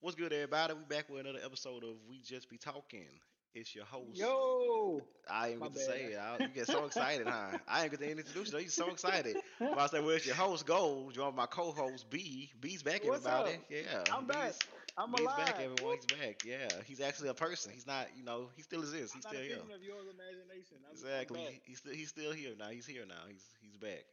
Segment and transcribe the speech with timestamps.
[0.00, 0.74] What's good, everybody?
[0.74, 3.06] We back with another episode of We Just Be Talking.
[3.54, 4.16] It's your host.
[4.16, 5.86] Yo, I ain't My get to bad.
[5.88, 6.18] say it.
[6.18, 7.58] I, you get so excited, huh?
[7.68, 8.58] I ain't get to introduce you.
[8.60, 9.36] You're so excited.
[9.58, 11.16] But I say, well, it's your host, Gold.
[11.16, 12.50] You're my co-host, B.
[12.60, 13.56] B's back, What's everybody.
[13.56, 13.60] up?
[13.68, 14.04] Yeah.
[14.16, 14.54] I'm back.
[14.96, 15.36] I'm B's alive.
[15.36, 15.96] back, everyone.
[15.96, 16.44] He's back.
[16.44, 16.68] Yeah.
[16.86, 17.72] He's actually a person.
[17.74, 19.14] He's not, you know, he still exists.
[19.14, 19.56] He's I'm still here.
[19.74, 20.76] of your imagination.
[20.78, 21.60] I'm, I'm Exactly.
[21.64, 22.68] he's still he's still here now.
[22.68, 23.26] He's here now.
[23.28, 24.04] He's he's back.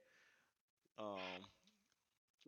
[0.99, 1.45] Um,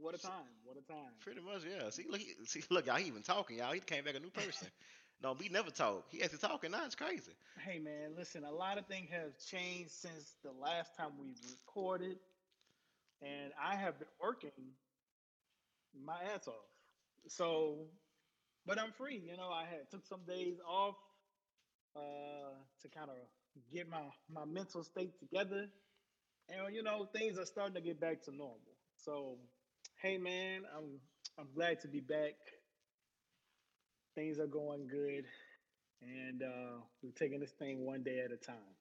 [0.02, 0.32] What a time!
[0.64, 1.12] What a time!
[1.22, 1.90] pretty much, yeah.
[1.90, 2.96] See, look, he, see, look, y'all.
[2.96, 3.74] He even talking, y'all.
[3.74, 4.68] He came back a new person.
[5.24, 6.06] no, we never talk.
[6.10, 6.86] He actually talking now.
[6.86, 7.34] It's crazy.
[7.66, 8.44] Hey man, listen.
[8.46, 12.18] A lot of things have changed since the last time we recorded,
[13.22, 14.52] and I have been working
[16.06, 16.54] my ass off.
[17.28, 17.78] So,
[18.66, 19.22] but I'm free.
[19.26, 20.96] You know, I had took some days off
[21.96, 23.18] uh, to kind of
[23.74, 25.68] get my my mental state together,
[26.50, 28.60] and you know, things are starting to get back to normal.
[28.98, 29.38] So,
[30.02, 31.00] hey man, I'm
[31.38, 32.36] I'm glad to be back.
[34.16, 35.26] Things are going good,
[36.02, 38.76] and uh, we're taking this thing one day at a time.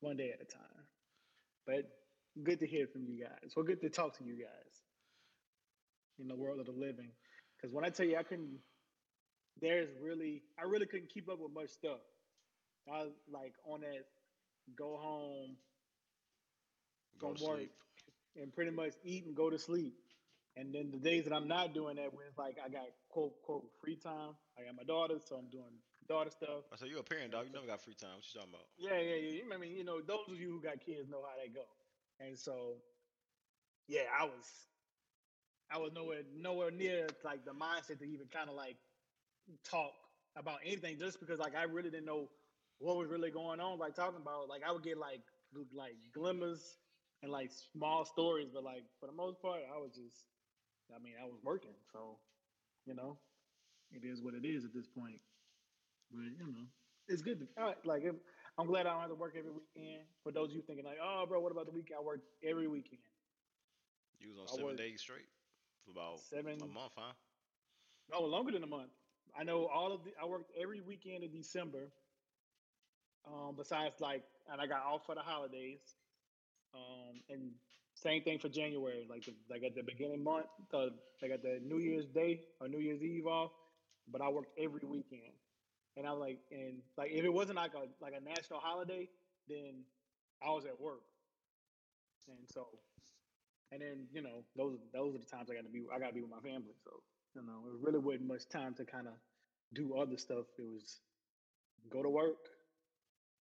[0.00, 0.84] One day at a time.
[1.66, 1.90] But
[2.42, 3.52] good to hear from you guys.
[3.56, 4.82] Well, good to talk to you guys
[6.18, 7.10] in the world of the living.
[7.56, 8.58] Because when I tell you, I couldn't.
[9.60, 12.00] There's really, I really couldn't keep up with much stuff.
[12.92, 14.04] I was like on that
[14.76, 15.56] go home
[17.20, 17.72] Go work sleep.
[18.40, 19.94] And pretty much eat and go to sleep.
[20.56, 23.32] And then the days that I'm not doing that, when it's like I got quote
[23.42, 26.68] quote free time, I got my daughter, so I'm doing daughter stuff.
[26.68, 27.46] Oh, I said, you're a parent, dog.
[27.46, 28.10] You never got free time.
[28.16, 28.66] What you talking about?
[28.76, 29.54] Yeah, yeah, yeah.
[29.54, 31.64] I mean, you know, those of you who got kids know how they go.
[32.20, 32.76] And so,
[33.88, 34.44] yeah, I was,
[35.70, 38.76] I was nowhere, nowhere near like the mindset to even kind of like
[39.64, 39.92] talk
[40.36, 42.28] about anything, just because like I really didn't know
[42.78, 43.78] what was really going on.
[43.78, 45.22] Like talking about, like I would get like
[45.74, 46.76] like glimmers
[47.22, 50.24] and like small stories, but like for the most part, I was just,
[50.94, 52.18] I mean, I was working, so
[52.86, 53.18] you know,
[53.92, 55.20] it is what it is at this point.
[56.10, 56.66] But you know,
[57.08, 58.02] it's good to like.
[58.58, 60.04] I'm glad I don't have to work every weekend.
[60.22, 61.98] For those of you thinking like, oh, bro, what about the weekend?
[61.98, 63.00] I work every weekend.
[64.20, 65.26] You was on I seven days straight
[65.84, 67.12] for about Seven, a month, huh?
[68.12, 68.90] oh, longer than a month.
[69.38, 70.10] I know all of the.
[70.20, 71.88] I worked every weekend in December.
[73.26, 75.80] Um, besides like, and I got off for the holidays.
[76.74, 77.50] Um, and
[77.94, 79.06] same thing for January.
[79.08, 80.86] Like, the, like at the beginning month, uh,
[81.20, 83.52] like at the New Year's Day or New Year's Eve off.
[84.10, 85.32] But I worked every weekend,
[85.96, 89.08] and I'm like, and like if it wasn't like a like a national holiday,
[89.48, 89.84] then
[90.42, 91.02] I was at work.
[92.28, 92.66] And so,
[93.70, 96.08] and then you know those those are the times I got to be I got
[96.08, 96.74] to be with my family.
[96.84, 96.90] So
[97.36, 99.14] you know it really wasn't much time to kind of
[99.72, 100.46] do other stuff.
[100.58, 101.00] It was
[101.90, 102.48] go to work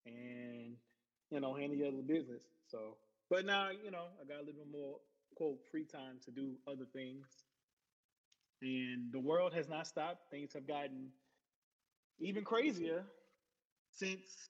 [0.07, 0.77] and
[1.31, 2.43] you know handle your other business.
[2.69, 2.97] So,
[3.31, 4.97] but now you know I got a little bit more
[5.37, 7.27] quote free time to do other things.
[8.63, 10.31] And the world has not stopped.
[10.31, 11.09] Things have gotten
[12.19, 13.05] even crazier
[13.93, 14.49] since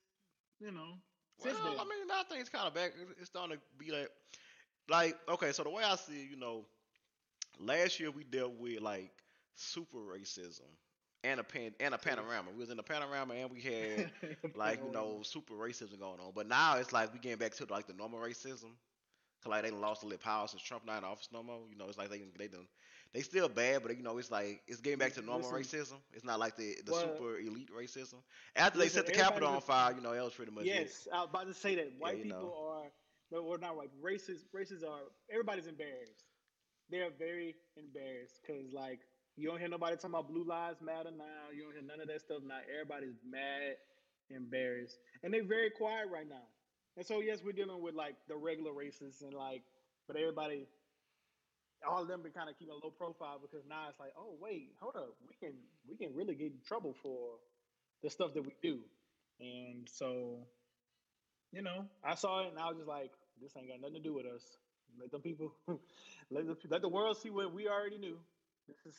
[0.60, 0.94] you know
[1.40, 1.80] since Well, then.
[1.80, 2.92] I mean, I think it's kind of back.
[3.00, 4.10] It's- It's starting to be like,
[4.88, 5.52] like okay.
[5.52, 6.66] So the way I see, it, you know,
[7.58, 9.12] last year we dealt with like
[9.56, 10.70] super racism
[11.26, 12.50] and a pan and a panorama.
[12.52, 14.10] We was in the panorama and we had
[14.54, 16.32] like you know super racism going on.
[16.34, 18.72] But now it's like we getting back to like the normal racism.
[19.42, 21.60] Cause like they lost a little power since Trump not in office no more.
[21.70, 22.66] You know, it's like they they done
[23.12, 25.52] they still bad, but you know it's like it's getting back to normal Listen.
[25.52, 25.98] racism.
[26.12, 28.22] It's not like the the Well, super elite racism.
[28.56, 30.90] After they set the Capitol on fire, you know that was pretty much it.
[30.90, 32.54] Yes, I was about to say that white you people know.
[32.54, 32.90] are,
[33.30, 33.90] no, we're not white.
[34.00, 35.00] Races, races are.
[35.30, 36.24] Everybody's embarrassed.
[36.90, 39.00] They're very embarrassed because, like,
[39.36, 41.52] you don't hear nobody talking about blue lives matter now.
[41.54, 42.56] You don't hear none of that stuff now.
[42.72, 43.76] Everybody's mad,
[44.30, 46.48] embarrassed, and they're very quiet right now.
[46.96, 49.62] And so, yes, we're dealing with like the regular racists and like,
[50.08, 50.66] but everybody,
[51.86, 54.36] all of them been kind of keeping a low profile because now it's like, oh
[54.40, 55.54] wait, hold up, we can
[55.88, 57.36] we can really get in trouble for
[58.02, 58.80] the stuff that we do.
[59.40, 60.38] And so,
[61.52, 64.02] you know, I saw it and I was just like, this ain't got nothing to
[64.02, 64.42] do with us.
[64.98, 65.52] Let them people,
[66.30, 68.16] let the, let the world see what we already knew.
[68.66, 68.96] This is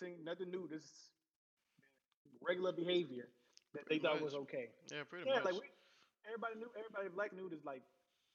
[0.00, 0.68] this nothing new.
[0.68, 1.10] This is
[2.40, 3.28] regular behavior
[3.74, 4.22] that they Pretty thought much.
[4.22, 4.68] was okay.
[4.92, 5.44] Yeah, pretty Yeah, much.
[5.44, 5.66] like we,
[6.26, 7.64] everybody knew, everybody black knew this.
[7.64, 7.82] Like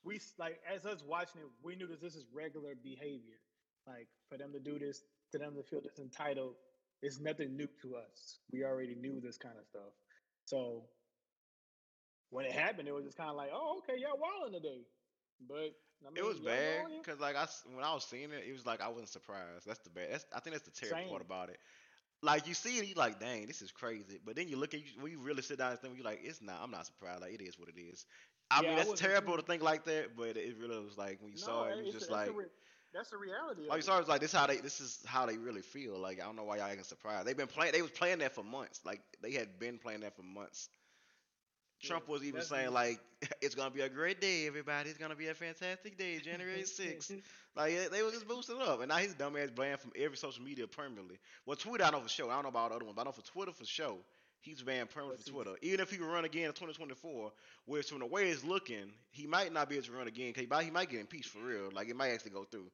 [0.04, 3.40] we, like as us watching it, we knew that this is regular behavior.
[3.88, 6.56] Like for them to do this, to them to feel this entitled,
[7.02, 8.40] it's nothing new to us.
[8.52, 9.94] We already knew this kind of stuff.
[10.46, 10.84] So
[12.30, 14.86] when it happened, it was just kind of like, oh, okay, y'all wilding today.
[15.48, 15.74] But
[16.06, 18.65] I mean, It was bad because like I when I was seeing it, it was
[18.65, 19.65] like I wasn't surprised.
[19.68, 20.09] That's the bad.
[20.12, 21.59] That's I think that's the terrible part about it.
[22.21, 24.19] Like you see it, you like, dang, this is crazy.
[24.25, 26.21] But then you look at you when you really sit down and think, you're like,
[26.24, 26.59] it's not.
[26.62, 27.21] I'm not surprised.
[27.21, 28.06] Like it is what it is.
[28.50, 30.80] I Yeah, mean, I that's wasn't terrible too- to think like that, but it really
[30.83, 32.45] was like when you saw it, you was just a- like, a re-
[32.94, 33.68] that's the reality.
[33.69, 35.98] Like sorry, like this how they this is how they really feel.
[35.98, 37.27] Like I don't know why y'all acting surprised.
[37.27, 37.71] They've been playing.
[37.74, 38.81] They was playing that for months.
[38.86, 40.69] Like they had been playing that for months.
[41.81, 43.00] Trump yeah, was even saying like
[43.42, 44.89] it's gonna be a great day, everybody.
[44.89, 47.22] It's gonna be a fantastic day, January 6th.
[47.56, 50.44] like they was just boosting up, and now he's dumb ass banned from every social
[50.44, 51.18] media permanently.
[51.45, 52.30] Well, Twitter I know for sure.
[52.30, 53.98] I don't know about other ones, but I know for Twitter for sure.
[54.42, 55.51] He's banned permanently from Twitter.
[55.62, 57.31] Even if he run again in 2024,
[57.66, 60.34] which from the way it's looking, he might not be able to run again.
[60.34, 61.69] Cause he might, get impeached for real.
[61.72, 62.66] Like it might actually go through.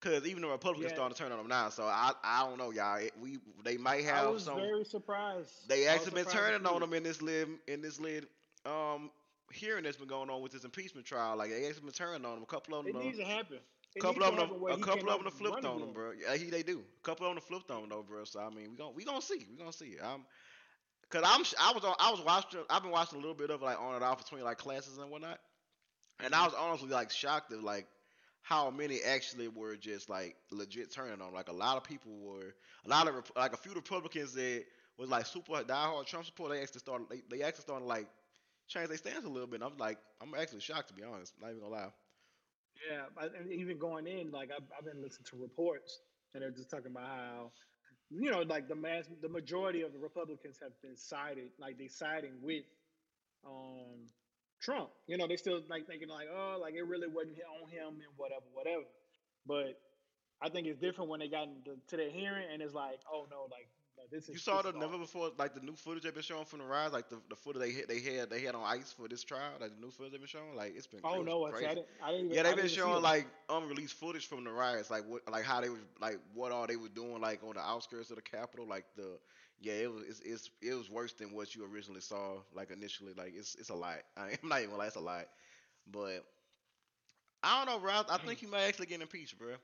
[0.00, 0.96] Cause even the Republicans yeah.
[0.96, 2.98] starting to turn on him now, so I I don't know, y'all.
[2.98, 4.56] It, we they might have I was some.
[4.56, 5.50] Very surprised.
[5.66, 8.26] They actually been turning on him in this lid in this lid
[8.68, 9.10] um
[9.52, 11.36] hearing that's been going on with this impeachment trial.
[11.36, 12.42] Like they actually been turning on him.
[12.42, 12.96] A couple of them.
[12.96, 13.58] It needs to happen.
[13.96, 16.12] A couple of them, a couple of them flipped on him, bro.
[16.12, 16.80] Yeah, he, they do.
[16.80, 18.24] A couple of them flipped on him, though, bro.
[18.24, 19.96] So I mean, we gonna we gonna see, we gonna see.
[20.02, 20.24] I'm,
[21.08, 23.62] cause I'm I was on I was watching I've been watching a little bit of
[23.62, 25.38] like on and off between like classes and whatnot,
[26.22, 27.86] and I was honestly like shocked at like
[28.42, 31.32] how many actually were just like legit turning on.
[31.32, 32.54] Like a lot of people were,
[32.84, 34.64] a lot of like a few Republicans that
[34.96, 36.52] was like super diehard Trump support.
[36.52, 38.06] They actually started, they, they actually started like
[38.68, 39.62] change their stance a little bit.
[39.62, 41.34] I'm like, I'm actually shocked to be honest.
[41.40, 41.92] Not even gonna lie.
[42.88, 46.00] Yeah, and even going in, like I've, I've been listening to reports,
[46.34, 47.52] and they're just talking about how,
[48.10, 51.88] you know, like the mass, the majority of the Republicans have been sided, like they
[51.88, 52.64] siding with,
[53.44, 54.06] um,
[54.60, 54.90] Trump.
[55.06, 58.12] You know, they still like thinking like, oh, like it really wasn't on him and
[58.16, 58.84] whatever, whatever.
[59.46, 59.78] But
[60.42, 63.26] I think it's different when they got into, to their hearing and it's like, oh
[63.30, 63.68] no, like
[64.12, 64.28] is.
[64.28, 66.92] You saw the never before, like the new footage they've been showing from the rise,
[66.92, 69.52] like the, the footage they hit, they had they had on ice for this trial,
[69.60, 71.00] like the new footage they've been showing, like it's been.
[71.04, 71.66] Oh no, crazy.
[71.66, 74.90] I didn't, I didn't even, yeah, they've been showing like unreleased footage from the riots,
[74.90, 77.60] like what, like how they was, like what all they were doing, like on the
[77.60, 79.18] outskirts of the Capitol, like the
[79.60, 82.36] yeah, it was it's, it's, it was worse than what you originally saw.
[82.54, 83.96] Like initially, like it's it's a lot.
[84.16, 85.26] I, am not even like it's a lot,
[85.90, 86.24] but
[87.42, 87.92] I don't know, bro.
[88.08, 88.46] I, think hmm.
[88.46, 89.54] he might actually get impeached, bro.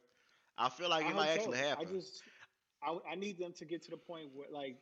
[0.56, 1.34] I feel like it might so.
[1.34, 1.86] actually happen.
[1.88, 2.22] I just
[2.86, 4.76] I, I need them to get to the point where like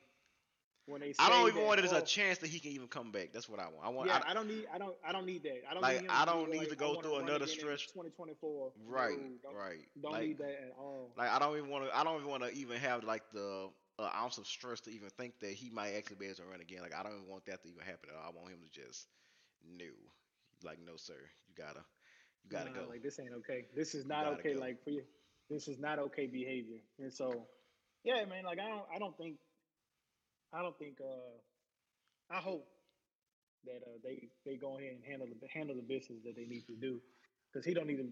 [0.86, 2.72] when they I don't even that, want it as oh, a chance that he can
[2.72, 3.30] even come back.
[3.32, 3.76] That's what I want.
[3.84, 4.08] I want.
[4.08, 4.66] Yeah, I, I don't need.
[4.74, 4.96] I don't.
[5.06, 5.62] I don't need that.
[5.70, 5.82] I don't.
[5.82, 7.86] Like need I don't need like, to go through another stretch.
[7.88, 8.72] 2024.
[8.86, 9.16] Right.
[9.42, 9.86] don't, right.
[10.02, 11.12] Don't like, need that at all.
[11.16, 11.96] Like I don't even want to.
[11.96, 13.68] I don't even want to even have like the
[13.98, 16.60] an ounce of stress to even think that he might actually be able to run
[16.60, 16.80] again.
[16.82, 18.32] Like I don't even want that to even happen at all.
[18.32, 19.06] I want him to just
[19.78, 19.84] no,
[20.64, 21.14] like no sir,
[21.48, 21.84] you gotta,
[22.44, 22.86] you gotta go.
[22.88, 23.66] Like this ain't okay.
[23.76, 24.54] This is not okay.
[24.54, 24.60] Go.
[24.60, 25.02] Like for you,
[25.50, 26.78] this is not okay behavior.
[26.98, 27.46] And so,
[28.04, 28.44] yeah, man.
[28.44, 29.36] Like I don't, I don't think,
[30.52, 30.98] I don't think.
[31.00, 31.38] uh
[32.32, 32.66] I hope
[33.64, 36.66] that uh, they they go ahead and handle the handle the business that they need
[36.66, 37.00] to do
[37.52, 38.08] because he don't need to.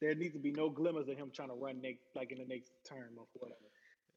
[0.00, 2.46] There needs to be no glimmers of him trying to run next, like in the
[2.46, 3.70] next term or whatever.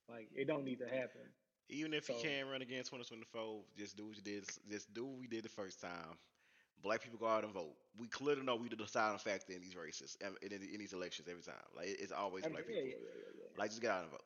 [0.10, 1.30] Like it don't need to happen.
[1.70, 4.46] Even if so, you can't run again 2024, just do what you did.
[4.70, 6.18] Just do what we did the first time.
[6.84, 7.74] Black people go out and vote.
[7.98, 11.28] We clearly know we the deciding factor in these races, in, in, in, these elections
[11.28, 11.56] every time.
[11.76, 12.84] Like it's always black yeah, people.
[12.84, 14.26] Yeah, yeah, like just get out and vote.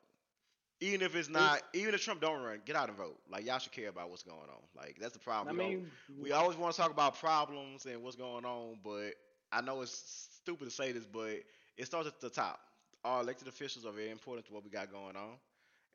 [0.80, 3.18] Even if it's not, it's, even if Trump don't run, get out and vote.
[3.30, 4.62] Like y'all should care about what's going on.
[4.76, 5.60] Like that's the problem.
[5.60, 5.90] I we mean,
[6.20, 9.12] we always want to talk about problems and what's going on, but
[9.52, 11.40] I know it's stupid to say this, but
[11.76, 12.60] it starts at the top.
[13.04, 15.36] Our elected officials are very important to what we got going on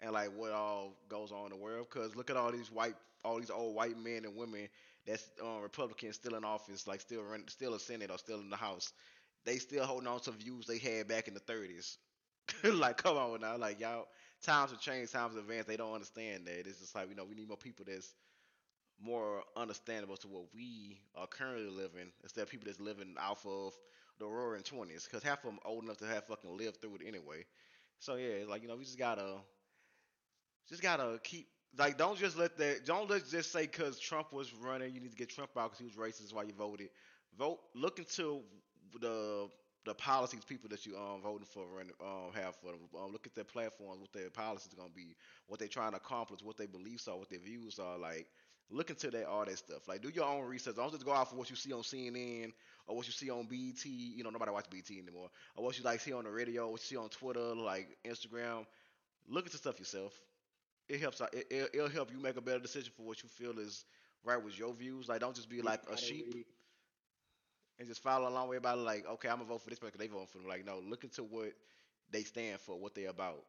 [0.02, 1.88] and like what all goes on in the world.
[1.92, 4.68] Because look at all these white, all these old white men and women
[5.06, 8.50] that's um, Republicans still in office, like still run, still a Senate or still in
[8.50, 8.94] the House.
[9.46, 11.98] They still holding on to views they had back in the 30s.
[12.64, 14.08] like, come on now, like y'all,
[14.46, 15.68] times have changed, times have advanced.
[15.68, 16.68] They don't understand that.
[16.68, 18.14] It's just like you know, we need more people that's
[19.02, 23.74] more understandable to what we are currently living instead of people that's living off of
[24.20, 27.02] the roaring 20s because half of them old enough to have fucking lived through it
[27.08, 27.46] anyway.
[28.00, 29.38] So yeah, it's like you know, we just gotta
[30.70, 34.54] just gotta keep like don't just let that don't let just say because Trump was
[34.54, 36.90] running you need to get Trump out because he was racist while you voted.
[37.38, 38.42] Vote look into
[39.02, 39.48] the
[39.86, 42.80] the policies people that you um voting for and um have for them.
[42.98, 45.16] Um, look at their platforms, what their policies are gonna be,
[45.48, 47.98] what they're trying to accomplish, what their beliefs are, what their views are.
[47.98, 48.28] Like
[48.72, 49.88] look into that all that stuff.
[49.88, 50.76] Like do your own research.
[50.76, 52.52] Don't just go off of what you see on CNN
[52.88, 53.86] or what you see on BET.
[53.86, 55.30] You know nobody watch BET anymore.
[55.56, 58.66] Or what you like see on the radio, what you see on Twitter, like Instagram.
[59.28, 60.14] Look into stuff yourself
[60.90, 61.30] it helps out.
[61.34, 63.86] It, will help you make a better decision for what you feel is
[64.24, 65.08] right with your views.
[65.10, 66.34] Like, don't just be like a sheep
[67.80, 68.82] and just follow along with everybody.
[68.82, 69.98] Like, okay, I'm gonna vote for this person.
[70.00, 70.48] They vote for them.
[70.48, 71.54] Like, no, look into what
[72.12, 73.44] they stand for, what they're about.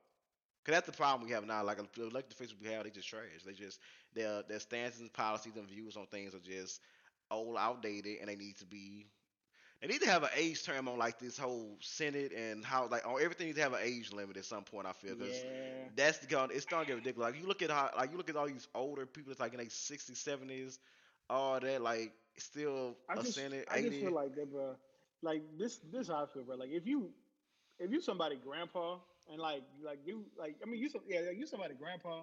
[0.65, 1.63] Cause that's the problem we have now.
[1.63, 3.23] Like, like the Facebook we have, they just trash.
[3.45, 3.79] They just
[4.15, 6.81] their their stances and policies and views on things are just
[7.31, 9.07] old, outdated, and they need to be
[9.81, 13.07] they need to have an age term on like this whole Senate and how like
[13.07, 14.87] on everything needs to have an age limit at some point.
[14.87, 15.89] I feel because yeah.
[15.95, 17.33] that's the it's starting to get ridiculous.
[17.33, 19.53] Like you look at how like you look at all these older people that's like
[19.53, 20.79] in their 60s, 70s,
[21.31, 23.67] all that like still I a just, Senate.
[23.71, 24.77] I just feel like that, bro.
[25.23, 26.57] Like this, this how I feel, bro.
[26.57, 27.11] Like if you,
[27.79, 28.99] if you somebody grandpa
[29.31, 32.23] and like like you like I mean you some yeah you somebody grandpa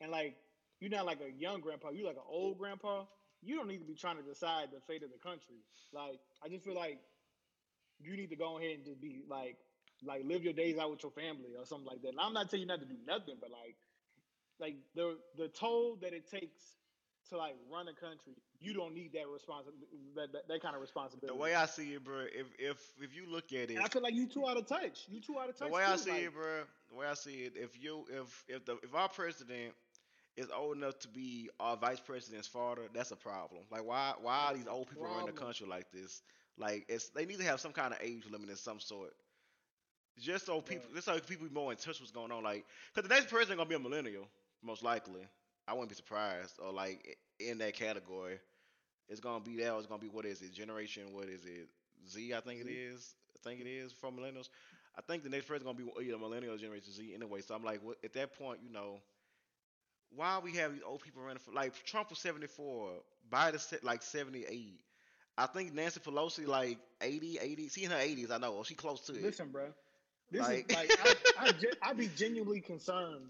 [0.00, 0.36] and like
[0.80, 3.04] you're not like a young grandpa, you like an old grandpa.
[3.42, 5.56] You don't need to be trying to decide the fate of the country.
[5.92, 7.00] Like I just feel like
[8.00, 9.56] you need to go ahead and just be like
[10.04, 12.08] like live your days out with your family or something like that.
[12.10, 13.76] And I'm not telling you not to do nothing, but like
[14.60, 16.76] like the the toll that it takes
[17.30, 20.80] to like run a country, you don't need that responsibility, that, that, that kind of
[20.80, 21.36] responsibility.
[21.36, 23.88] The way I see it, bro, if if if you look at it, and I
[23.88, 25.06] feel like you too out of touch.
[25.08, 25.68] You too out of touch.
[25.68, 28.04] The way too, I see like, it, bro, the way I see it, if you
[28.10, 29.72] if if the if our president
[30.36, 33.62] is old enough to be our vice president's father, that's a problem.
[33.70, 36.22] Like why why are these old people running the country like this?
[36.58, 39.12] Like it's they need to have some kind of age limit of some sort.
[40.18, 42.42] Just so people, just so people be more in touch with what's going on.
[42.42, 42.64] Like,
[42.94, 44.26] cause the next president gonna be a millennial,
[44.62, 45.20] most likely.
[45.68, 46.58] I wouldn't be surprised.
[46.64, 48.38] Or like in that category,
[49.08, 49.72] it's gonna be that.
[49.72, 50.52] Or it's gonna be what is it?
[50.52, 51.04] Generation?
[51.12, 51.68] What is it?
[52.08, 52.34] Z?
[52.34, 52.94] I think it mm-hmm.
[52.94, 53.14] is.
[53.34, 54.48] I think it is for millennials.
[54.96, 57.40] I think the next president gonna be either millennial or Generation Z anyway.
[57.42, 59.00] So I'm like, what, at that point, you know,
[60.14, 62.90] why we have these old people running for like Trump was 74,
[63.30, 64.80] Biden like 78.
[65.38, 67.68] I think Nancy Pelosi like 80, 80.
[67.68, 68.62] She in her 80s, I know.
[68.62, 69.22] She close to it.
[69.22, 69.66] Listen, bro.
[70.30, 70.98] This like, is like
[71.38, 71.52] I, I,
[71.90, 73.26] I be genuinely concerned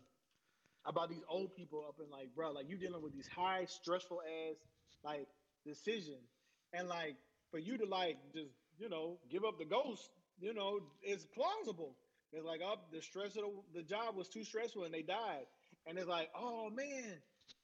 [0.87, 4.21] about these old people up in like, bro, like you dealing with these high stressful
[4.23, 4.57] ass
[5.05, 5.27] like
[5.65, 6.31] decisions,
[6.73, 7.17] and like
[7.51, 11.97] for you to like just you know give up the ghost, you know, it's plausible.
[12.33, 15.03] It's like up oh, the stress of the, the job was too stressful and they
[15.03, 15.47] died,
[15.87, 17.15] and it's like, oh man,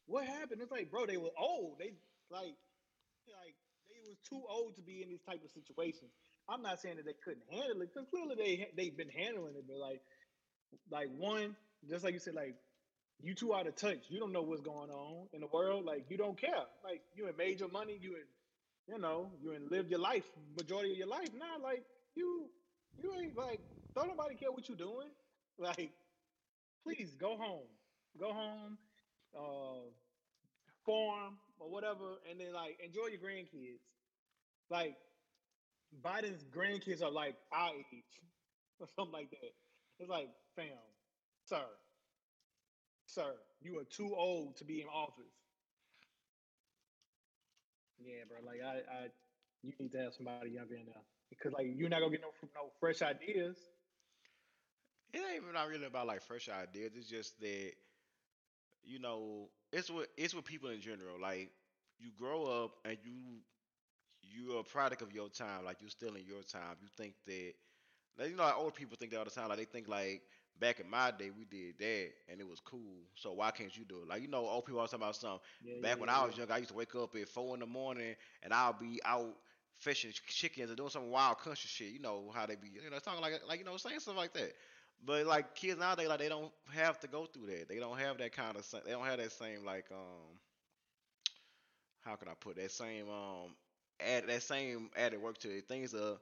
[0.07, 0.61] what happened?
[0.63, 1.79] It's like, bro, they were old.
[1.79, 1.93] They
[2.31, 2.55] like
[3.29, 3.55] like
[3.91, 6.11] they was too old to be in these type of situations.
[6.49, 9.65] I'm not saying that they couldn't handle it because clearly they they've been handling it,
[9.69, 10.01] but like
[10.91, 11.57] like one,
[11.89, 12.57] just like you said, like
[13.23, 14.07] you too out of touch.
[14.09, 15.85] You don't know what's going on in the world.
[15.85, 16.65] Like you don't care.
[16.85, 17.99] Like you ain't made your money.
[18.01, 18.27] You ain't,
[18.89, 20.25] you know, you ain't lived your life
[20.57, 21.29] majority of your life.
[21.39, 22.47] Now, like you,
[22.99, 23.61] you ain't like
[23.95, 25.09] don't nobody care what you're doing.
[25.59, 25.93] Like,
[26.83, 27.69] please go home.
[28.19, 28.79] Go home,
[29.37, 29.85] uh,
[30.85, 33.85] farm or whatever, and then like enjoy your grandkids.
[34.71, 34.97] Like
[36.03, 38.05] Biden's grandkids are like our age
[38.81, 39.53] or something like that.
[40.01, 40.67] It's like, fam,
[41.45, 41.63] sir,
[43.13, 45.37] sir, you are too old to be in office.
[47.99, 48.39] Yeah, bro.
[48.45, 49.07] Like I, I,
[49.63, 52.33] you need to have somebody younger in there because like you're not gonna get no
[52.55, 53.57] no fresh ideas.
[55.13, 56.93] It ain't even not really about like fresh ideas.
[56.97, 57.73] It's just that
[58.83, 61.21] you know it's what it's with people in general.
[61.21, 61.51] Like
[61.99, 63.41] you grow up and you
[64.23, 65.65] you're a product of your time.
[65.65, 66.77] Like you're still in your time.
[66.81, 67.53] You think that
[68.19, 69.49] like, you know, like old people think that all the time.
[69.49, 70.23] Like they think like
[70.61, 73.03] back in my day we did that and it was cool.
[73.15, 74.09] So why can't you do it?
[74.09, 75.41] Like you know, old people always talking about something.
[75.61, 77.55] Yeah, back yeah, when yeah, I was young, I used to wake up at four
[77.55, 79.35] in the morning and I'll be out
[79.79, 81.93] fishing chickens or doing some wild country shit.
[81.93, 84.33] You know how they be, you know, talking like like you know, saying stuff like
[84.35, 84.53] that.
[85.05, 87.69] But like kids nowadays, like they don't have to go through that.
[87.69, 88.67] They don't have that kind of.
[88.85, 90.39] They don't have that same like um.
[92.01, 93.55] How can I put that same um
[94.01, 95.69] add that same added work to it.
[95.69, 96.17] Things are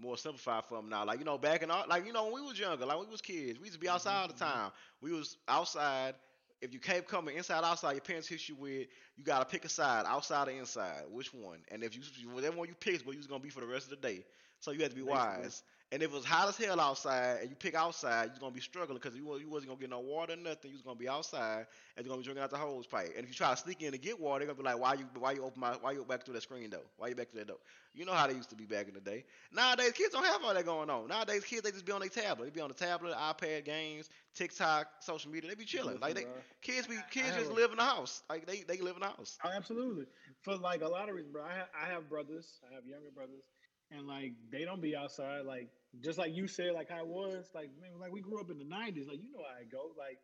[0.00, 1.04] more simplified for them now.
[1.04, 3.06] Like you know, back in our, like you know when we was younger, like when
[3.06, 4.44] we was kids, we used to be outside all the mm-hmm.
[4.44, 4.70] time.
[5.00, 6.14] We was outside.
[6.60, 9.68] If you kept coming inside, outside, your parents hit you with, you gotta pick a
[9.68, 11.58] side, outside or inside, which one?
[11.72, 13.90] And if you whatever one you picked, where you was gonna be for the rest
[13.90, 14.24] of the day.
[14.60, 15.18] So you had to be Basically.
[15.18, 15.62] wise.
[15.92, 18.60] And if it was hot as hell outside and you pick outside, you're gonna be
[18.60, 20.70] struggling because you, you wasn't gonna get no water, nothing.
[20.72, 23.12] You was gonna be outside and you're gonna be drinking out the hose pipe.
[23.16, 24.94] And if you try to sneak in to get water, they're gonna be like, "Why
[24.94, 26.84] you why you open my why you back through that screen though?
[26.96, 27.58] Why you back through that door?"
[27.94, 29.24] You know how they used to be back in the day.
[29.52, 31.08] Nowadays, kids don't have all that going on.
[31.08, 32.44] Nowadays, kids they just be on their tablet.
[32.46, 35.50] They be on the tablet, iPad, games, TikTok, social media.
[35.50, 36.00] They be chilling.
[36.00, 36.26] Like they
[36.62, 38.22] kids be kids just live in the house.
[38.28, 39.40] Like they they live in the house.
[39.44, 40.06] Oh, absolutely.
[40.42, 41.44] For like a lot of reasons, bro.
[41.44, 42.60] I have, I have brothers.
[42.70, 43.42] I have younger brothers
[43.90, 45.68] and like they don't be outside like
[46.00, 48.64] just like you said like I was like man like we grew up in the
[48.64, 50.18] 90s like you know how I go like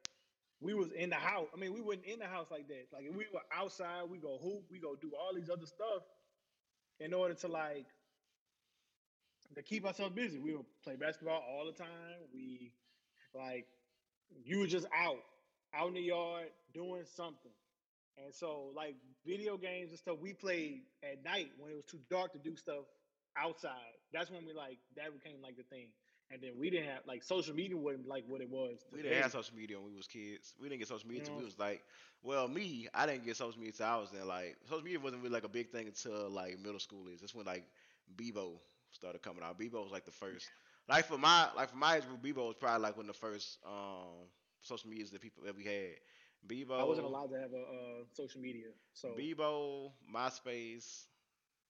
[0.61, 3.05] we was in the house I mean we wasn't in the house like that like
[3.05, 6.03] if we were outside we go hoop we go do all these other stuff
[7.01, 7.87] in order to like
[9.55, 12.73] to keep ourselves busy we would play basketball all the time we
[13.35, 13.67] like
[14.45, 15.23] you were just out
[15.75, 17.53] out in the yard doing something
[18.25, 18.97] and so like
[19.27, 22.57] video games and stuff we played at night when it was too dark to do
[22.57, 22.85] stuff
[23.37, 23.98] outside.
[24.13, 25.89] That's when we like that became like the thing.
[26.31, 28.85] And then we didn't have like social media wasn't like what it was.
[28.93, 30.55] We didn't have social media when we was kids.
[30.61, 31.83] We didn't get social media until we was like,
[32.23, 35.23] well, me, I didn't get social media until I was in like social media wasn't
[35.23, 37.21] really like a big thing until like middle school is.
[37.21, 37.65] That's when like
[38.17, 38.59] Bebo
[38.91, 39.59] started coming out.
[39.59, 40.51] Bebo was like the first.
[40.89, 43.19] Like for my like for my age group, Bebo was probably like one of the
[43.19, 44.29] first um
[44.63, 45.95] social medias that people that we had.
[46.47, 46.79] Bebo.
[46.81, 48.69] I wasn't allowed to have a uh, social media.
[48.93, 51.07] So Bebo, MySpace,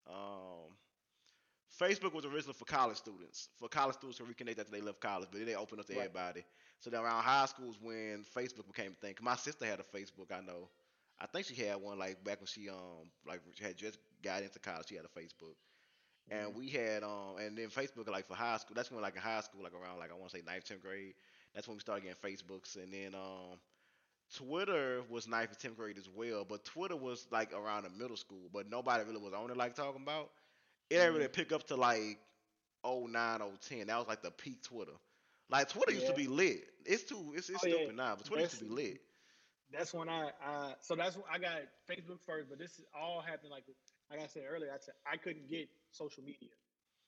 [0.08, 0.74] um,
[1.80, 5.28] Facebook was originally for college students, for college students to reconnect after they left college,
[5.30, 6.06] but then they opened up to right.
[6.06, 6.44] everybody.
[6.80, 9.14] So then around high schools when Facebook became a thing.
[9.20, 10.68] my sister had a Facebook, I know.
[11.20, 14.58] I think she had one like back when she um like had just got into
[14.60, 14.88] college.
[14.88, 15.56] She had a Facebook,
[16.30, 16.46] mm-hmm.
[16.46, 18.74] and we had um and then Facebook like for high school.
[18.76, 20.82] That's when like in high school like around like I want to say ninth tenth
[20.82, 21.14] grade.
[21.54, 23.58] That's when we started getting Facebooks, and then um
[24.36, 26.46] Twitter was ninth and tenth grade as well.
[26.48, 29.74] But Twitter was like around the middle school, but nobody really was on it like
[29.74, 30.30] talking about.
[30.90, 31.32] It didn't really mm-hmm.
[31.32, 32.18] pick up to like
[32.84, 33.86] 09, 010.
[33.86, 34.92] That was like the peak Twitter.
[35.50, 36.00] Like Twitter yeah.
[36.00, 36.64] used to be lit.
[36.84, 38.04] It's too it's, it's oh, stupid yeah.
[38.04, 39.00] now, but Twitter that's, used to be lit.
[39.72, 43.20] That's when I uh so that's when I got Facebook first, but this is all
[43.20, 43.64] happened like
[44.10, 44.70] like I said earlier.
[44.72, 46.52] I said I couldn't get social media.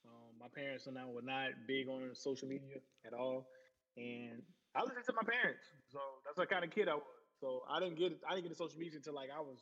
[0.04, 3.46] Um, my parents and I were not big on social media at all,
[3.96, 4.40] and
[4.74, 5.64] I listened to my parents.
[5.92, 7.20] So that's what kind of kid I was.
[7.40, 9.60] So I didn't get I didn't get the social media until like I was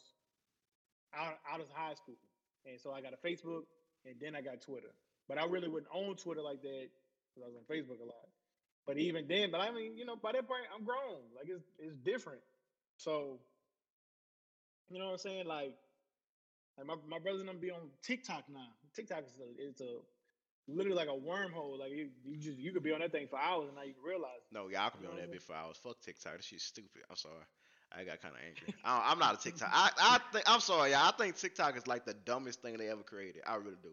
[1.15, 2.19] out out of high school,
[2.67, 3.67] and so I got a Facebook,
[4.05, 4.93] and then I got Twitter.
[5.29, 6.89] But I really wouldn't own Twitter like that
[7.35, 8.29] because I was on Facebook a lot.
[8.87, 11.21] But even then, but I mean, you know, by that point, I'm grown.
[11.37, 12.41] Like it's it's different.
[12.97, 13.39] So,
[14.89, 15.47] you know what I'm saying?
[15.47, 15.75] Like,
[16.79, 18.73] like my my brother's gonna be on TikTok now.
[18.97, 19.99] TikTok is a it's a
[20.69, 21.79] literally like a wormhole.
[21.79, 23.95] Like you, you just you could be on that thing for hours and now you
[23.95, 24.41] can realize.
[24.53, 25.77] No, y'all could be on that bit for hours.
[25.83, 26.37] Fuck TikTok.
[26.37, 27.03] This shit's stupid.
[27.11, 27.45] I'm sorry.
[27.97, 28.75] I got kind of angry.
[28.85, 29.71] I am not a TikTok.
[29.73, 31.09] I, I think I'm sorry, y'all.
[31.09, 33.43] I think TikTok is like the dumbest thing they ever created.
[33.47, 33.91] I really do.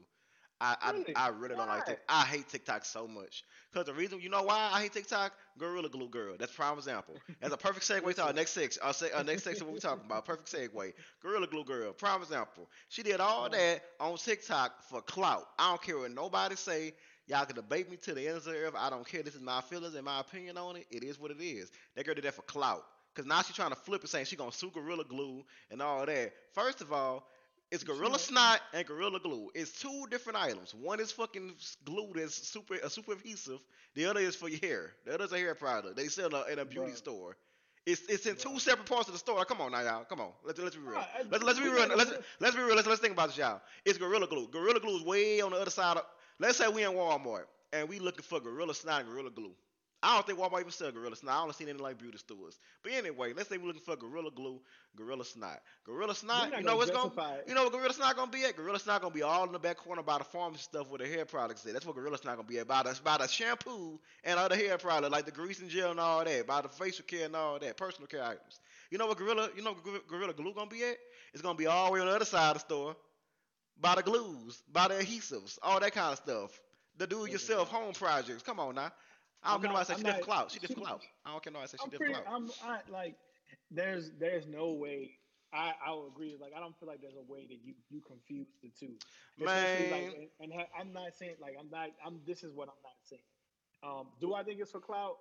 [0.61, 1.15] I, really?
[1.15, 2.05] I, I really don't like TikTok.
[2.07, 3.43] I hate TikTok so much.
[3.71, 5.33] Because the reason, you know why I hate TikTok?
[5.57, 6.35] Gorilla Glue Girl.
[6.39, 7.15] That's prime example.
[7.41, 9.79] As a perfect segue to our next section, our, se- our next section, what we
[9.79, 10.25] talking about.
[10.25, 10.93] Perfect segue.
[11.21, 11.91] Gorilla Glue Girl.
[11.91, 12.69] Prime example.
[12.87, 13.49] She did all oh.
[13.49, 15.43] that on TikTok for clout.
[15.59, 16.93] I don't care what nobody say.
[17.27, 18.75] Y'all can debate me to the end of the earth.
[18.77, 19.23] I don't care.
[19.23, 20.85] This is my feelings and my opinion on it.
[20.91, 21.71] It is what it is.
[21.95, 22.83] That girl did that for clout.
[23.15, 25.81] Because now she's trying to flip it, saying she's going to sue Gorilla Glue and
[25.81, 26.33] all that.
[26.53, 27.25] First of all,
[27.71, 29.49] it's Gorilla Snot and Gorilla Glue.
[29.55, 30.73] It's two different items.
[30.75, 31.53] One is fucking
[31.83, 33.59] glue that's super a super adhesive.
[33.95, 34.93] The other is for your hair.
[35.05, 35.95] The other is a hair product.
[35.95, 37.37] They sell in a beauty store.
[37.85, 39.43] It's it's in two separate parts of the store.
[39.45, 40.03] Come on now, y'all.
[40.03, 40.31] Come on.
[40.43, 41.03] Let's let's be real.
[41.29, 41.87] Let's let's be real.
[41.95, 42.75] Let's let's be real.
[42.75, 43.61] Let's let's think about this, y'all.
[43.85, 44.47] It's Gorilla Glue.
[44.51, 46.03] Gorilla Glue is way on the other side of.
[46.37, 49.53] Let's say we in Walmart and we looking for Gorilla Snot and Gorilla Glue.
[50.05, 51.33] I don't think Walmart even sell Gorilla Snot.
[51.33, 52.59] I don't see any like beauty stores.
[52.83, 54.59] But anyway, let's say we're looking for Gorilla Glue,
[54.95, 55.59] Gorilla Snot.
[55.83, 58.55] Gorilla Snot, you know what's going to You know what Gorilla Snot gonna be at?
[58.55, 61.07] Gorilla Snot gonna be all in the back corner by the pharmacy stuff with the
[61.07, 61.73] hair products at.
[61.73, 62.67] That's what Gorilla Snot gonna be at.
[62.67, 65.99] By the, by the shampoo and other hair products like the grease and gel and
[65.99, 66.45] all that.
[66.45, 67.75] By the facial care and all that.
[67.75, 68.59] Personal care items.
[68.91, 70.97] You know what Gorilla, you know what Gorilla Glue gonna be at?
[71.33, 72.95] It's gonna be all the way on the other side of the store.
[73.81, 76.61] By the glues, by the adhesives, all that kind of stuff.
[76.97, 78.43] The do-it-yourself home projects.
[78.43, 78.91] Come on now.
[79.43, 80.51] I don't care nobody say she different clout.
[80.51, 81.01] She different clout.
[81.25, 82.25] I don't care nobody say she different clout.
[82.27, 83.15] I'm I, like,
[83.71, 85.11] there's there's no way.
[85.53, 86.35] I I will agree.
[86.39, 88.93] Like I don't feel like there's a way that you you confuse the two.
[89.39, 91.89] Man, like, and, and, I'm not saying like I'm not.
[92.05, 92.19] I'm.
[92.25, 93.21] This is what I'm not saying.
[93.83, 95.17] Um, do I think it's for clout?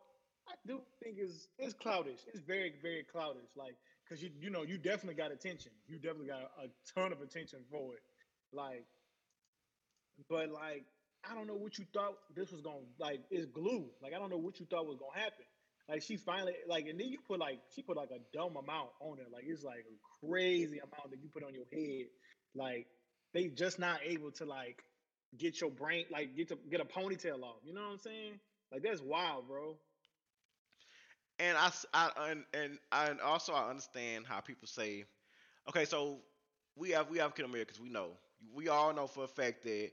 [0.48, 2.26] I do think it's it's cloutish.
[2.32, 3.56] It's very very cloutish.
[3.56, 5.72] Like because you you know you definitely got attention.
[5.86, 8.02] You definitely got a, a ton of attention for it.
[8.52, 8.84] Like,
[10.28, 10.84] but like
[11.30, 13.20] I don't know what you thought this was gonna like.
[13.30, 13.86] It's glue.
[14.02, 15.44] Like I don't know what you thought was gonna happen.
[15.88, 18.90] Like she finally like, and then you put like she put like a dumb amount
[19.00, 19.26] on it.
[19.32, 22.06] Like it's like a crazy amount that you put on your head.
[22.54, 22.86] Like
[23.32, 24.82] they just not able to like
[25.38, 27.56] get your brain like get to get a ponytail off.
[27.64, 28.40] You know what I'm saying?
[28.72, 29.76] Like that's wild, bro.
[31.38, 35.04] And I, I and and I also I understand how people say,
[35.68, 36.20] okay, so
[36.76, 37.80] we have we have African Americans.
[37.80, 38.12] We know
[38.54, 39.90] we all know for a fact that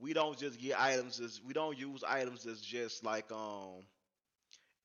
[0.00, 3.82] we don't just get items as we don't use items as just like um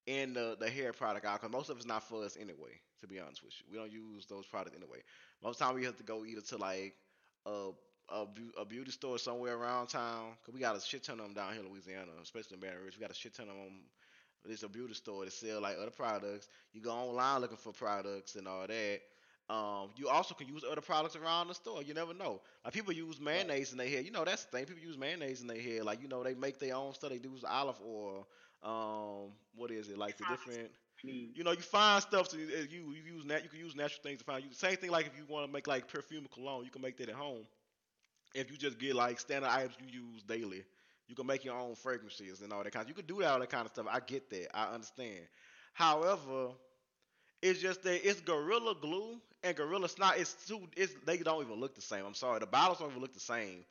[0.06, 2.80] in the the hair product out because most of it's not for us anyway.
[3.02, 5.00] To be honest with you, we don't use those products anyway.
[5.44, 6.96] Most time we have to go either to like
[7.46, 7.72] a
[8.10, 8.26] a,
[8.60, 11.54] a beauty store somewhere around town because we got a shit ton of them down
[11.54, 12.96] here in Louisiana, especially in Baton Rouge.
[12.98, 13.82] We got a shit ton of them.
[14.46, 16.48] There's a beauty store that sell like other products.
[16.74, 19.00] You go online looking for products and all that.
[19.50, 21.84] Um, you also can use other products around the store.
[21.84, 22.40] You never know.
[22.64, 24.02] Like people use mayonnaise in their hair.
[24.02, 24.66] You know that's the thing.
[24.66, 25.84] People use mayonnaise in their hair.
[25.84, 27.10] Like you know they make their own stuff.
[27.10, 28.28] They use olive oil.
[28.64, 30.72] Um, what is it like the different?
[31.04, 34.20] You know you find stuff to you, you use nat you can use natural things
[34.20, 34.42] to find.
[34.44, 36.96] You same thing like if you want to make like perfume cologne, you can make
[36.98, 37.46] that at home.
[38.34, 40.64] If you just get like standard items you use daily,
[41.10, 42.84] you can make your own fragrances and all that kind.
[42.84, 43.88] Of, you can do that all that kind of stuff.
[43.92, 44.58] I get that.
[44.58, 45.20] I understand.
[45.74, 46.52] However,
[47.42, 50.18] it's just that it's Gorilla Glue and Gorilla Snot.
[50.18, 50.62] It's too.
[50.76, 52.06] It's they don't even look the same.
[52.06, 52.40] I'm sorry.
[52.40, 53.66] The bottles don't even look the same.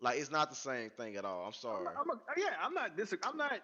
[0.00, 1.44] Like it's not the same thing at all.
[1.46, 1.86] I'm sorry.
[1.86, 3.60] I'm a, I'm a, yeah, I'm not dis- I'm not.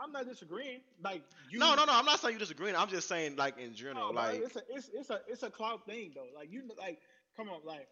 [0.00, 0.80] I'm not disagreeing.
[1.02, 1.58] Like you.
[1.58, 1.92] No, no, no.
[1.92, 2.74] I'm not saying you disagreeing.
[2.74, 4.12] I'm just saying like in general.
[4.12, 6.26] No, like it's a it's it's a it's a cloud thing though.
[6.36, 6.98] Like you like
[7.36, 7.88] come on like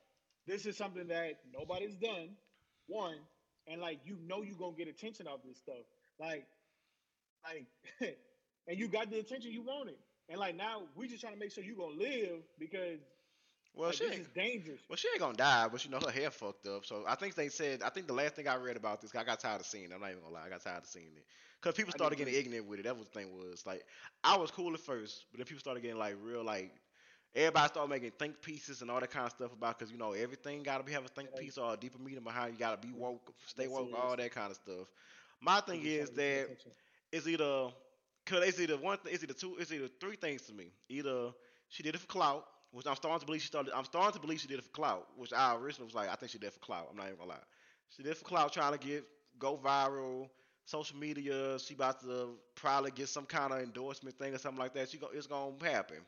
[0.46, 2.30] this is something that nobody's done.
[2.86, 3.16] One,
[3.68, 5.84] and like you know you gonna get attention off this stuff.
[6.18, 6.46] Like,
[7.44, 7.66] like,
[8.68, 9.94] and you got the attention you wanted.
[10.30, 13.00] And like now we just trying to make sure you gonna live because
[13.74, 14.80] Well, like, she this is dangerous.
[14.88, 16.86] well, she ain't gonna die, but you know her hair fucked up.
[16.86, 17.82] So I think they said.
[17.82, 19.84] I think the last thing I read about this, I got tired of seeing.
[19.86, 19.92] it.
[19.94, 21.24] I'm not even gonna lie, I got tired of seeing it
[21.60, 22.84] because people started getting ignorant with it.
[22.84, 23.84] That was the thing was like
[24.24, 26.72] I was cool at first, but then people started getting like real like.
[27.32, 30.12] Everybody started making think pieces and all that kind of stuff about because you know
[30.12, 32.54] everything got to be have a think piece or a deeper meaning behind.
[32.54, 34.88] You got to be woke, stay woke, all that kind of stuff.
[35.40, 36.56] My thing is just trying to get that
[37.12, 37.70] it's either
[38.30, 40.72] cause it's either one it's either two it's either three things to me.
[40.88, 41.32] Either
[41.68, 44.20] she did it for clout, which I'm starting to believe she started I'm starting to
[44.20, 46.48] believe she did it for clout, which I originally was like, I think she did
[46.48, 46.88] it for clout.
[46.90, 47.46] I'm not even gonna lie.
[47.96, 49.04] She did it for clout trying to get
[49.38, 50.28] go viral,
[50.66, 54.74] social media, she about to probably get some kind of endorsement thing or something like
[54.74, 54.90] that.
[54.90, 55.98] She go it's gonna happen.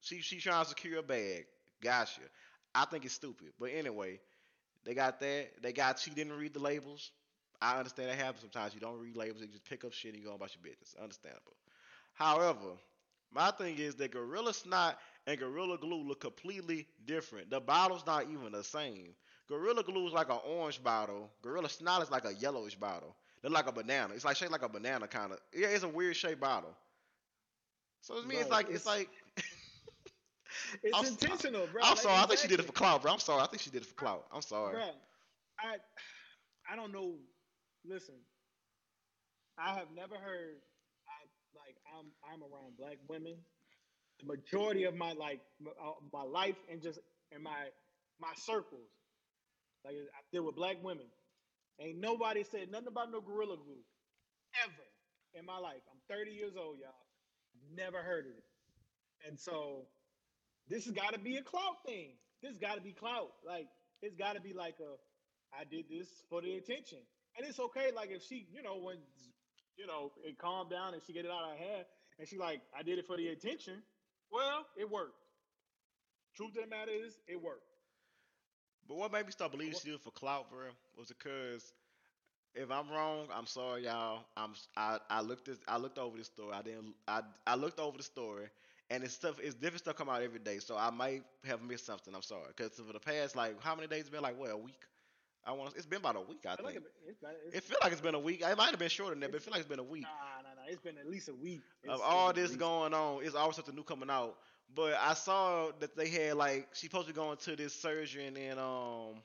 [0.00, 1.46] She she trying to secure a bag.
[1.82, 2.20] Gotcha.
[2.74, 3.52] I think it's stupid.
[3.58, 4.20] But anyway,
[4.84, 5.62] they got that.
[5.62, 7.10] They got she didn't read the labels.
[7.60, 8.74] I understand that happens sometimes.
[8.74, 10.94] You don't read labels, you just pick up shit and you go about your business.
[11.00, 11.56] Understandable.
[12.14, 12.78] However,
[13.32, 17.50] my thing is that Gorilla Snot and Gorilla Glue look completely different.
[17.50, 19.14] The bottle's not even the same.
[19.48, 21.30] Gorilla Glue is like an orange bottle.
[21.42, 23.16] Gorilla Snot is like a yellowish bottle.
[23.42, 24.14] They're like a banana.
[24.14, 25.38] It's like shaped like a banana kind of.
[25.54, 26.74] Yeah, it's a weird shaped bottle.
[28.00, 29.08] So to me, it's like it's it's- like.
[30.82, 31.82] It's I'm intentional, bro.
[31.82, 32.16] I'm Like, sorry.
[32.22, 32.86] I think she did it for exactly.
[32.86, 33.12] clout, bro.
[33.12, 33.42] I'm sorry.
[33.42, 34.26] I think she did it for clout.
[34.32, 34.74] I'm sorry.
[34.74, 34.90] Bro,
[35.58, 35.76] I
[36.70, 37.14] I don't know.
[37.84, 38.16] Listen,
[39.58, 40.56] I have never heard.
[41.08, 41.18] I
[41.56, 43.36] like I'm I'm around black women.
[44.20, 46.98] The majority of my like uh, my life and just
[47.32, 47.68] in my
[48.20, 48.90] my circles,
[49.84, 51.06] like I deal with black women.
[51.80, 53.82] Ain't nobody said nothing about no gorilla glue
[54.64, 54.86] ever
[55.34, 55.82] in my life.
[55.90, 56.94] I'm 30 years old, y'all.
[57.76, 58.44] Never heard of it.
[59.28, 59.86] And so
[60.68, 62.12] this has got to be a clout thing.
[62.42, 63.32] This got to be clout.
[63.46, 63.68] Like
[64.02, 64.96] it's got to be like a
[65.56, 66.98] I did this for the attention.
[67.36, 68.96] And it's okay like if she, you know, when
[69.76, 71.86] you know, it calmed down and she get it out of her head
[72.18, 73.82] and she like I did it for the attention.
[74.30, 75.18] Well, it worked.
[76.36, 77.62] Truth of the matter is, it worked.
[78.88, 80.66] But what made me start believing she did it for clout, bro,
[80.98, 81.72] was because
[82.54, 84.20] if I'm wrong, I'm sorry, y'all.
[84.36, 86.52] I'm I, I looked this I looked over this story.
[86.52, 88.46] I didn't I I looked over the story,
[88.90, 90.58] and it's stuff it's different stuff come out every day.
[90.58, 92.14] So I might have missed something.
[92.14, 94.56] I'm sorry, because for the past like how many days it's been like what a
[94.56, 94.82] week.
[95.46, 96.44] I want it's been about a week.
[96.46, 98.42] I I like think it, it's, not- it's, it feel like it's been a week.
[98.42, 100.02] It might have been shorter than that, but it feel like it's been a week.
[100.04, 100.68] nah, nah, nah.
[100.68, 101.60] It's been at least a week.
[101.88, 104.36] of all this going on, it's always something new coming out.
[104.74, 108.36] But I saw that they had like she's supposed to be going to this surgeon
[108.36, 109.22] in um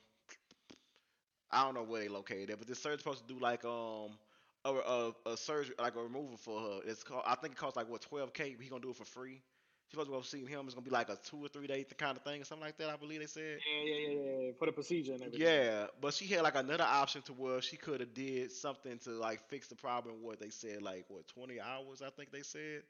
[1.50, 4.18] I don't know where they located at, but this surgeon's supposed to do like um
[4.64, 6.80] a, a, a surgery like a removal for her.
[6.84, 8.56] It's called I think it costs like what twelve k.
[8.60, 9.42] He gonna do it for free.
[9.90, 10.66] She's supposed to go see him.
[10.66, 12.78] It's gonna be like a two or three day kind of thing or something like
[12.78, 12.90] that.
[12.90, 13.60] I believe they said.
[13.66, 14.52] Yeah, yeah, yeah, yeah.
[14.58, 15.56] For the procedure and everything.
[15.60, 19.10] Yeah, but she had like another option to where she could have did something to
[19.10, 20.22] like fix the problem.
[20.22, 22.82] What they said, like what twenty hours, I think they said,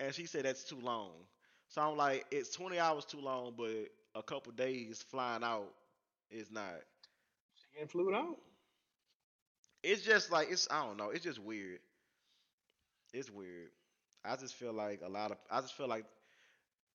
[0.00, 1.12] and she said that's too long.
[1.68, 5.72] So I'm like, it's twenty hours too long, but a couple days flying out
[6.30, 6.74] is not.
[7.54, 8.38] She getting flued out.
[9.82, 11.10] It's just like it's I don't know.
[11.10, 11.80] It's just weird.
[13.12, 13.70] It's weird.
[14.24, 16.04] I just feel like a lot of I just feel like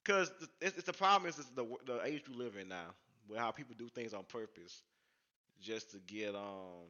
[0.03, 2.93] because it's, it's the problem is the the age we live in now,
[3.27, 4.83] where how people do things on purpose,
[5.61, 6.87] just to get um,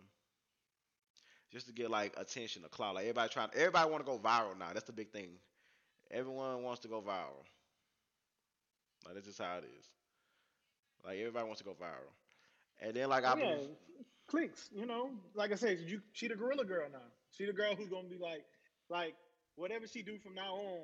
[1.52, 2.96] just to get like attention or clout.
[2.96, 4.72] Like everybody trying, everybody want to go viral now.
[4.74, 5.30] That's the big thing.
[6.12, 7.44] Everyone wants to go viral.
[9.06, 9.90] Like that's just how it is.
[11.06, 12.12] Like everybody wants to go viral,
[12.82, 13.70] and then like I Oh, yeah, believe,
[14.28, 14.70] clicks.
[14.74, 17.00] You know, like I said, you she the gorilla girl now.
[17.32, 18.46] She the girl who's gonna be like,
[18.90, 19.16] like
[19.56, 20.84] whatever she do from now on,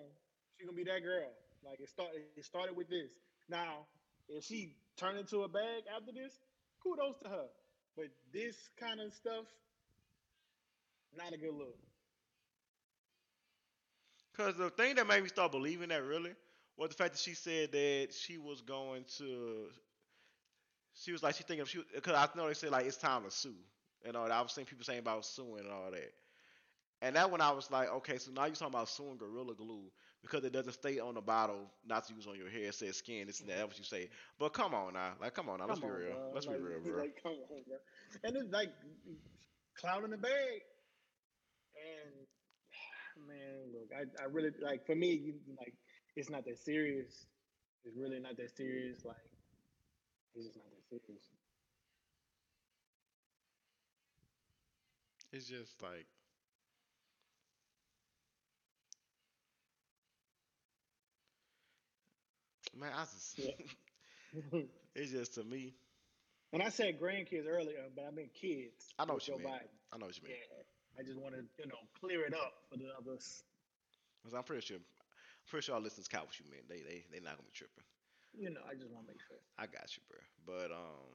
[0.58, 1.30] she gonna be that girl.
[1.68, 2.22] Like it started.
[2.36, 3.12] It started with this.
[3.50, 3.86] Now,
[4.30, 6.34] if she turned into a bag after this,
[6.82, 7.48] kudos to her.
[7.96, 9.46] But this kind of stuff,
[11.18, 11.76] not a good look.
[14.32, 16.32] Because the thing that made me start believing that really
[16.78, 19.68] was the fact that she said that she was going to.
[20.94, 23.32] She was like she thinking she because I know they said like it's time to
[23.32, 23.56] sue
[24.06, 24.32] and all that.
[24.32, 26.14] I was seeing people saying about suing and all that.
[27.02, 29.84] And that when I was like, okay, so now you're talking about suing Gorilla Glue
[30.22, 32.70] because it doesn't stay on the bottle not to use on your hair.
[32.70, 33.28] It says skin.
[33.28, 33.58] This and that.
[33.58, 34.10] That's what you say.
[34.40, 35.68] But come on now, like come on now.
[35.68, 36.14] Let's Come be real.
[36.14, 36.32] bro.
[36.34, 37.00] Let's like, be real, bro.
[37.02, 37.78] Like, come on, bro.
[38.24, 38.70] And it's like
[39.80, 40.62] cloud in the bag.
[41.76, 45.74] And man, look, I, I really like for me, you, like
[46.16, 47.26] it's not that serious.
[47.86, 49.06] It's really not that serious.
[49.06, 49.18] Like
[50.36, 51.24] it's just not that serious.
[55.32, 56.08] It's just like
[62.80, 64.62] man, I just Yeah.
[64.96, 65.74] it's just to me.
[66.54, 68.88] And I said grandkids earlier, but I meant kids.
[68.98, 69.48] I know what you mean.
[69.48, 69.68] Biden.
[69.92, 70.36] I know what you mean.
[70.38, 73.44] Yeah, I just want to, you know, clear it up for the others.
[74.22, 76.70] Because I'm pretty sure, I'm pretty sure our listeners caught what you meant.
[76.70, 77.84] They, they, they not gonna be tripping.
[78.34, 79.38] You know, I just want to make sure.
[79.58, 80.20] I got you, bro.
[80.46, 81.10] But um.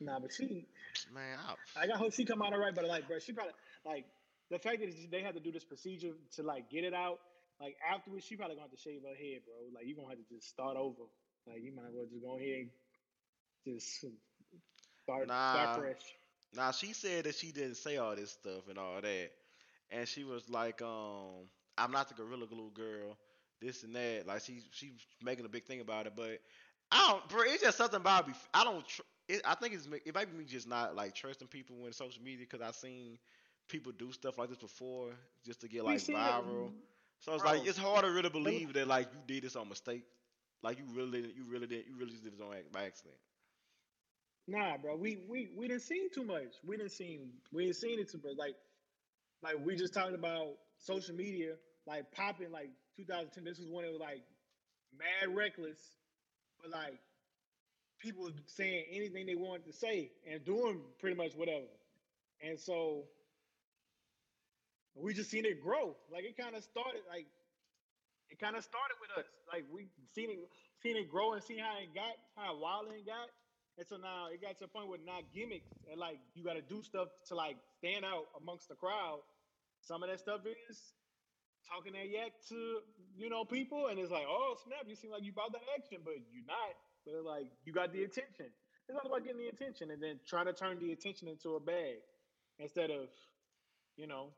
[0.00, 0.66] Nah, but she.
[1.12, 2.74] Man, I, I got hope she come out all right.
[2.74, 4.06] But like, bro, she probably like
[4.50, 7.20] the fact that they had to do this procedure to like get it out.
[7.60, 9.54] Like afterwards, she probably gonna have to shave her head, bro.
[9.74, 11.04] Like you gonna have to just start over.
[11.46, 12.68] Like you might as well just go ahead,
[13.66, 14.04] and just
[15.02, 16.16] start, nah, start fresh.
[16.54, 19.30] Nah, she said that she didn't say all this stuff and all that,
[19.90, 23.16] and she was like, um, "I'm not the gorilla glue girl."
[23.60, 26.40] This and that, like she she's making a big thing about it, but
[26.90, 27.42] I don't, bro.
[27.44, 28.34] It's just something about me.
[28.54, 28.86] I don't.
[28.86, 31.92] Tr- it, I think it's it might be me just not like trusting people in
[31.92, 33.18] social media because I've seen
[33.68, 35.10] people do stuff like this before
[35.44, 36.68] just to get like viral.
[36.68, 36.93] It.
[37.24, 37.34] So oh.
[37.36, 40.04] it's like it's hard to really believe that like you did this on mistake.
[40.62, 43.16] Like you really, you really didn't you really just did this on by accident.
[44.46, 46.52] Nah, bro, we we we didn't see too much.
[46.66, 47.20] We didn't see
[47.52, 48.36] we didn't seen it too much.
[48.36, 48.56] Like
[49.42, 51.54] like we just talked about social media,
[51.86, 53.44] like popping like 2010.
[53.44, 54.22] This was when it was like
[54.98, 55.78] mad reckless,
[56.60, 56.98] but like
[58.00, 61.64] people saying anything they wanted to say and doing pretty much whatever.
[62.46, 63.04] And so
[64.96, 65.96] we just seen it grow.
[66.12, 67.26] Like it kind of started like
[68.30, 69.28] it kind of started with us.
[69.50, 70.38] Like we seen it
[70.82, 73.30] seen it grow and see how it got, how wild it got.
[73.76, 76.54] And so now it got to a point where not gimmicks and like you got
[76.54, 79.20] to do stuff to like stand out amongst the crowd.
[79.82, 80.78] Some of that stuff is
[81.68, 82.80] talking that yak to
[83.16, 85.98] you know people, and it's like, oh snap, you seem like you bought that action,
[86.04, 86.74] but you're not.
[87.04, 88.46] But like you got the attention.
[88.88, 91.60] It's all about getting the attention and then trying to turn the attention into a
[91.60, 92.04] bag
[92.58, 93.08] instead of,
[93.96, 94.28] you know,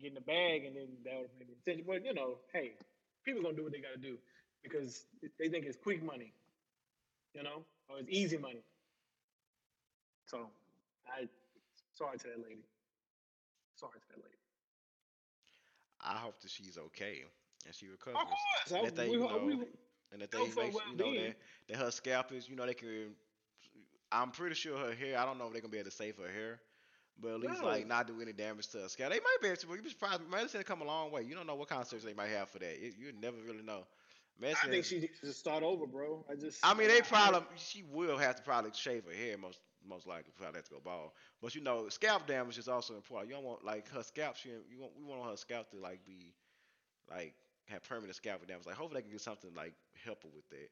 [0.00, 1.84] getting a bag and then that would make the attention.
[1.86, 2.72] But you know, hey,
[3.24, 4.16] people gonna do what they gotta do
[4.62, 5.04] because
[5.38, 6.32] they think it's quick money,
[7.34, 8.62] you know, or it's easy money.
[10.26, 10.48] So
[11.06, 11.28] I
[11.94, 12.64] sorry to that lady.
[13.76, 14.38] Sorry to that lady.
[16.00, 17.24] I hope that she's okay
[17.66, 18.20] and she recovers.
[18.20, 19.52] Of course, and that they, you know, we,
[20.12, 21.34] and that they make, you know, that,
[21.68, 23.14] that her scalp is, you know, they can.
[24.12, 25.18] I'm pretty sure her hair.
[25.18, 26.60] I don't know if they're gonna be able to save her hair,
[27.20, 27.68] but at least no.
[27.68, 29.12] like not do any damage to her scalp.
[29.12, 29.66] They might be able to.
[29.66, 30.22] but You'd be surprised.
[30.30, 31.22] Medicine come a long way.
[31.22, 32.80] You don't know what kind of surgery they might have for that.
[32.80, 33.84] You, you never really know.
[34.40, 36.24] Medicine, I think she to start over, bro.
[36.30, 36.58] I just.
[36.62, 40.32] I mean, they probably she will have to probably shave her hair most most likely
[40.36, 41.10] probably have to go bald.
[41.40, 43.30] But you know, scalp damage is also important.
[43.30, 44.36] You don't want like her scalp.
[44.36, 46.34] She you want we want her scalp to like be
[47.10, 47.34] like
[47.66, 48.66] have permanent scalp damage.
[48.66, 49.74] Like hopefully they can get something like
[50.04, 50.68] help her with that.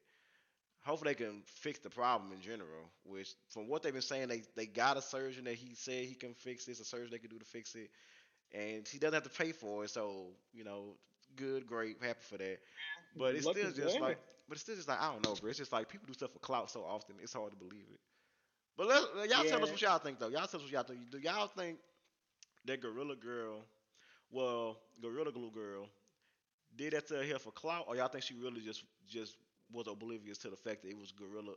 [0.85, 2.89] Hopefully they can fix the problem in general.
[3.05, 6.15] Which from what they've been saying, they they got a surgeon that he said he
[6.15, 6.79] can fix this.
[6.79, 7.89] A surgeon they can do to fix it,
[8.53, 9.89] and she doesn't have to pay for it.
[9.89, 10.95] So you know,
[11.35, 12.59] good, great, happy for that.
[13.15, 14.17] But it's still just like,
[14.47, 15.49] but it's still just like I don't know, bro.
[15.49, 17.15] It's just like people do stuff for clout so often.
[17.21, 17.99] It's hard to believe it.
[18.75, 19.51] But let, y'all yeah.
[19.51, 20.29] tell us what y'all think though.
[20.29, 21.11] Y'all tell us what y'all think.
[21.11, 21.77] Do y'all think
[22.65, 23.59] that Gorilla Girl,
[24.31, 25.87] well, Gorilla Glue Girl,
[26.75, 29.37] did that to her for clout, or y'all think she really just just
[29.73, 31.53] was oblivious to the fact that it was Gorilla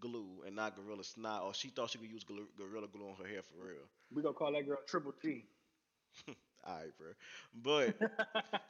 [0.00, 3.28] Glue and not Gorilla Snot, or she thought she could use Gorilla Glue on her
[3.28, 3.84] hair for real?
[4.12, 5.44] We gonna call that girl Triple T.
[6.64, 7.08] All right, bro.
[7.62, 7.96] But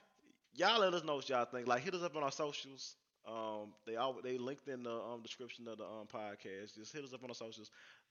[0.55, 1.67] y'all let us know what y'all think.
[1.67, 2.97] Like, hit us up on our socials.
[3.27, 6.75] Um, they all they linked in the um, description of the um, podcast.
[6.75, 7.71] Just hit us up on the socials.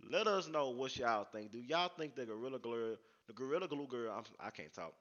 [0.09, 1.51] Let us know what y'all think.
[1.51, 2.95] Do y'all think the Gorilla Glue,
[3.27, 4.13] the Gorilla Glue girl?
[4.15, 4.93] I'm, I can not talk.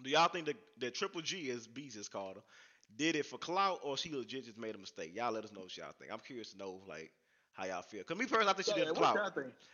[0.00, 2.42] Do y'all think that, that Triple G, as Beats is called her,
[2.96, 5.14] did it for clout or she legit just made a mistake?
[5.14, 6.12] Y'all let us know what y'all think.
[6.12, 7.10] I'm curious to know like
[7.52, 8.04] how y'all feel.
[8.04, 9.18] Cause me personally, I think she yeah, did it for clout.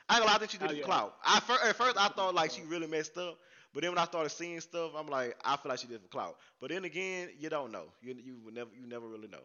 [0.09, 0.85] I, I think she did oh, it for yeah.
[0.85, 1.15] clout.
[1.25, 1.37] I
[1.69, 3.39] at first I thought like she really messed up,
[3.75, 6.03] but then when I started seeing stuff, I'm like, I feel like she did it
[6.03, 6.37] for clout.
[6.61, 7.87] But then again, you don't know.
[8.03, 9.45] You you never you never really know.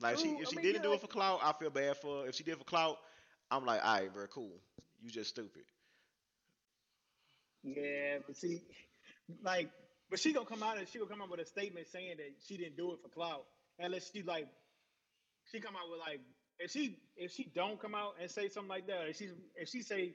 [0.00, 2.22] Like she, if she mean, didn't yeah, do it for clout, I feel bad for
[2.22, 2.28] her.
[2.28, 2.98] If she did for clout,
[3.50, 4.60] I'm like, all right, bro, cool.
[5.00, 5.64] You just stupid.
[7.62, 8.62] Yeah, but see,
[9.42, 9.70] like,
[10.14, 12.30] but she gonna come out and she gonna come out with a statement saying that
[12.46, 13.42] she didn't do it for clout,
[13.80, 14.46] unless she like,
[15.50, 16.20] she come out with like,
[16.60, 19.68] if she if she don't come out and say something like that, if she if
[19.68, 20.14] she say,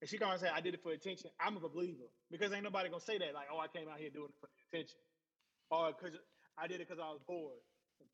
[0.00, 2.52] if she come out and say I did it for attention, I'm a believer because
[2.52, 4.98] ain't nobody gonna say that like, oh, I came out here doing it for attention,
[5.72, 6.16] or because
[6.56, 7.58] I did it because I was bored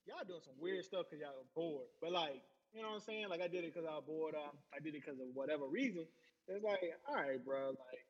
[0.08, 1.86] y'all doing some weird stuff because y'all bored.
[2.00, 2.40] But like,
[2.72, 3.28] you know what I'm saying?
[3.28, 4.34] Like I did it because I was bored.
[4.34, 6.08] Uh, I did it because of whatever reason.
[6.48, 7.76] It's like, all right, bro.
[7.76, 8.04] Like,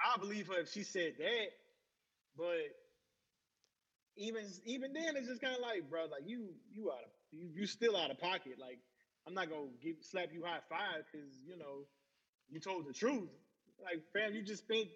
[0.00, 1.46] I believe her if she said that,
[2.38, 2.70] but
[4.16, 7.48] even even then, it's just kind of like, bro, like you you out of you
[7.52, 8.54] you still out of pocket.
[8.60, 8.78] Like,
[9.26, 11.84] I'm not gonna give slap you high five because you know
[12.48, 13.28] you told the truth.
[13.84, 14.88] Like, fam, you just spent.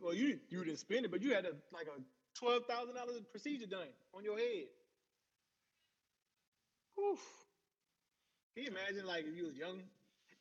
[0.00, 1.98] Well, you you didn't spend it, but you had a like a
[2.38, 4.68] twelve thousand dollars procedure done on your head.
[7.00, 7.20] Oof.
[8.54, 9.80] Can you imagine like if you was young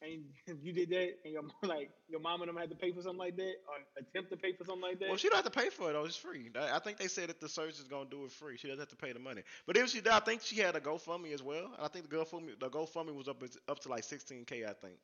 [0.01, 0.23] and
[0.63, 3.19] you did that, and your like your mom and them had to pay for something
[3.19, 5.09] like that, or attempt to pay for something like that.
[5.09, 6.49] Well, she don't have to pay for it though; it's free.
[6.55, 8.57] I think they said that the is gonna do it free.
[8.57, 9.43] She doesn't have to pay the money.
[9.65, 11.71] But if she did, I think she had a GoFundMe as well.
[11.79, 14.95] I think the GoFundMe the GoFundMe was up up to like 16k, I think,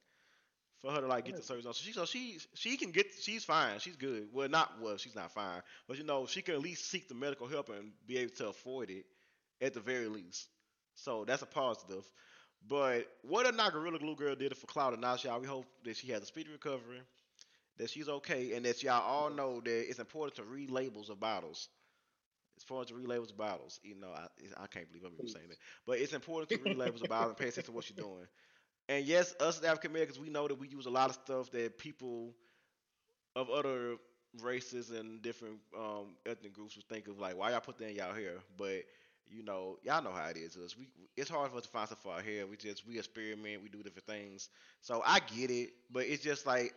[0.79, 1.73] for her to like get the search on.
[1.73, 3.79] So she so she she can get she's fine.
[3.79, 4.27] She's good.
[4.33, 7.15] Well, not well, she's not fine, but you know she can at least seek the
[7.15, 9.05] medical help and be able to afford it
[9.61, 10.47] at the very least.
[10.95, 12.03] So that's a positive.
[12.67, 15.47] But what a not Gorilla Glue Girl did it for Cloud and now, y'all, we
[15.47, 17.01] hope that she has a speedy recovery,
[17.77, 21.19] that she's okay, and that y'all all know that it's important to read labels of
[21.19, 21.69] bottles.
[22.57, 23.79] As far as read labels of bottles.
[23.83, 24.27] You know, I,
[24.63, 25.57] I can't believe I'm even saying that.
[25.85, 28.27] But it's important to read labels of bottles and pay attention to what you're doing.
[28.89, 31.77] And yes, us African Americans, we know that we use a lot of stuff that
[31.77, 32.33] people
[33.35, 33.95] of other
[34.41, 37.95] races and different um, ethnic groups would think of like, why y'all put that in
[37.95, 38.37] y'all hair?
[38.57, 38.83] But
[39.31, 40.57] you know, y'all know how it is.
[40.57, 42.47] Us, we it's hard for us to find stuff for our hair.
[42.47, 44.49] We just we experiment, we do different things.
[44.81, 46.73] So I get it, but it's just like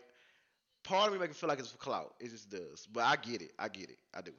[0.84, 2.14] part of me make it feel like it's for clout.
[2.20, 2.86] It just does.
[2.92, 3.52] But I get it.
[3.58, 3.98] I get it.
[4.14, 4.32] I do.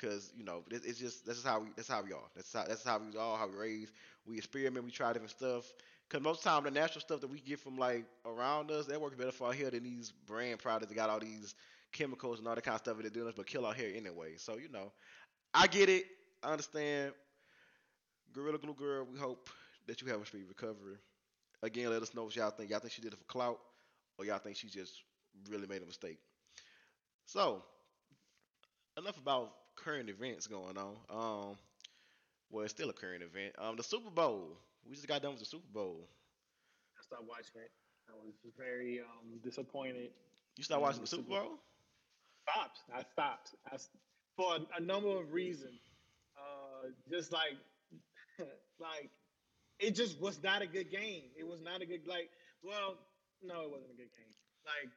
[0.00, 2.28] Cause you know, it's just that's how we that's how we are.
[2.34, 3.92] That's how that's how we all how we raised.
[4.26, 4.84] We experiment.
[4.84, 5.72] We try different stuff.
[6.10, 9.16] Cause most time the natural stuff that we get from like around us that works
[9.16, 11.54] better for our hair than these brand products that got all these
[11.92, 13.90] chemicals and all that kind of stuff that they're doing us, but kill our hair
[13.94, 14.34] anyway.
[14.38, 14.92] So you know,
[15.54, 16.04] I get it.
[16.42, 17.12] I understand.
[18.32, 19.48] Gorilla Glue Girl, we hope
[19.86, 20.96] that you have a speedy recovery.
[21.62, 22.70] Again, let us know what y'all think.
[22.70, 23.58] Y'all think she did it for clout,
[24.18, 25.02] or y'all think she just
[25.48, 26.18] really made a mistake.
[27.26, 27.62] So,
[28.98, 30.96] enough about current events going on.
[31.10, 31.56] Um,
[32.50, 33.54] well, it's still a current event.
[33.58, 34.56] Um, the Super Bowl.
[34.88, 36.08] We just got done with the Super Bowl.
[36.98, 37.70] I stopped watching it.
[38.08, 40.10] I was very um, disappointed.
[40.56, 41.58] You stopped watching the Super Bowl?
[42.48, 42.80] Stopped.
[42.94, 43.54] I stopped.
[43.70, 43.76] I,
[44.36, 45.80] for a, a number of reasons.
[46.36, 47.56] Uh, just like
[48.82, 49.10] like
[49.78, 51.24] it just was not a good game.
[51.38, 52.30] It was not a good like.
[52.62, 52.98] Well,
[53.42, 54.34] no, it wasn't a good game.
[54.66, 54.90] Like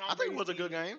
[0.10, 0.96] I think it was a good game.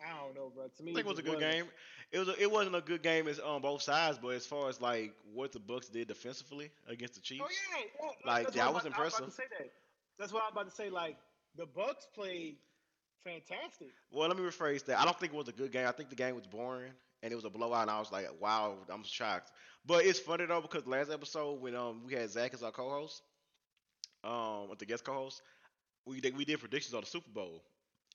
[0.00, 0.66] I don't know, bro.
[0.76, 1.52] To me, I think it was a good wasn't.
[1.52, 1.64] game.
[2.12, 2.28] It was.
[2.28, 5.12] A, it wasn't a good game as on both sides, but as far as like
[5.34, 8.32] what the Bucks did defensively against the Chiefs, oh yeah, yeah.
[8.32, 9.22] like that was impressive.
[9.22, 9.70] I was that.
[10.18, 10.88] That's what I'm about to say.
[10.88, 11.16] Like
[11.56, 12.56] the Bucks played
[13.24, 13.88] fantastic.
[14.10, 14.98] Well, let me rephrase that.
[14.98, 15.86] I don't think it was a good game.
[15.86, 16.92] I think the game was boring
[17.22, 17.82] and it was a blowout.
[17.82, 19.50] And I was like, wow, I'm shocked.
[19.86, 23.22] But it's funny though because last episode when um we had Zach as our co-host,
[24.24, 25.42] um with the guest co-host,
[26.06, 27.62] we did we did predictions on the Super Bowl,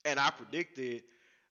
[0.06, 1.04] and I predicted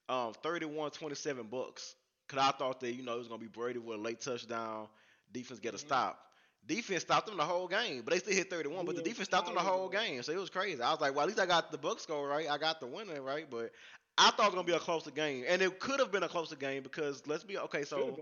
[0.08, 1.94] um 31-27 Bucks
[2.26, 4.88] because I thought that you know it was gonna be Brady with a late touchdown,
[5.32, 5.86] defense get a mm-hmm.
[5.86, 6.18] stop.
[6.64, 8.86] Defense stopped them the whole game, but they still hit 31.
[8.86, 10.80] But the defense stopped them the whole game, so it was crazy.
[10.80, 12.48] I was like, well, at least I got the Bucks score right.
[12.48, 13.72] I got the winner right, but
[14.18, 16.28] I thought it was gonna be a closer game, and it could have been a
[16.28, 17.82] closer game because let's be okay.
[17.84, 18.20] So,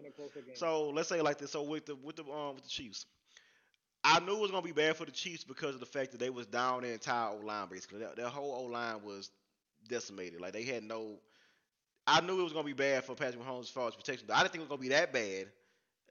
[0.52, 1.50] so let's say like this.
[1.50, 3.06] So with the with the um with the Chiefs,
[4.04, 6.18] I knew it was gonna be bad for the Chiefs because of the fact that
[6.20, 7.98] they was down their entire O line basically.
[8.00, 9.30] Their, their whole O line was
[9.88, 10.40] decimated.
[10.40, 11.18] Like they had no.
[12.06, 14.26] I knew it was gonna be bad for Patrick Mahomes as far as protection.
[14.28, 15.46] But I didn't think it was gonna be that bad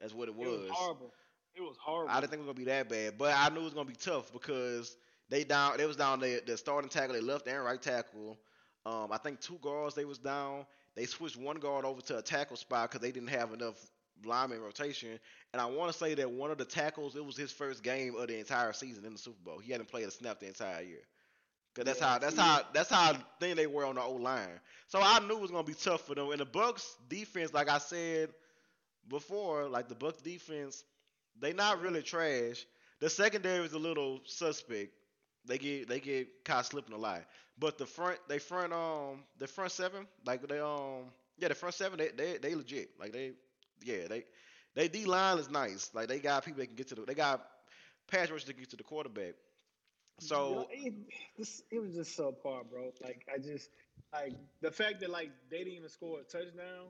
[0.00, 0.48] as what it was.
[0.48, 1.14] It was horrible.
[1.54, 2.10] It was horrible.
[2.12, 3.88] I didn't think it was gonna be that bad, but I knew it was gonna
[3.88, 4.96] be tough because
[5.28, 5.76] they down.
[5.76, 8.38] They was down the the starting tackle, they left and right tackle.
[8.86, 10.66] Um, I think two guards they was down.
[10.96, 13.76] They switched one guard over to a tackle spot because they didn't have enough
[14.24, 15.18] lineman rotation.
[15.52, 18.16] And I want to say that one of the tackles, it was his first game
[18.16, 19.58] of the entire season in the Super Bowl.
[19.58, 21.02] He hadn't played a snap the entire year.
[21.74, 24.60] Cause that's yeah, how that's how that's how thing they were on the old line.
[24.88, 26.30] So I knew it was gonna be tough for them.
[26.32, 28.30] And the Bucks defense, like I said
[29.08, 30.84] before, like the Bucks defense,
[31.38, 32.66] they not really trash.
[33.00, 34.92] The secondary is a little suspect.
[35.46, 37.22] They get they get caught slipping a lot.
[37.58, 41.04] But the front, they front um the front seven, like they um
[41.38, 43.32] yeah the front seven they they, they legit like they
[43.82, 44.24] yeah they
[44.74, 47.14] they D line is nice like they got people that can get to the they
[47.14, 47.44] got
[48.08, 49.34] pass rush to get to the quarterback.
[50.18, 50.94] So it,
[51.36, 52.92] this, it was just so far, bro.
[53.02, 53.70] Like I just
[54.12, 56.88] like the fact that like they didn't even score a touchdown.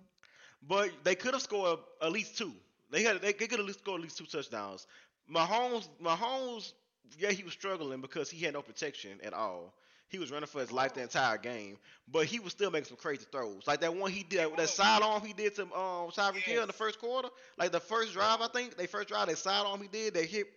[0.62, 2.52] But they could have scored at least two.
[2.90, 4.86] They had they, they could have scored at least two touchdowns.
[5.32, 6.72] Mahomes Mahomes
[7.18, 9.74] yeah he was struggling because he had no protection at all.
[10.08, 11.78] He was running for his life the entire game,
[12.10, 13.62] but he was still making some crazy throws.
[13.66, 16.44] Like that one he did, that sidearm he did to um Tyreek yes.
[16.44, 17.28] Hill in the first quarter.
[17.56, 20.48] Like the first drive, I think they first drive, that sidearm he did, they hit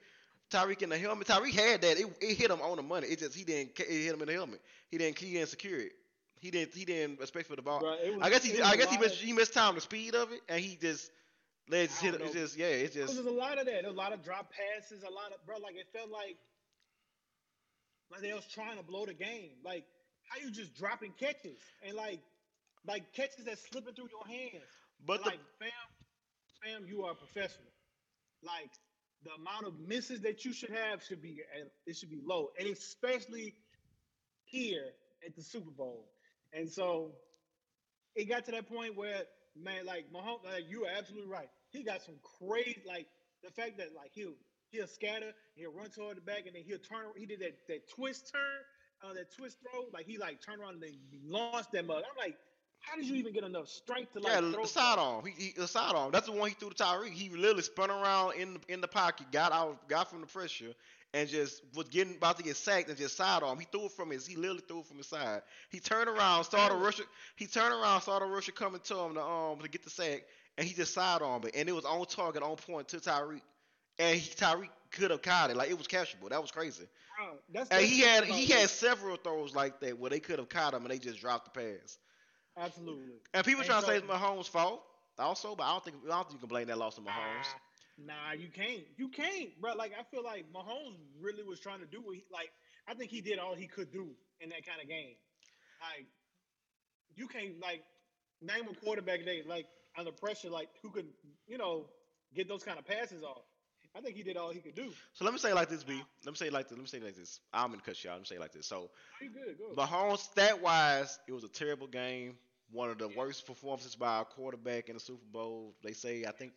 [0.52, 1.28] Tyreek in the helmet.
[1.28, 2.00] Tyreek had that.
[2.00, 3.08] It, it hit him on the money.
[3.08, 4.60] It just he didn't it hit him in the helmet.
[4.90, 5.92] He didn't key and secure it.
[6.40, 7.80] He didn't he didn't expect for the ball.
[7.80, 10.32] Bro, was, I guess he I guess he missed, he missed time the speed of
[10.32, 11.12] it, and he just.
[11.70, 12.16] Let just hit.
[12.16, 12.22] Him.
[12.24, 12.66] It's just yeah.
[12.66, 13.14] It's just.
[13.14, 13.84] There's a lot of that.
[13.84, 15.04] There's a lot of drop passes.
[15.04, 15.56] A lot of bro.
[15.64, 16.36] Like it felt like
[18.14, 19.52] like they was trying to blow the game.
[19.66, 19.86] Like
[20.30, 22.20] how you just dropping catches and like
[22.88, 24.70] like catches that slipping through your hands.
[25.06, 25.70] But like fam,
[26.64, 27.72] fam, you are a professional.
[28.44, 28.72] Like
[29.24, 31.42] the amount of misses that you should have should be
[31.86, 33.56] it should be low, and especially
[34.46, 34.86] here
[35.26, 36.06] at the Super Bowl.
[36.54, 37.14] And so
[38.16, 39.24] it got to that point where
[39.56, 41.50] man, like Mahomes, like you are absolutely right.
[41.72, 43.08] He got some crazy, like
[43.44, 44.36] the fact that like he'll
[44.74, 47.06] he'll scatter, he'll run toward the back, and then he'll turn.
[47.16, 50.76] He did that that twist turn, uh, that twist throw, like he like turned around
[50.76, 52.04] and then launched that mug.
[52.10, 52.36] I'm like,
[52.80, 54.34] how did you even get enough strength to like?
[54.34, 55.00] Yeah, throw side.
[55.26, 55.96] He, he the side.
[56.12, 57.12] That's the one he threw to Tyreek.
[57.12, 60.74] He literally spun around in the, in the pocket, got out, got from the pressure,
[61.14, 63.42] and just was getting about to get sacked and just side.
[63.60, 64.28] He threw it from his.
[64.28, 65.42] He literally threw it from his side.
[65.70, 67.04] He turned around, saw the rusher.
[67.36, 70.24] He turned around, started rushing coming to him to um to get the sack,
[70.58, 73.42] and he just side it, and it was on target, on point to Tyreek,
[74.00, 75.56] and he, Tyreek could have caught it.
[75.58, 76.30] Like it was catchable.
[76.30, 76.86] That was crazy.
[77.18, 80.50] Bro, that's, And he had he had several throws like that where they could have
[80.50, 81.98] caught him and they just dropped the pass.
[82.58, 83.22] absolutely.
[83.34, 84.84] And people And trying to say it's Mahomes' fault
[85.20, 87.48] also, but I don't think I don't think you can blame that loss to Mahomes.
[87.98, 88.84] Nah, you can't.
[88.98, 89.74] You can't, bro.
[89.74, 92.52] Like I feel like Mahomes really was trying to do what he like.
[92.88, 95.16] I think he did all he could do in that kind of game.
[95.82, 96.08] Like
[97.16, 97.84] you can't like
[98.42, 99.68] name a quarterback today like
[99.98, 101.08] under pressure, like who could
[101.48, 101.88] you know
[102.36, 103.44] get those kind of passes off.
[103.96, 104.92] I think he did all he could do.
[105.14, 106.02] So let me say it like this, B.
[106.26, 106.78] Let me say it like this.
[106.78, 107.40] Let me say it like this.
[107.54, 108.14] I'm gonna cut you out.
[108.14, 108.66] Let me say it like this.
[108.66, 108.90] So
[109.20, 109.78] He good, good.
[109.78, 112.38] Mahomes, stat wise, it was a terrible game.
[112.72, 115.76] One of the worst performances by a quarterback in the Super Bowl.
[115.84, 116.54] They say, I think,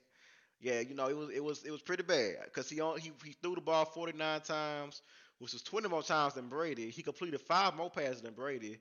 [0.61, 3.12] yeah, you know, it was it was it was pretty bad because he, on- he
[3.24, 5.03] he threw the ball 49 times,
[5.39, 6.91] which was 20 more times than Brady.
[6.91, 8.78] He completed five more passes than Brady.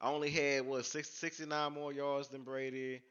[0.00, 3.02] Only had what six, 69 more yards than Brady.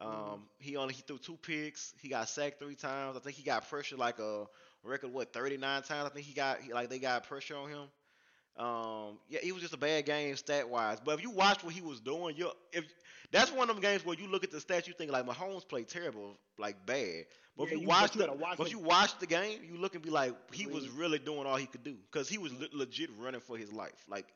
[0.00, 1.94] Um, he only he threw two picks.
[2.00, 3.16] He got sacked three times.
[3.16, 4.46] I think he got pressure like a
[4.82, 6.06] record what 39 times.
[6.06, 7.82] I think he got he, like they got pressure on him.
[8.56, 10.98] Um, yeah, it was just a bad game stat wise.
[11.04, 12.84] But if you watch what he was doing, you if
[13.30, 15.66] that's one of them games where you look at the stats, you think like Mahomes
[15.68, 17.24] played terrible, like bad.
[17.56, 18.78] But Yeah, if you, you- watch the, watch but him.
[18.78, 21.66] you watch the game, you look and be like, he was really doing all he
[21.66, 24.04] could do because he was le- legit running for his life.
[24.08, 24.26] Like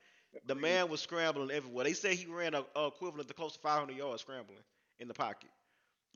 [0.47, 1.85] the man was scrambling everywhere.
[1.85, 4.59] They say he ran a, a equivalent to close to 500 yards scrambling
[5.01, 5.51] in the pocket,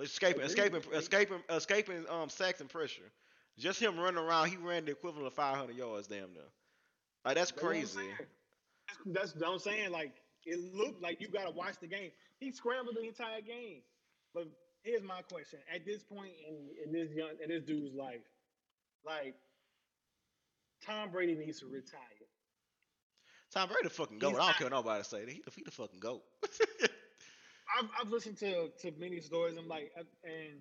[0.01, 3.11] escaping, escaping, escaping, escaping um sacks and pressure.
[3.59, 6.43] Just him running around, he ran the equivalent of 500 yards, damn near.
[7.25, 8.01] Like that's crazy.
[9.07, 9.91] That's, that's what I'm saying.
[9.91, 10.15] Like
[10.45, 12.11] it looked like you got to watch the game.
[12.39, 13.83] He scrambled the entire game.
[14.33, 14.49] But
[14.83, 18.21] here's my question: At this point in, in this young in this dude's life,
[19.05, 19.35] like
[20.85, 22.01] Tom Brady needs to retire.
[23.53, 24.37] Tom Brady the fucking goat.
[24.37, 25.21] I don't care what nobody say.
[25.27, 26.23] He the, he the fucking goat.
[27.77, 29.57] I've, I've listened to to many stories.
[29.57, 29.93] I'm like,
[30.25, 30.61] and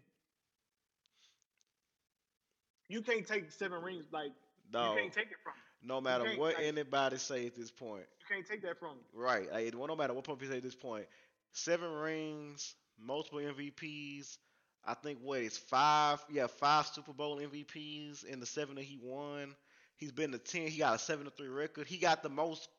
[2.89, 4.05] you can't take seven rings.
[4.11, 4.31] Like
[4.73, 5.53] no, you can't take it from.
[5.53, 5.87] him.
[5.87, 8.05] no matter what like- anybody say at this point.
[8.19, 8.89] You can't take that from.
[8.89, 8.97] him.
[9.13, 9.51] Right.
[9.51, 11.05] Like, well, no matter what point you say at this point,
[11.51, 14.37] seven rings, multiple MVPs.
[14.85, 16.23] I think what is five?
[16.31, 19.53] Yeah, five Super Bowl MVPs in the seven that he won.
[19.97, 20.67] He's been to ten.
[20.67, 21.87] He got a seven to three record.
[21.87, 22.69] He got the most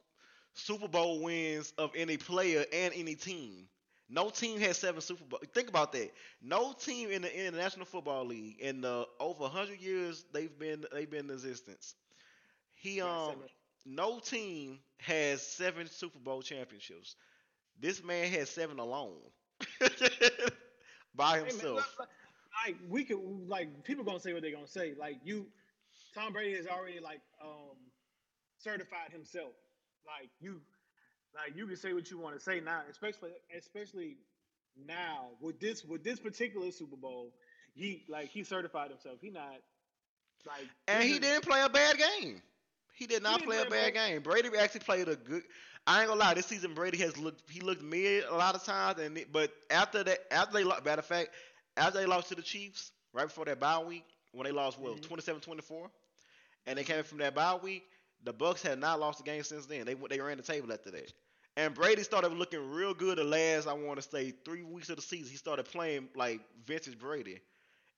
[0.55, 3.67] Super Bowl wins of any player and any team.
[4.09, 5.41] No team has seven Super Bowl.
[5.55, 6.11] Think about that.
[6.41, 10.57] No team in the, in the National Football League in the over hundred years they've
[10.59, 11.95] been they've been in existence.
[12.75, 13.45] He um
[13.85, 17.17] no team has seven Super Bowl championships.
[17.79, 19.21] This man has seven alone
[21.15, 21.97] by Hey, man, himself.
[22.67, 24.95] like we could like people gonna say what they're gonna say.
[24.99, 25.47] Like you,
[26.15, 27.77] Tom Brady has already like um
[28.59, 29.53] certified himself.
[30.07, 30.61] Like you,
[31.35, 34.17] like you can say what you want to say now, especially especially
[34.87, 37.33] now with this with this particular Super Bowl.
[37.75, 39.17] He like he certified himself.
[39.21, 39.57] He not
[40.47, 42.43] like and he didn't play a bad game.
[42.95, 44.23] He did not didn't play a play a bad bad- game.
[44.23, 45.43] Brady actually played a good.
[45.87, 46.35] I ain't gonna lie.
[46.35, 47.49] This season, Brady has looked.
[47.51, 50.99] He looked mid a lot of times, and but after that, after they lost, matter
[51.01, 51.31] of fact,
[51.77, 54.97] after they lost to the Chiefs right before that bye week, when they lost what
[55.01, 55.09] Mhm.
[55.09, 55.91] 27-24,
[56.67, 57.85] and they came from that bye week,
[58.25, 59.85] the Bucks had not lost a game since then.
[59.87, 61.13] They they ran the table after that.
[61.57, 64.97] And Brady started looking real good the last, I want to say, three weeks of
[64.97, 65.31] the season.
[65.31, 67.41] He started playing like vintage Brady.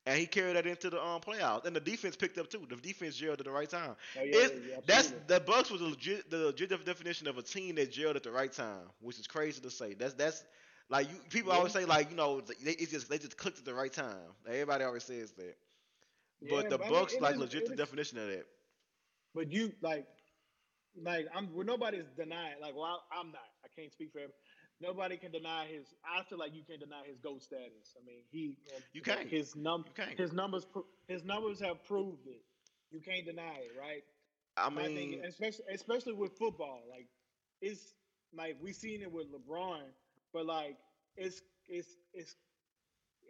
[0.06, 1.66] And he carried that into the um, playoffs.
[1.66, 2.66] And the defense picked up too.
[2.70, 3.96] The defense jailed at the right time.
[4.18, 7.74] Oh, yeah, yeah, that's the Bucks was the legit, the legit definition of a team
[7.74, 9.92] that jailed at the right time, which is crazy to say.
[9.92, 10.42] That's that's
[10.88, 11.58] like you people Yeah.
[11.58, 14.16] always say like you know they it's just they just clicked at the right time.
[14.48, 15.54] Everybody always says that.
[16.48, 18.46] But the I mean, Bucks like is- legit the is- definition of that.
[19.34, 20.06] But you like,
[21.02, 21.54] like I'm.
[21.54, 22.56] Well, nobody's denying.
[22.60, 23.42] Like, well, I, I'm not.
[23.64, 24.38] I can't speak for everybody.
[24.80, 25.94] Nobody can deny his.
[26.04, 27.94] I feel like you can't deny his goat status.
[27.96, 28.56] I mean, he.
[28.92, 29.28] You can't.
[29.28, 29.84] His num.
[29.86, 30.18] You can't.
[30.18, 30.66] His numbers.
[31.08, 32.42] His numbers have proved it.
[32.90, 34.02] You can't deny it, right?
[34.56, 37.08] I My thing, mean, especially especially with football, like
[37.60, 37.94] it's
[38.34, 39.82] like we've seen it with LeBron,
[40.32, 40.76] but like
[41.16, 42.36] it's it's it's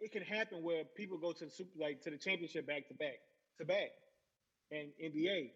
[0.01, 2.95] it can happen where people go to the super like to the championship back to
[2.95, 3.19] back
[3.59, 3.91] to back.
[4.71, 5.51] and NBA.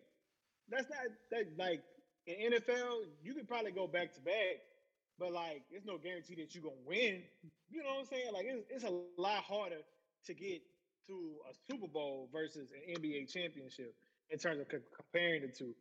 [0.70, 1.00] That's not
[1.32, 1.82] that like
[2.28, 4.58] in NFL, you could probably go back to back,
[5.20, 7.24] but like it's no guarantee that you're gonna win.
[7.70, 8.34] You know what I'm saying?
[8.34, 9.82] Like it's, it's a lot harder
[10.26, 10.62] to get
[11.08, 13.94] to a Super Bowl versus an NBA championship
[14.30, 15.74] in terms of c- comparing the two.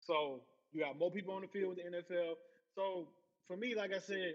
[0.00, 2.34] So you got more people on the field with the NFL.
[2.74, 3.08] So
[3.48, 4.34] for me, like I said,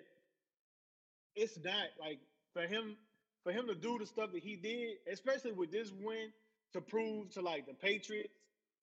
[1.35, 2.19] it's not like
[2.53, 2.97] for him
[3.43, 6.29] for him to do the stuff that he did, especially with this win,
[6.73, 8.33] to prove to like the Patriots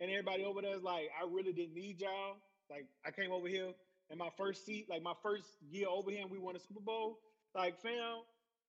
[0.00, 2.36] and everybody over there is like, I really didn't need y'all.
[2.70, 3.72] Like I came over here
[4.10, 6.80] in my first seat, like my first year over here, and we won a Super
[6.80, 7.18] Bowl.
[7.54, 8.22] Like fam,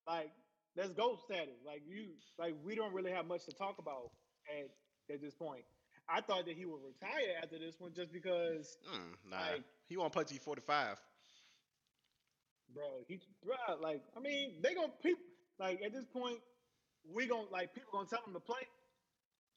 [0.07, 0.31] like
[0.77, 1.55] let's go status.
[1.65, 2.07] Like you,
[2.37, 4.11] like we don't really have much to talk about
[4.59, 4.69] at
[5.13, 5.63] at this point.
[6.07, 9.97] I thought that he would retire after this one just because, Mm, nah, Like- he
[9.97, 10.99] won't play till 45.
[12.73, 13.03] bro.
[13.07, 15.23] He, bro, like I mean, they gonna people
[15.59, 16.39] like at this point,
[17.13, 18.61] we gonna like people gonna tell him to play.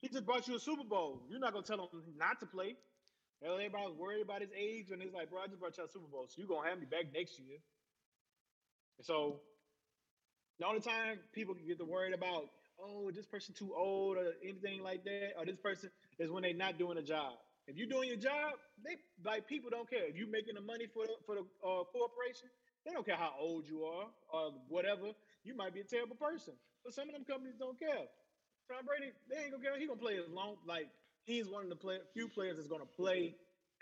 [0.00, 1.22] He just brought you a Super Bowl.
[1.28, 2.76] You're not gonna tell him not to play.
[3.42, 5.88] Hell, everybody's worried about his age, and he's like, bro, I just brought you a
[5.88, 7.58] Super Bowl, so you're gonna have me back next year.
[9.02, 9.40] So
[10.58, 14.32] the only time people can get to worried about, oh, this person too old or
[14.42, 17.34] anything like that, or this person is when they're not doing a job.
[17.66, 20.08] If you're doing your job, they like people don't care.
[20.08, 22.48] If you're making the money for the for the uh, corporation,
[22.86, 25.12] they don't care how old you are or whatever.
[25.44, 28.08] You might be a terrible person, but some of them companies don't care.
[28.68, 29.78] Tom Brady, they ain't gonna care.
[29.78, 30.88] He gonna play as long like
[31.24, 33.34] he's one of the play, few players that's gonna play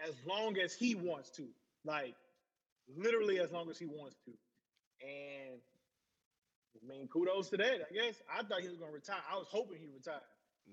[0.07, 1.47] as long as he wants to,
[1.84, 2.14] like
[2.97, 4.32] literally as long as he wants to.
[5.03, 5.61] And
[6.82, 7.87] I mean, kudos to that.
[7.91, 9.22] I guess I thought he was gonna retire.
[9.30, 10.20] I was hoping he retired.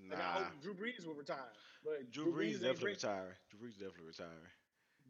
[0.09, 1.51] Like I Nah, hope Drew Brees will retire,
[1.83, 3.35] but Drew Brees ain't definitely bring- retiring.
[3.49, 4.49] Drew Brees definitely retiring.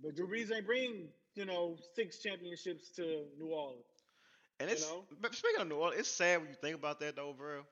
[0.02, 3.86] But Drew Brees ain't bring you know six championships to New Orleans.
[4.60, 5.08] And You it's know?
[5.22, 7.64] but speaking of New Orleans, it's sad when you think about that though, bro.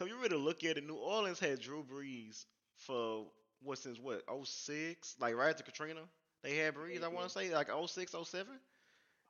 [0.00, 2.46] Cause you really look at it, New Orleans had Drew Brees
[2.76, 3.26] for
[3.62, 5.16] what since what 06?
[5.20, 6.00] like right after Katrina.
[6.42, 8.46] They had Brees, I want to say like 06, 07.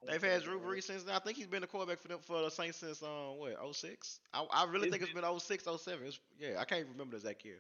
[0.06, 1.14] They've had Drew Brees since then.
[1.16, 4.20] I think he's been the quarterback for them for the Saints since um what 06?
[4.32, 6.06] I, I really It's think it's been 06, 07.
[6.06, 7.58] It's, yeah, I can't remember the exact year,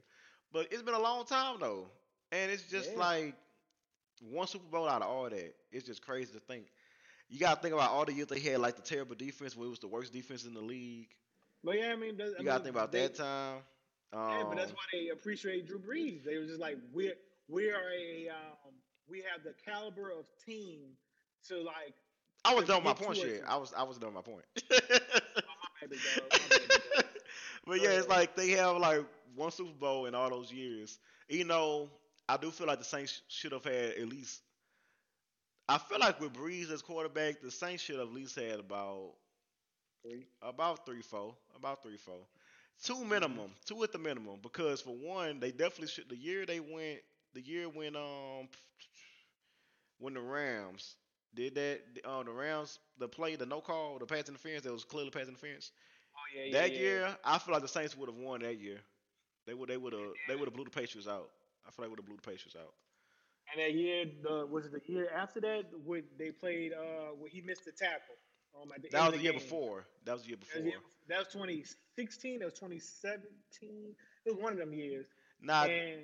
[0.52, 1.88] but it's been a long time though,
[2.32, 2.98] and it's just Yeah.
[2.98, 3.34] like
[4.20, 5.54] one Super Bowl out of all that.
[5.72, 6.66] It's just crazy to think.
[7.28, 9.70] You gotta think about all the years they had like the terrible defense, where it
[9.70, 11.08] was the worst defense in the league.
[11.62, 13.58] But yeah, I mean, I You gotta think about they- that time.
[14.12, 16.24] Um, Yeah, but that's why they appreciate Drew Brees.
[16.24, 17.14] They were just like, we're
[17.48, 18.74] we are a um,
[19.08, 20.80] we have the caliber of team
[21.48, 21.94] to like.
[22.44, 23.42] I was done my point shit.
[23.46, 24.44] I was I was done my point.
[24.70, 24.78] My
[25.80, 26.24] bad, big dog.
[26.32, 27.04] My bad, big dog.
[27.66, 29.04] but yeah, it's like they have like
[29.34, 30.98] one Super Bowl in all those years.
[31.28, 31.90] You know,
[32.28, 34.40] I do feel like the Saints should have had at least.
[35.68, 39.12] I feel like with Brees as quarterback, the Saints should have at least had about
[40.02, 40.26] Three.
[40.42, 42.18] about three four, about three four,
[42.82, 43.04] two Mm-hmm.
[43.04, 44.38] minimum, two at the minimum.
[44.42, 46.08] Because for one, they definitely should.
[46.08, 47.00] The year they went,
[47.34, 48.48] the year when um
[49.98, 50.96] when the Rams
[51.34, 54.84] did that, uh, the Rams the play, the no call, the pass interference, that was
[54.84, 55.72] clearly pass interference.
[56.14, 56.62] Oh yeah, yeah.
[56.62, 56.78] That yeah.
[56.78, 58.78] year, I feel like the Saints would have won that year.
[59.46, 61.30] They would, they would have, they would have blew the Patriots out.
[61.66, 62.74] I feel like would have blew the Patriots out.
[63.52, 65.64] And that year, the was it the year after that?
[65.84, 68.16] When they played, uh, when he missed the tackle.
[68.60, 69.40] Um, That was the year game.
[69.40, 69.86] before.
[70.04, 70.62] That was the year before.
[71.08, 72.40] that was 2016.
[72.40, 73.94] That was 2017.
[74.24, 75.06] It was one of them years.
[75.42, 76.00] Now and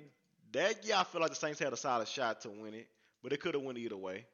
[0.51, 2.87] that year, I feel like the Saints had a solid shot to win it,
[3.21, 4.25] but it could have went either way.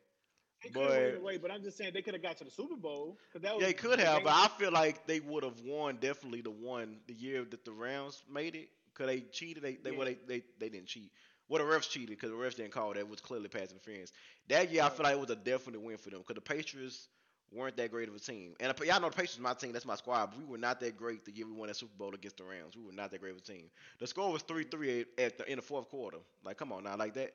[0.63, 1.37] They could have went either way.
[1.37, 3.17] But I'm just saying they could have got to the Super Bowl.
[3.33, 6.41] that was Yeah, they could have, but I feel like they would have won definitely
[6.41, 8.69] the one the year that the Rams made it.
[8.93, 9.63] Cause they cheated.
[9.63, 11.11] They they well, they, they they didn't cheat.
[11.49, 12.99] Well, the refs cheated because the refs didn't call that.
[12.99, 14.11] It was clearly pass interference.
[14.49, 17.09] That year, I feel like it was a definite win for them because the Patriots
[17.53, 18.53] weren't that great of a team.
[18.59, 20.27] And y'all know the Patriots, my team, that's my squad.
[20.27, 22.43] But we were not that great the year we won that Super Bowl against the
[22.43, 22.75] Rams.
[22.75, 23.65] We were not that great of a team.
[23.99, 26.17] The score was three three at, at the in the fourth quarter.
[26.43, 27.33] Like, come on now, like that.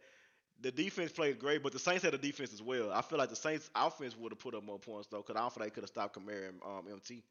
[0.60, 2.90] The defense played great, but the Saints had a defense as well.
[2.92, 5.40] I feel like the Saints offense would have put up more points though, because I
[5.40, 7.22] don't feel like they could have stopped Kamara and um, MT.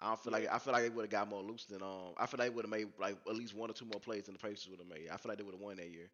[0.00, 2.14] I don't feel like I feel like they would have got more loose than um.
[2.18, 4.24] I feel like they would have made like at least one or two more plays
[4.24, 5.08] than the Patriots would have made.
[5.12, 6.08] I feel like they would have won that year.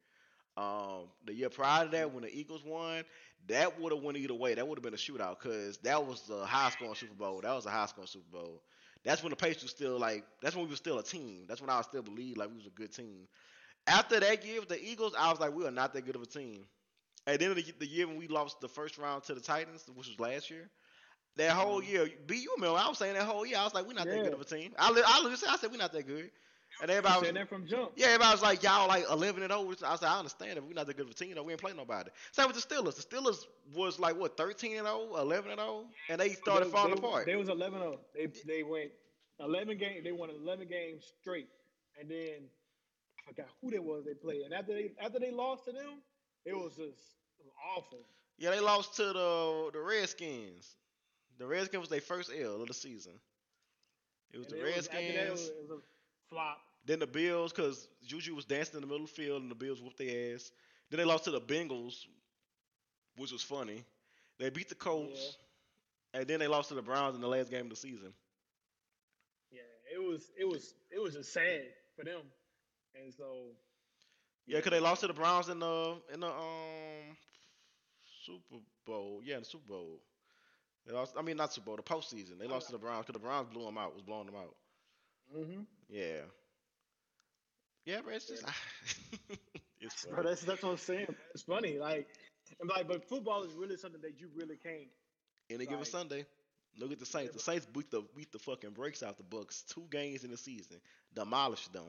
[0.59, 3.05] Um, the year prior to that, when the Eagles won,
[3.47, 4.55] that would have went either way.
[4.55, 7.41] That would have been a shootout because that was a high scoring Super Bowl.
[7.43, 8.63] That was a high scoring Super Bowl.
[9.05, 10.25] That's when the Patriots still like.
[10.43, 11.45] That's when we were still a team.
[11.47, 13.29] That's when I still believed like we was a good team.
[13.87, 16.23] After that year with the Eagles, I was like, we are not that good of
[16.23, 16.65] a team.
[17.27, 20.09] And then the, the year when we lost the first round to the Titans, which
[20.09, 20.69] was last year,
[21.37, 23.87] that whole year, B, you remember I was saying that whole year, I was like,
[23.87, 24.73] we're not that good of a team.
[24.79, 26.31] I, I, I said we're not that good.
[26.81, 27.93] And everybody was, that from jump.
[27.97, 29.75] yeah, everybody was like, y'all like 11 and 0.
[29.85, 30.65] I said, I understand it.
[30.65, 31.35] We're not that good of a team.
[31.35, 31.43] though.
[31.43, 32.11] We ain't playing nobody.
[32.33, 32.95] Same with the Steelers.
[32.97, 35.85] The Steelers was like, what, 13 and 0, 11 and 0?
[36.09, 37.27] And they started they, falling they, apart.
[37.27, 37.99] They was 11 0.
[38.15, 38.91] They they went
[39.41, 40.05] 11 games.
[40.05, 41.49] They won 11 games straight,
[42.01, 42.47] and then
[43.27, 46.01] I forgot who they was they played, and after they after they lost to them,
[46.45, 46.99] it was just
[47.39, 47.99] it was awful.
[48.39, 50.77] Yeah, they lost to the the Redskins.
[51.39, 53.13] The Redskins was their first L of the season.
[54.33, 55.31] It was And the it was- after that, Redskins.
[55.31, 56.59] was, it was a flop.
[56.89, 59.55] Then the Bills, because Juju was dancing in the middle of the field and the
[59.55, 60.51] Bills whooped their ass.
[60.91, 62.07] Then they lost to the Bengals,
[63.17, 63.85] which was funny.
[64.39, 65.37] They beat the Colts,
[66.15, 68.15] and then they lost to the Browns in the last game of the season.
[69.51, 69.61] Yeah,
[69.95, 71.63] it was it was it was just sad
[71.95, 72.23] for them,
[72.95, 73.53] and so
[74.47, 77.17] Yeah, because they lost to the Browns in the in the um
[78.25, 79.21] Super Bowl.
[79.25, 80.01] Yeah, in the Super Bowl.
[80.87, 81.15] They lost.
[81.19, 81.77] I mean, not Super Bowl.
[81.77, 82.39] The postseason.
[82.39, 83.93] They lost to the Browns because the Browns blew them out.
[83.95, 84.57] Was blowing them out.
[85.37, 85.63] mm-hmm.
[85.89, 86.23] Yeah.
[87.89, 88.45] Yeah, but it's just.
[89.81, 91.07] it's bro, that's that's what I'm saying.
[91.33, 92.07] It's funny, like,
[92.61, 94.91] I'm like, but football is really something that you really can't.
[95.49, 96.27] Any given Sunday.
[96.79, 97.33] Look at the Saints.
[97.33, 99.63] The Saints beat the beat the fucking brakes out the Bucks.
[99.63, 100.77] Two games in the season,
[101.15, 101.87] demolished them,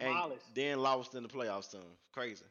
[0.00, 1.70] and then lost in the playoffs.
[1.70, 1.86] To them.
[2.12, 2.44] Crazy.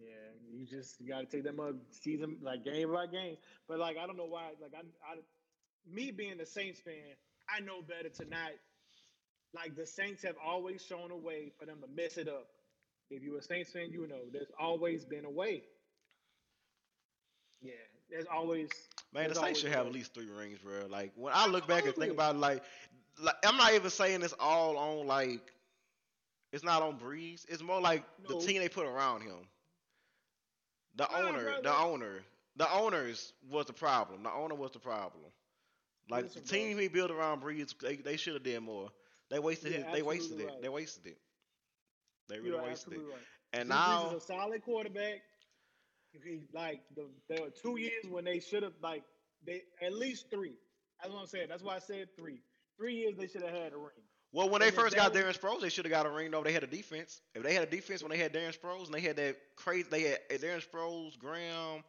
[0.00, 0.16] Yeah,
[0.50, 3.36] you just you got to take them up season like game by game.
[3.68, 4.50] But like I don't know why.
[4.60, 4.80] Like I,
[5.12, 5.16] I,
[5.88, 7.14] me being a Saints fan,
[7.48, 8.50] I know better to not.
[9.54, 12.46] Like the Saints have always shown a way for them to mess it up.
[13.10, 15.62] If you're a Saints fan, you know there's always been a way.
[17.60, 17.72] Yeah,
[18.10, 18.68] there's always.
[19.12, 20.86] Man, the Saints should have at least three rings, bro.
[20.88, 22.62] Like when I look back and think about it, like,
[23.22, 25.40] like I'm not even saying this all on like
[26.52, 27.44] it's not on Brees.
[27.48, 28.38] It's more like No.
[28.40, 29.48] the team they put around him.
[30.96, 31.62] The Nah, owner, brother.
[31.62, 32.24] the owner,
[32.56, 34.22] the owners was the problem.
[34.22, 35.24] The owner was the problem.
[36.08, 38.90] Like Listen, the team he built around Brees, they, they should have did more.
[39.30, 40.52] They wasted You're his, they wasted absolutely it.
[40.60, 41.18] They wasted it.
[42.28, 43.02] They really You're wasted it.
[43.04, 43.26] right.
[43.52, 45.22] And Drew Brees now, is a solid quarterback.
[46.24, 49.04] He, like the, there were two years when they should have like
[49.44, 50.54] they at least three.
[51.00, 51.46] That's what I'm saying.
[51.48, 52.40] That's why I said three.
[52.78, 54.04] Three years they should have had a ring.
[54.32, 56.30] well, when they and if first got Darren Sproles, they should have got a ring.
[56.30, 57.20] Though they had a defense.
[57.34, 59.88] If they had a defense when they had Darren Sproles and they had that crazy,
[59.90, 61.84] they had Darren Sproles, Graham.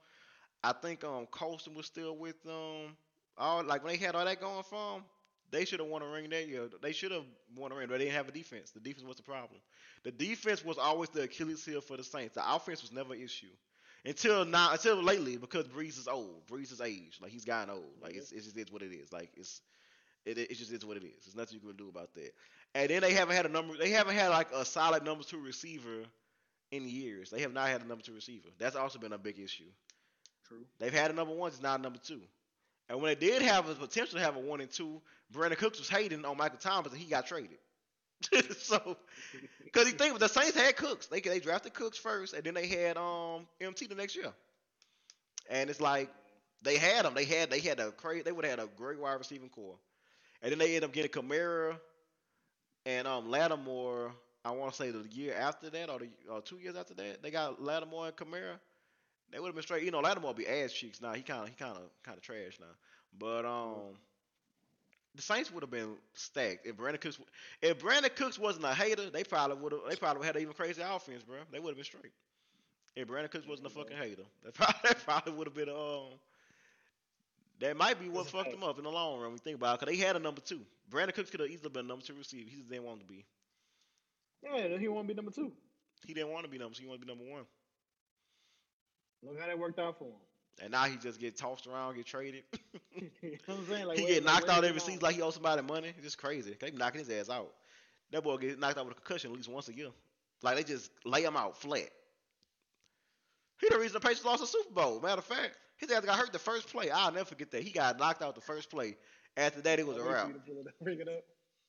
[0.64, 2.96] I think um Colston was still with them.
[3.38, 5.04] All like when they had all that going for them,
[5.52, 6.70] they should have won a ring that year.
[6.82, 7.26] They should have
[7.56, 8.72] won a ring, but they didn't have a defense.
[8.72, 9.60] The defense was the problem.
[10.04, 12.36] The defense was always the Achilles heel for the Saints.
[12.36, 13.48] The offense was never an issue
[14.06, 14.72] until now.
[14.72, 16.48] Until lately, because Brees is old.
[16.48, 17.18] Brees is age.
[17.22, 17.92] Like he's gotten old.
[18.02, 19.12] Like it's it's just is what it is.
[19.12, 19.62] Like it's
[20.26, 21.26] it it just is what it is.
[21.26, 22.32] There's nothing you can do about that.
[22.76, 23.76] And then they haven't had a number.
[23.78, 26.04] They haven't had like a solid number two receiver
[26.72, 27.30] in years.
[27.30, 28.50] They have not had a number two receiver.
[28.60, 29.66] That's also been a big issue.
[30.48, 30.66] True.
[30.80, 32.22] They've had a number one, it's not a number two.
[32.90, 35.02] And when they did have a potential to have a one and two,
[35.34, 37.58] Brandin Cooks was hating on Michael Thomas and he got traded.
[38.60, 38.98] so,
[39.64, 42.68] because he think the Saints had Cooks, they they drafted Cooks first, and then they
[42.68, 44.34] had um MT the next year.
[45.50, 46.10] And it's like
[46.64, 47.14] they had them.
[47.14, 48.24] They had they had a crazy.
[48.24, 49.78] They would have had a great wide receiving core,
[50.42, 51.78] and then they ended up getting Kamara
[52.86, 54.14] and um Lattimore.
[54.46, 57.22] I want to say the year after that, or the or two years after that,
[57.22, 58.60] they got Lattimore and Kamara.
[59.32, 59.84] They would have been straight.
[59.84, 61.14] You know, Lattimore would be ass cheeks now.
[61.14, 62.66] He kind of he kind of kind of trash now.
[63.18, 63.96] But um,
[65.16, 67.20] the Saints would have been stacked if Brandin Cooks.
[67.62, 69.82] If Brandin Cooks wasn't a hater, they probably would have.
[69.90, 71.38] They probably had an even crazy offense, bro.
[71.52, 72.14] They would have been straight.
[72.96, 76.18] If Brandin Cooks wasn't a fucking hater, that probably, probably would have been um.
[77.60, 79.34] That might be what That's fucked them up in the long run.
[79.34, 80.62] We think about it, because they had a number two.
[80.90, 82.50] Brandin Cooks could have easily been a number two receiver.
[82.50, 83.26] He just didn't want to be.
[84.42, 85.52] Yeah, he won't be number two.
[86.06, 86.74] He didn't want to be number.
[86.74, 86.84] two.
[86.84, 87.44] He wanted to be number one.
[89.24, 90.14] Look how that worked out for him.
[90.62, 92.44] And now he just get tossed around, get traded.
[92.96, 93.88] you know what I'm saying?
[93.88, 95.90] Like he get knocked out every season like he owes somebody money.
[95.90, 96.56] It's just crazy.
[96.60, 97.52] They be knocking his ass out.
[98.12, 99.90] That boy get knocked out with a concussion at least once a year.
[100.42, 101.90] Like they just lay him out flat.
[103.60, 105.02] He the reason the Patriots lost the Super Bowl.
[105.02, 106.90] Matter of fact, his ass got hurt the first play.
[106.90, 107.64] I'll never forget that.
[107.64, 108.96] He got knocked out the first play.
[109.38, 110.28] After that, it was a I'll wait for wrap.
[110.28, 111.24] you to pull it up, Bring it up.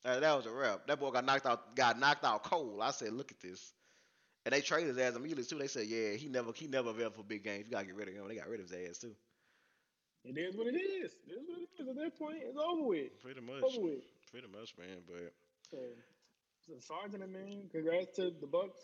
[0.04, 0.86] Uh, that was a wrap.
[0.86, 1.76] That boy got knocked out.
[1.76, 2.80] Got knocked out cold.
[2.82, 3.72] I said, look at this.
[4.46, 5.58] And they traded his ass immediately too.
[5.58, 7.66] They said, yeah, he never, he never available for big games.
[7.66, 8.28] You gotta get rid of him.
[8.28, 9.14] They got rid of his ass too.
[10.24, 11.12] It is what it is.
[11.26, 11.88] It is what it is.
[11.88, 13.22] At that point, it's over with.
[13.22, 13.62] Pretty much.
[13.62, 14.04] Over with.
[14.30, 15.00] Pretty much, man.
[15.06, 15.32] But
[15.70, 15.78] So,
[16.66, 18.80] so Sergeant, man, congrats to the Bucks.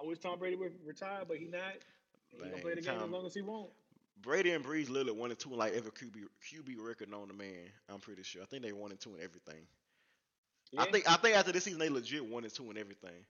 [0.00, 1.62] I wish Tom Brady would retire, but he not.
[2.30, 3.70] He gonna play the game as long as he won't.
[4.20, 7.34] Brady and Brees literally one and two in like every QB QB record known to
[7.34, 7.70] man.
[7.88, 8.42] I'm pretty sure.
[8.42, 9.66] I think they one and two in everything.
[10.76, 13.24] I think I think after this season they legit one and two in everything.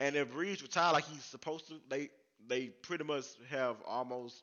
[0.00, 2.10] And if Brees retired like he's supposed to, they
[2.46, 4.42] they pretty much have almost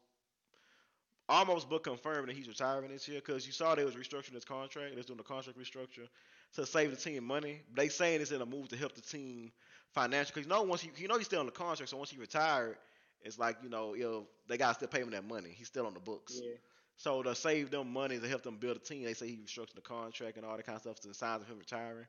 [1.28, 4.46] almost but confirmed that he's retiring this year because you saw they was restructuring his
[4.46, 4.94] contract.
[4.94, 6.08] They're doing the contract restructure
[6.56, 7.62] to save the team money.
[7.74, 9.52] They saying it's in a move to help the team
[9.94, 12.10] financially because you know once you you know he's still on the contract, so once
[12.10, 12.78] he retired,
[13.22, 15.54] it's like you know he'll, they got to still pay him that money.
[15.56, 16.40] He's still on the books.
[16.44, 16.52] Yeah.
[16.98, 19.76] So to save them money to help them build a team, they say he restructured
[19.76, 22.06] the contract and all that kind of stuff to the signs of him retiring.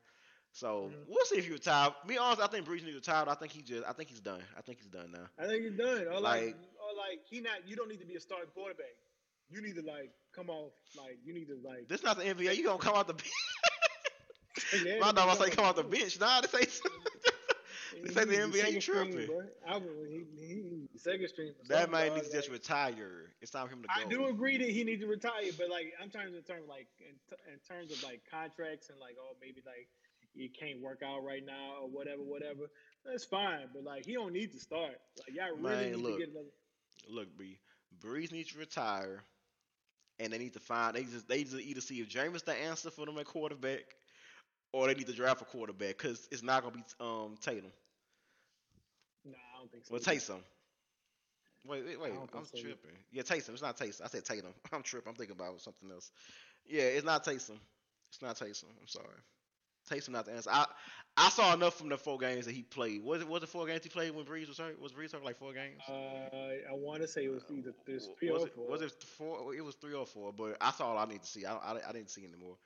[0.52, 0.96] So mm-hmm.
[1.08, 1.92] we'll see if he retires.
[2.06, 3.24] Me honest, I think Brees needs to retire.
[3.28, 4.40] I think he just, I think he's done.
[4.56, 5.28] I think he's done now.
[5.38, 6.06] I think he's done.
[6.08, 7.66] Or like, like, or like he not.
[7.66, 8.94] You don't need to be a starting quarterback.
[9.50, 10.72] You need to like come off.
[10.96, 11.88] Like you need to like.
[11.88, 12.56] This not the NBA.
[12.56, 13.22] You gonna come out the.
[14.84, 16.18] yeah, My dog say come off the bench.
[16.18, 16.80] Nah, this ain't.
[18.04, 18.72] this ain't the NBA.
[18.72, 19.28] You tripping?
[19.68, 21.52] I he, he, second stream.
[21.68, 23.32] That man needs to just retire.
[23.40, 23.94] It's time for him to go.
[23.94, 26.88] I do agree that he needs to retire, but like I'm trying to term like
[26.98, 29.88] in, t- in terms of like contracts and like oh maybe like
[30.36, 32.70] it can't work out right now or whatever, whatever.
[33.04, 34.96] That's fine, but like he don't need to start.
[35.18, 36.48] Like y'all really Man, need look, to get another.
[37.08, 37.58] Look, B,
[38.00, 39.22] Brees needs to retire,
[40.18, 40.94] and they need to find.
[40.94, 43.84] They just they just either see if Jameis the answer for them at quarterback,
[44.72, 47.72] or they need to draft a quarterback because it's not gonna be um Tatum.
[49.24, 49.92] No, I don't think so.
[49.92, 50.40] Well, Taysom.
[51.66, 52.12] Wait, wait, wait.
[52.12, 52.90] I'm so tripping.
[52.90, 52.98] Either.
[53.12, 53.50] Yeah, Taysom.
[53.50, 54.02] It's not Taysom.
[54.02, 54.52] I said Tatum.
[54.72, 55.10] I'm tripping.
[55.10, 56.10] I'm thinking about something else.
[56.66, 57.58] Yeah, it's not Taysom.
[58.10, 58.70] It's not Taysom.
[58.80, 59.06] I'm sorry.
[59.90, 60.50] Taysom not the answer.
[60.52, 60.66] I
[61.18, 63.02] I saw enough from the four games that he played.
[63.02, 64.80] Was it was it four games he played when Brees was hurt?
[64.80, 65.80] Was Brees hurt like four games?
[65.88, 67.94] Uh, I want to say it was either three
[68.30, 68.68] was or it, four.
[68.68, 69.54] Was it four?
[69.54, 70.32] It was three or four.
[70.32, 71.46] But I saw all I need to see.
[71.46, 72.56] I, I, I didn't see anymore.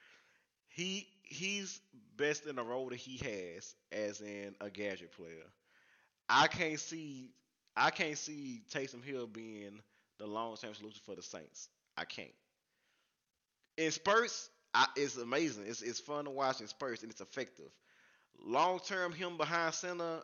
[0.69, 1.81] He he's
[2.17, 5.47] best in the role that he has as in a gadget player.
[6.29, 7.31] I can't see
[7.77, 9.81] I can't see Taysom Hill being
[10.19, 11.69] the long term solution for the Saints.
[11.97, 12.33] I can't.
[13.77, 15.65] In spurts, I, it's amazing.
[15.67, 17.71] It's it's fun to watch in Spurs and it's effective.
[18.45, 20.21] Long term, him behind center,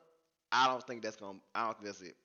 [0.53, 1.39] I don't think that's gonna.
[1.55, 2.17] I don't think that's it.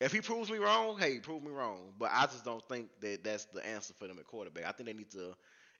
[0.00, 1.92] If he proves me wrong, hey, prove me wrong.
[1.98, 4.66] But I just don't think that that's the answer for them at quarterback.
[4.66, 5.34] I think they need to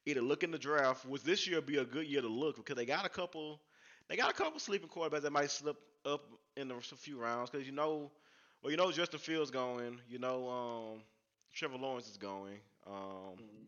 [0.05, 2.75] either look in the draft, which this year be a good year to look because
[2.75, 3.61] they got a couple.
[4.09, 6.21] They got a couple sleeping quarterbacks that might slip up
[6.57, 8.11] in a few rounds because you know,
[8.61, 9.99] well, you know Justin Fields going.
[10.09, 11.01] You know, um,
[11.53, 12.59] Trevor Lawrence is going.
[12.87, 13.63] Um, mm-hmm.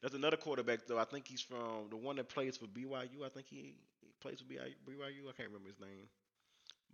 [0.00, 0.98] There's another quarterback though.
[0.98, 3.24] I think he's from the one that plays for BYU.
[3.24, 5.28] I think he, he plays for BYU.
[5.28, 6.08] I can't remember his name.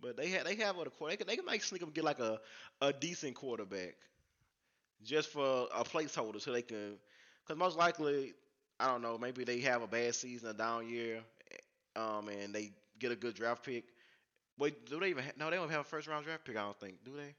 [0.01, 1.11] But they have they have other quarter.
[1.13, 2.39] They can, they can make sneak up and get like a,
[2.81, 3.95] a decent quarterback,
[5.03, 6.97] just for a placeholder, so they can.
[7.45, 8.33] Because most likely,
[8.79, 9.17] I don't know.
[9.17, 11.21] Maybe they have a bad season, a down year,
[11.95, 13.85] um, and they get a good draft pick.
[14.57, 15.23] Wait, do they even?
[15.37, 16.57] no, they don't have a first round draft pick.
[16.57, 17.03] I don't think.
[17.03, 17.35] Do they?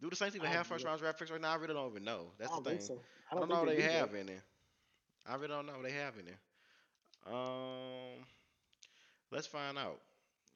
[0.00, 1.52] Do the Saints even have first round draft picks right now?
[1.52, 2.32] I really don't even know.
[2.38, 2.80] That's the thing.
[2.80, 3.02] So.
[3.30, 4.34] I don't, I don't know they, they have any.
[5.26, 7.34] I really don't know what they have in there.
[7.34, 8.24] Um,
[9.30, 10.00] let's find out.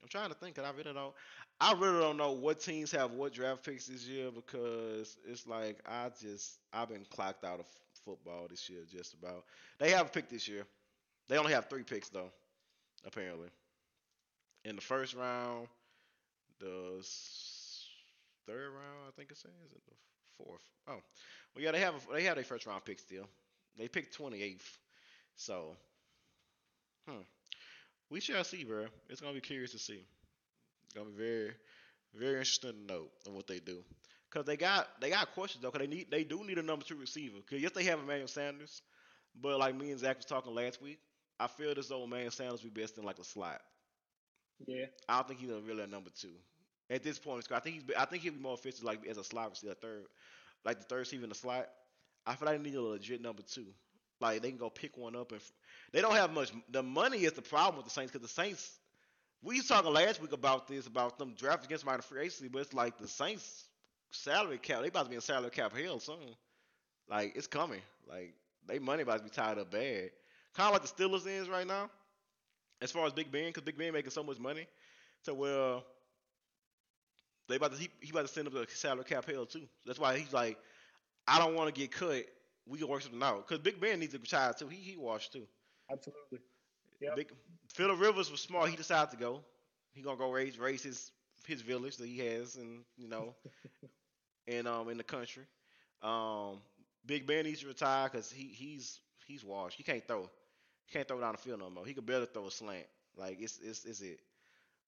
[0.03, 1.15] I'm trying to think, and I really don't.
[1.61, 5.79] I really don't know what teams have what draft picks this year because it's like
[5.89, 7.67] I just I've been clocked out of
[8.05, 9.45] football this year just about.
[9.79, 10.67] They have a pick this year.
[11.29, 12.31] They only have three picks though,
[13.07, 13.49] apparently.
[14.65, 15.69] In the first round,
[16.61, 17.05] the
[18.47, 20.61] third round, I think it says, it the fourth.
[20.89, 21.01] Oh,
[21.55, 23.27] well, yeah, they have a, they have their first round pick still.
[23.77, 24.61] They picked 28th.
[25.37, 25.77] So,
[27.09, 27.21] hmm.
[28.11, 28.87] We shall see, bro.
[29.09, 30.05] It's gonna be curious to see.
[30.85, 31.51] It's gonna be very,
[32.15, 33.83] very interesting to know of what they do.
[34.31, 35.71] Cause they got they got questions though.
[35.71, 37.39] Cause they need they do need a number two receiver.
[37.49, 38.83] Cause yes, they have Emmanuel Sanders,
[39.41, 40.99] but like me and Zach was talking last week,
[41.41, 43.61] I feel this old man Sanders be best in like a slot.
[44.67, 44.87] Yeah.
[45.09, 46.33] I don't think he's really a number two
[46.91, 47.47] at this point.
[47.51, 50.07] I think he's I think he'll be more efficient like as a slot receiver, third,
[50.65, 51.69] like the third receiver in the slot.
[52.27, 53.67] I feel like they need a legit number two.
[54.21, 55.41] Like they can go pick one up, and
[55.93, 56.51] they don't have much.
[56.71, 58.79] The money is the problem with the Saints because the Saints.
[59.43, 62.63] We was talking last week about this about them drafting against minor free agency, but
[62.63, 63.65] it's like the Saints
[64.11, 64.83] salary cap.
[64.83, 66.17] They about to be in salary cap hell soon.
[67.09, 67.83] Like it's coming.
[68.09, 68.35] Like
[68.67, 70.11] they money about to be tied up bad.
[70.55, 71.91] Kind of like the Steelers is right now,
[72.81, 74.67] as far as Big Ben, because Big Ben making so much money.
[75.23, 75.85] So well,
[77.49, 79.69] they about to he, he about to send up the salary cap hell too.
[79.85, 80.59] That's why he's like,
[81.27, 82.25] I don't want to get cut.
[82.67, 84.69] We can work something out because Big Ben needs to retire too.
[84.69, 85.47] He he washed too.
[85.91, 86.41] Absolutely.
[87.01, 87.11] Yeah.
[87.15, 87.29] Big
[87.75, 88.71] Philip Rivers was smart.
[88.71, 89.45] He decided to go.
[89.93, 91.11] He gonna go raise raise his
[91.47, 93.35] his village that he has and you know,
[94.49, 95.45] and um in the country.
[96.03, 96.61] Um,
[97.07, 99.77] Big Ben needs to retire because he he's he's washed.
[99.77, 100.31] He can't throw.
[100.87, 101.87] He can't throw down the field no more.
[101.87, 102.87] He could barely throw a slant.
[103.17, 104.21] Like it's it's it's it.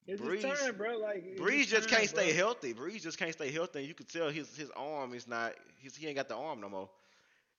[0.08, 0.98] It's turn, bro.
[0.98, 2.22] Like Brees just can't bro.
[2.22, 2.74] stay healthy.
[2.74, 3.80] Brees just can't stay healthy.
[3.80, 5.54] And you could tell his his arm is not.
[5.80, 6.90] His, he ain't got the arm no more.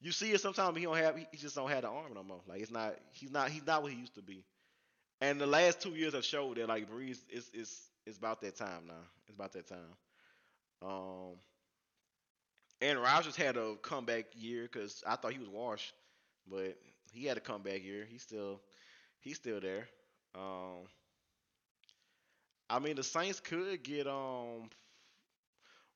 [0.02, 0.78] You see it sometimes.
[0.78, 1.16] He don't have.
[1.16, 2.42] He just don't have the arm no more.
[2.48, 2.96] Like it's not.
[3.14, 3.50] He's not.
[3.52, 4.44] He's not what he used to be.
[5.22, 8.58] And the last two years have showed that like Brees is is it's about that
[8.58, 9.06] time now.
[9.28, 9.96] It's about that time.
[10.82, 11.36] Um.
[12.82, 15.94] And Rodgers had a comeback year because I thought he was washed,
[16.50, 16.78] but
[17.12, 18.08] he had a comeback year.
[18.10, 18.62] He's still
[19.20, 19.88] he's still there.
[20.36, 20.88] Um.
[22.70, 24.70] I mean, the Saints could get um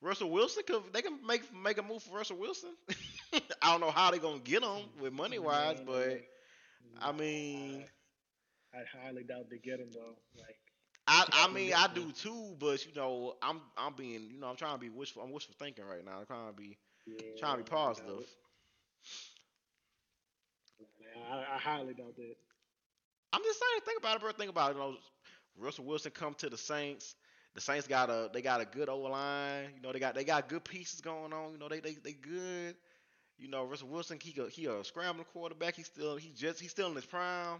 [0.01, 0.63] Russell Wilson.
[0.67, 2.71] Could they can make make a move for Russell Wilson?
[3.61, 6.21] I don't know how they're gonna get him with money wise, but
[7.01, 7.86] I mean,
[8.74, 10.17] I highly doubt they get him though.
[10.38, 10.57] Like
[11.07, 14.55] I, I mean I do too, but you know I'm I'm being you know I'm
[14.55, 16.19] trying to be wishful I'm wishful thinking right now.
[16.19, 18.26] I'm trying to be yeah, trying to be positive.
[21.32, 22.36] I, I highly doubt that.
[23.34, 24.32] I'm just saying, think about it, bro.
[24.32, 24.74] Think about it.
[24.76, 24.95] You know,
[25.58, 27.16] Russell Wilson come to the Saints.
[27.56, 29.70] The Saints got a they got a good O line.
[29.76, 31.51] You know, they got they got good pieces going on.
[31.51, 32.76] You know, they they they good.
[33.38, 35.76] You know, Russell Wilson, he a, he a scrambling quarterback.
[35.76, 37.60] He's still he just he's still in his prime.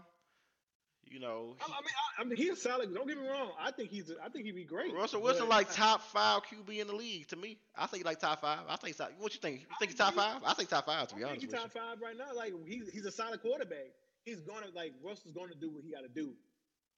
[1.10, 1.84] You know, he, I mean,
[2.18, 2.94] I, I mean, he's solid.
[2.94, 3.50] Don't get me wrong.
[3.60, 4.92] I think he's, I think he'd be great.
[4.94, 7.58] Russell Wilson, like top five QB in the league to me.
[7.76, 8.60] I think like top five.
[8.68, 8.96] I think.
[9.18, 9.60] What you think?
[9.60, 10.40] You think he's top five?
[10.44, 11.08] I think top five.
[11.08, 12.34] To be I honest, think he's top five right now.
[12.34, 13.92] Like he's he's a solid quarterback.
[14.24, 16.32] He's gonna like Russell's gonna do what he got to do.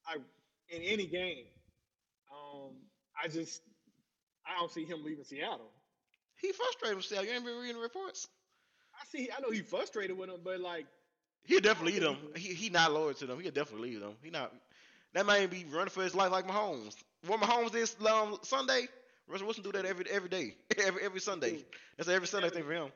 [0.06, 0.18] I
[0.68, 1.44] in any game.
[2.32, 2.72] Um,
[3.22, 3.62] I just
[4.46, 5.70] I don't see him leaving Seattle.
[6.40, 7.26] He frustrated with Seattle.
[7.26, 8.28] You ain't been reading reports.
[9.00, 9.30] I see.
[9.36, 10.86] I know he frustrated with him, but like
[11.46, 12.16] He'll definitely lead them.
[12.34, 13.40] He he not loyal to them.
[13.40, 14.14] He'll definitely lead them.
[14.22, 14.52] He not.
[15.14, 16.96] That man be running for his life like Mahomes.
[17.26, 18.88] What Mahomes is um, Sunday,
[19.28, 21.64] Russell Wilson do that every every day, every every Sunday.
[21.96, 22.88] That's every Sunday thing for him.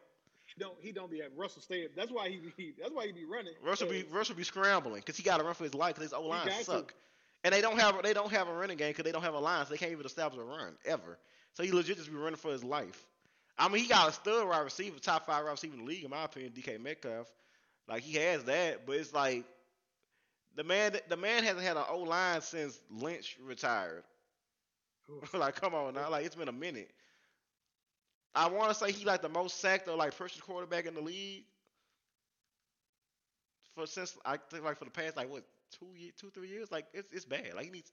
[0.45, 1.87] He don't he don't be at Russell stay.
[1.97, 3.55] That's why he be that's why he be running.
[3.63, 6.13] Russell be Russell be scrambling because he got to run for his life because his
[6.13, 6.89] O line suck.
[6.89, 6.95] To.
[7.43, 9.39] And they don't have they don't have a running game because they don't have a
[9.39, 11.19] line, so they can't even establish a run ever.
[11.55, 13.07] So he legit just be running for his life.
[13.59, 16.05] I mean, he got a stud wide receiver, top five wide receiver in the league,
[16.05, 17.31] in my opinion, DK Metcalf.
[17.89, 19.45] Like he has that, but it's like
[20.55, 24.05] the man the man hasn't had an O line since Lynch retired.
[25.33, 26.91] like come on now, like it's been a minute.
[28.35, 31.01] I want to say he like the most sacked or like pressure quarterback in the
[31.01, 31.45] league
[33.75, 36.71] for since I think like for the past like what two year, two three years.
[36.71, 37.55] Like it's it's bad.
[37.55, 37.93] Like he needs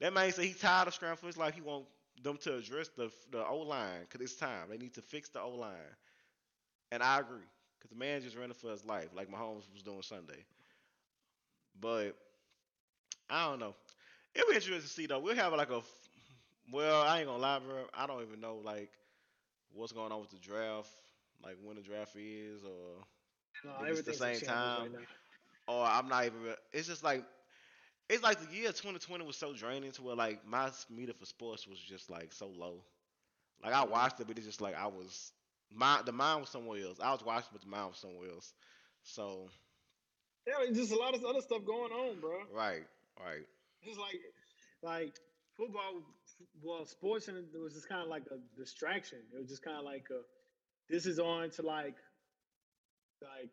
[0.00, 1.54] that man said he's tired of scrambling for his life.
[1.54, 1.86] He want
[2.22, 4.68] them to address the the O line because it's time.
[4.70, 5.72] They need to fix the O line,
[6.90, 7.46] and I agree.
[7.78, 10.44] Because the man just running for his life, like Mahomes was doing Sunday.
[11.80, 12.16] But
[13.30, 13.74] I don't know.
[14.34, 15.20] It'll be interesting to see though.
[15.20, 15.82] We'll have like a
[16.72, 17.84] well, I ain't gonna lie, bro.
[17.94, 18.90] I don't even know like
[19.72, 20.90] what's going on with the draft,
[21.42, 23.02] like when the draft is, or
[23.64, 24.92] no, it's the same time.
[24.92, 25.06] Right
[25.68, 26.38] or I'm not even.
[26.72, 27.24] It's just like
[28.08, 31.66] it's like the year 2020 was so draining to where like my meter for sports
[31.66, 32.82] was just like so low.
[33.62, 35.32] Like I watched it, but it's just like I was
[35.72, 36.98] my the mind was somewhere else.
[37.02, 38.52] I was watching, but the mind was somewhere else.
[39.02, 39.48] So
[40.46, 42.38] yeah, there's just a lot of other stuff going on, bro.
[42.52, 42.84] Right,
[43.24, 43.46] right.
[43.82, 44.20] It's like
[44.82, 45.14] like
[45.56, 46.02] football,
[46.62, 49.18] well, sports, and it was just kind of like a distraction.
[49.34, 50.20] It was just kind of like a,
[50.92, 51.96] this is on to like
[53.22, 53.50] like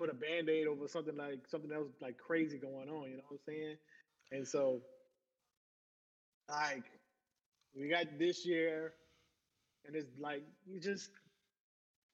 [0.00, 3.10] put a band-aid over something like something else like crazy going on.
[3.10, 3.76] You know what I'm saying?
[4.32, 4.80] And so
[6.48, 6.84] like
[7.76, 8.94] we got this year,
[9.86, 11.10] and it's like you just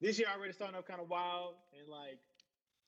[0.01, 2.18] this year already starting off kind of wild and like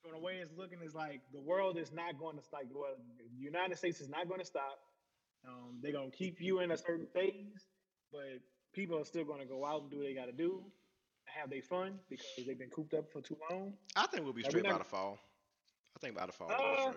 [0.02, 2.62] from the way it's looking is like the world is not going to stop.
[2.74, 4.78] Well, the United States is not going to stop.
[5.46, 7.68] Um, they're gonna keep you in a certain phase,
[8.12, 8.42] but
[8.74, 10.64] people are still gonna go out and do what they got to do,
[11.38, 13.72] have their fun because they've been cooped up for too long.
[13.96, 15.18] I think we'll be straight by the fall.
[15.96, 16.92] I think by the fall, uh,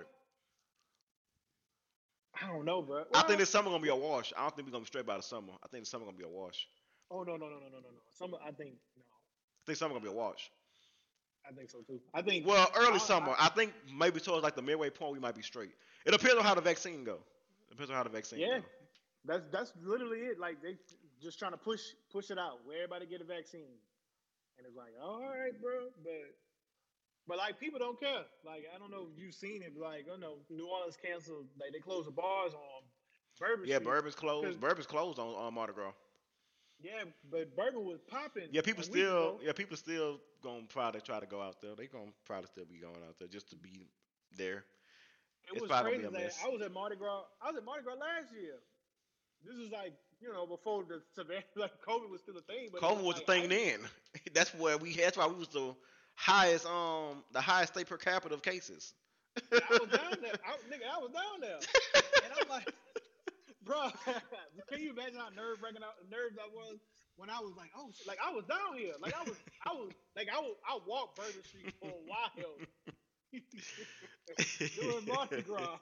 [2.42, 3.04] I don't know, bro.
[3.12, 4.34] Well, I think this summer gonna be a wash.
[4.36, 5.54] I don't think we're gonna be straight by the summer.
[5.64, 6.68] I think the summer gonna be a wash.
[7.10, 8.02] Oh no no no no no no no.
[8.10, 9.04] Summer, I think no.
[9.04, 10.50] I think summer gonna be a wash.
[11.48, 12.00] I think so too.
[12.14, 13.36] I think well, early I, summer.
[13.38, 15.72] I, I, think maybe towards like the midway point we might be straight.
[16.06, 17.16] It depends on how the vaccine go.
[17.68, 18.40] It depends on how the vaccine.
[18.40, 18.66] Yeah, go.
[19.26, 20.40] that's that's literally it.
[20.40, 20.78] Like they
[21.22, 21.82] just trying to push
[22.12, 23.78] push it out where everybody get a vaccine,
[24.62, 26.38] and it's like, all right, bro, but
[27.28, 28.30] but like people don't care.
[28.46, 29.74] Like I don't know if you've seen it.
[29.74, 31.50] Like I know New Orleans canceled.
[31.60, 32.86] Like they closed the bars on
[33.40, 33.66] Bourbon.
[33.66, 33.86] Yeah, Street.
[33.90, 34.62] Bourbon's closed.
[34.62, 35.94] Bourbon's closed on, on Mardi Gras.
[36.82, 38.50] Yeah, but Bourbon was popping.
[38.52, 39.40] Yeah, people still.
[39.42, 41.76] Yeah, people still gonna probably try to go out there.
[41.76, 43.90] They gonna probably still be going out there just to be
[44.38, 44.66] there.
[45.50, 46.04] It it's was crazy.
[46.04, 47.24] That I was at Mardi Gras.
[47.42, 48.62] I was at Mardi Gras last year.
[49.44, 52.70] This is like you know before the severe like COVID was still a thing.
[52.72, 53.80] But COVID was, was like, a thing then.
[54.34, 54.94] that's where we.
[54.94, 55.76] That's why we was the
[56.16, 58.94] highest um the highest state per capita of cases.
[59.52, 60.34] I was down there.
[60.46, 61.60] I, nigga, I was down there,
[61.96, 62.74] and I'm like
[63.64, 63.90] bro.
[64.70, 66.80] can you imagine how nerve wracking nerves I was
[67.18, 68.08] when I was like, oh, shit.
[68.08, 69.36] like I was down here, like I was,
[69.68, 72.58] I was, like I was, I walked Bourbon Street for a while
[74.76, 75.78] doing Mardi Gras.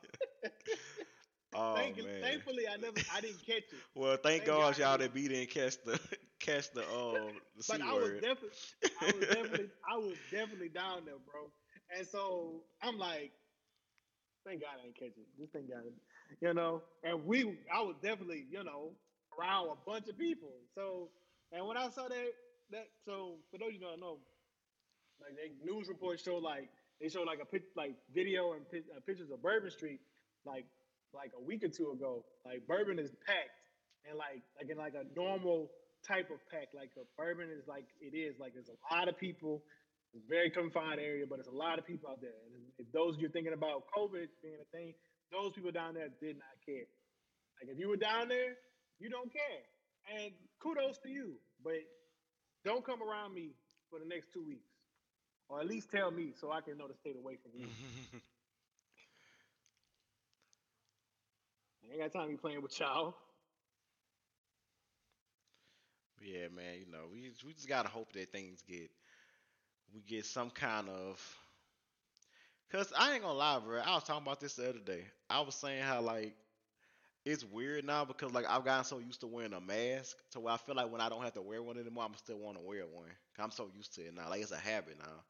[1.54, 2.22] Oh Thank, man!
[2.22, 3.80] Thankfully, I never, I didn't catch it.
[3.96, 6.00] Well, thank, thank God, y'all that beat didn't catch the
[6.40, 8.50] catch the um the But I was definitely,
[9.02, 11.50] I was definitely, I was definitely down there, bro.
[11.98, 13.32] And so I'm like,
[14.46, 15.28] thank God I didn't catch it.
[15.40, 15.82] Just thank God
[16.42, 18.92] you know, and we, I was definitely, you know,
[19.38, 20.52] around a bunch of people.
[20.76, 21.10] So,
[21.52, 22.32] and when I saw that,
[22.72, 24.20] that, so for those you don't know,
[25.20, 26.70] like they news reports show like
[27.02, 28.62] they show like a pic, like video and
[28.96, 30.00] uh, pictures of Bourbon Street,
[30.46, 30.66] like
[31.14, 32.26] like a week or two ago.
[32.46, 33.58] Like bourbon is packed,
[34.08, 35.72] and like like in like a normal
[36.08, 36.70] type of pack.
[36.76, 39.64] Like a bourbon is like it is like there's a lot of people.
[40.14, 42.34] It's a very confined area, but there's a lot of people out there.
[42.50, 44.94] And if those you're thinking about COVID being a thing,
[45.32, 46.90] those people down there did not care.
[47.62, 48.58] Like if you were down there,
[48.98, 49.64] you don't care.
[50.10, 51.78] And kudos to you, but
[52.66, 53.52] don't come around me
[53.90, 54.70] for the next two weeks,
[55.48, 57.68] or at least tell me so I can know to stay away from you.
[61.90, 63.16] I ain't got time to be playing with y'all.
[66.22, 66.80] Yeah, man.
[66.80, 68.90] You know, we we just gotta hope that things get
[69.94, 71.20] we get some kind of.
[72.72, 73.80] Cause I ain't gonna lie, bro.
[73.80, 75.04] I was talking about this the other day.
[75.30, 76.36] I was saying how like
[77.26, 80.54] it's weird now because like I've gotten so used to wearing a mask to where
[80.54, 82.64] I feel like when I don't have to wear one anymore, I'm still want to
[82.64, 83.10] wear one.
[83.40, 84.30] i I'm so used to it now.
[84.30, 85.24] Like it's a habit now.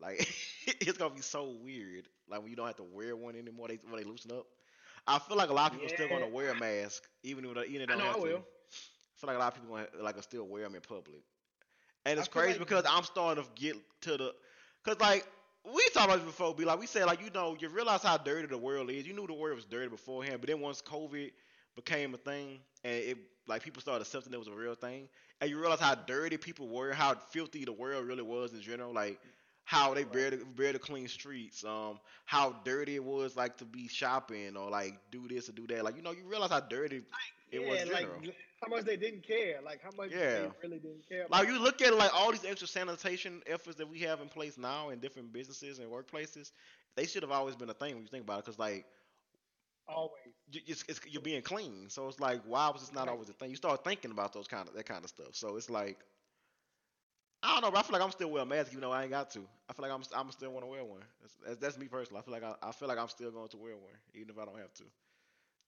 [0.00, 0.28] Like
[0.66, 2.08] it's gonna be so weird.
[2.28, 4.46] Like when you don't have to wear one anymore, they when they loosen up.
[5.08, 6.04] I feel like a lot of people yeah.
[6.04, 8.36] still gonna wear a mask even if even if they don't have I to.
[8.36, 11.22] I feel like a lot of people gonna like still wear them in public.
[12.04, 14.34] And it's crazy like, because I'm starting to get to the,
[14.84, 15.26] cause like
[15.64, 16.54] we talked about this before.
[16.54, 19.06] Be like we said, like you know, you realize how dirty the world is.
[19.06, 21.32] You knew the world was dirty beforehand, but then once COVID
[21.74, 25.08] became a thing and it like people started accepting it was a real thing,
[25.40, 28.92] and you realize how dirty people were, how filthy the world really was in general.
[28.92, 29.18] Like
[29.68, 34.56] how they barely barely clean streets, um, how dirty it was like to be shopping
[34.56, 35.84] or like do this or do that.
[35.84, 37.02] Like you know, you realize how dirty
[37.52, 37.78] it yeah, was.
[37.80, 38.02] General.
[38.22, 40.16] Like how much they didn't care, like how much yeah.
[40.18, 41.26] they really didn't care.
[41.28, 44.56] Like you look at like all these extra sanitation efforts that we have in place
[44.56, 46.52] now in different businesses and workplaces,
[46.96, 48.44] they should have always been a thing when you think about it.
[48.46, 48.86] Because like
[49.86, 50.12] always,
[50.50, 53.12] it's, it's, you're being clean, so it's like why was this not right.
[53.12, 53.50] always a thing?
[53.50, 55.34] You start thinking about those kind of that kind of stuff.
[55.34, 55.98] So it's like
[57.42, 59.02] I don't know, but I feel like I'm still wearing a mask even though I
[59.02, 59.40] ain't got to.
[59.68, 61.00] I feel like I'm I'm still want to wear one.
[61.20, 62.20] That's, that's, that's me personally.
[62.20, 64.38] I feel like I, I feel like I'm still going to wear one even if
[64.38, 64.84] I don't have to.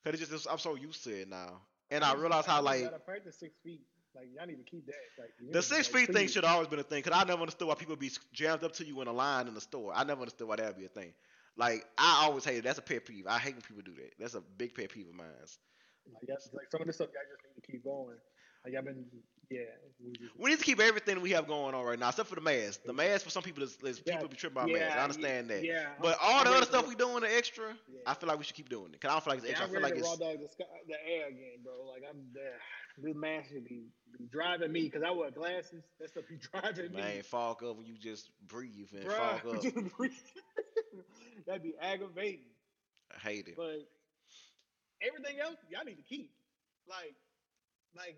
[0.05, 1.61] Cause it's just I'm so used to it now,
[1.91, 3.83] and I, I realize how like gotta practice six feet.
[4.17, 4.95] Like y'all need to keep that.
[5.19, 7.03] Like the six feet like, thing should always been a thing.
[7.03, 9.55] Cause I never understood why people be jammed up to you in a line in
[9.55, 9.93] the store.
[9.95, 11.13] I never understood why that'd be a thing.
[11.57, 13.27] Like I always hated that's a pet peeve.
[13.27, 14.15] I hate when people do that.
[14.19, 15.27] That's a big pet peeve of mine.
[16.13, 18.17] Like, like some of this stuff y'all just need to keep going.
[18.65, 19.05] Like I've been
[19.51, 19.63] yeah.
[20.39, 22.85] We, need to keep everything we have going on right now, except for the mask.
[22.85, 24.15] The mask for some people is, is yeah.
[24.15, 24.97] people be tripping about yeah, masks.
[24.97, 25.65] I understand yeah, that.
[25.65, 25.87] Yeah.
[26.01, 27.77] But all the other stuff we doing the extra,
[28.07, 29.01] I feel like we should keep doing it.
[29.01, 29.69] Cause I don't feel like it's extra.
[29.69, 31.73] I feel like it's raw dog the, sky, the air again, bro.
[31.93, 32.57] Like I'm there.
[32.99, 33.89] This mask should be,
[34.19, 35.85] be driving me because I wear glasses.
[36.01, 37.15] That stuff be driving Man, me.
[37.15, 39.63] Man, fog up when you just breathe and Bruh, fog up.
[41.47, 42.45] That'd be aggravating.
[43.15, 43.55] I hate it.
[43.57, 43.87] But
[45.03, 46.31] everything else, y'all need to keep.
[46.89, 47.15] Like,
[47.97, 48.17] like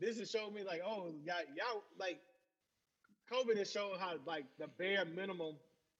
[0.00, 2.18] this has shown me like, oh, y'all, y'all like
[3.32, 5.56] COVID has shown how like the bare minimum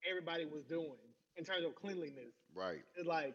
[0.08, 1.00] everybody was doing
[1.36, 2.34] in terms of cleanliness.
[2.54, 2.82] Right.
[2.96, 3.34] It's like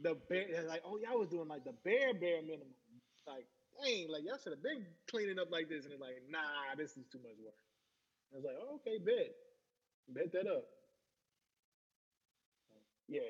[0.00, 2.74] the bare, like oh y'all was doing like the bare bare minimum.
[3.26, 3.46] Like
[3.82, 6.96] dang, like y'all should have been cleaning up like this, and it's like nah, this
[6.96, 7.54] is too much work.
[8.32, 9.28] I was like, oh, okay, bet,
[10.08, 10.64] bet that up.
[13.08, 13.28] Yeah.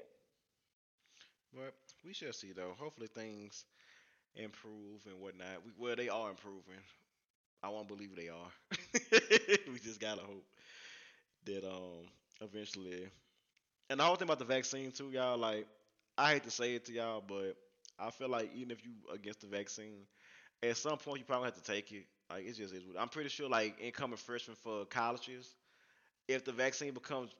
[1.52, 1.74] But
[2.04, 2.74] we shall see though.
[2.78, 3.64] Hopefully things
[4.36, 5.64] improve and whatnot.
[5.64, 6.80] We, well, they are improving.
[7.62, 8.52] I won't believe they are.
[9.72, 10.44] we just gotta hope
[11.46, 12.06] that um
[12.40, 13.06] eventually.
[13.90, 15.38] And the whole thing about the vaccine too, y'all.
[15.38, 15.66] Like,
[16.18, 17.56] I hate to say it to y'all, but
[17.98, 20.06] I feel like even if you against the vaccine,
[20.62, 22.06] at some point you probably have to take it.
[22.30, 22.74] Like, it's just.
[22.98, 25.56] I'm pretty sure like incoming freshmen for colleges,
[26.28, 27.30] if the vaccine becomes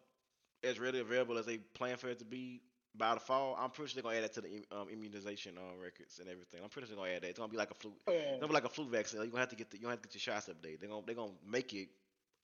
[0.65, 2.63] as readily available as they plan for it to be,
[2.95, 5.83] by the fall, I'm pretty sure they're gonna add that to the um, immunization uh,
[5.83, 6.61] records and everything.
[6.63, 7.31] I'm pretty sure they're gonna add that.
[7.31, 7.93] It's gonna be like a flu.
[8.07, 9.21] Oh, it's gonna be like a flu vaccine.
[9.21, 10.81] Like, you're gonna have to get the, you gonna have to get your shots updated.
[10.81, 11.89] They're gonna they're gonna make it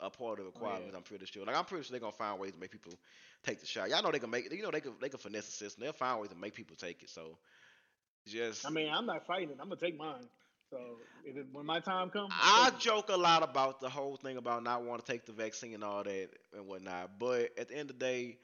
[0.01, 0.87] a part of the requirements.
[0.89, 0.97] Oh, yeah.
[0.97, 1.45] I'm pretty sure.
[1.45, 2.93] Like I'm pretty sure they're gonna find ways to make people
[3.45, 3.91] take the shot.
[3.91, 4.51] Y'all know they can make.
[4.53, 5.85] You know they can they can finesse the system.
[5.85, 7.11] They'll find ways to make people take it.
[7.11, 7.37] So
[8.27, 8.67] just.
[8.67, 9.51] I mean, I'm not fighting.
[9.51, 10.25] It, I'm gonna take mine.
[10.71, 10.79] So
[11.25, 14.85] it, when my time comes, I joke a lot about the whole thing about not
[14.85, 17.19] wanting to take the vaccine and all that and whatnot.
[17.19, 18.39] But at the end of the day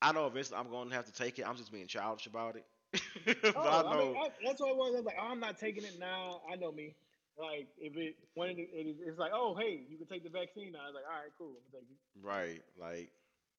[0.00, 1.46] I know eventually I'm going to have to take it.
[1.46, 2.64] I'm just being childish about it.
[3.28, 3.88] Oh, but oh, I know.
[3.88, 4.94] I mean, I, that's what it was.
[4.94, 6.40] I was like, oh, I'm not taking it now.
[6.50, 6.94] I know me.
[7.38, 10.72] Like if it when it, it, it's like, oh hey, you can take the vaccine
[10.72, 10.80] now.
[10.82, 12.18] I was like, all right, cool, I'm gonna it.
[12.18, 13.12] Right, like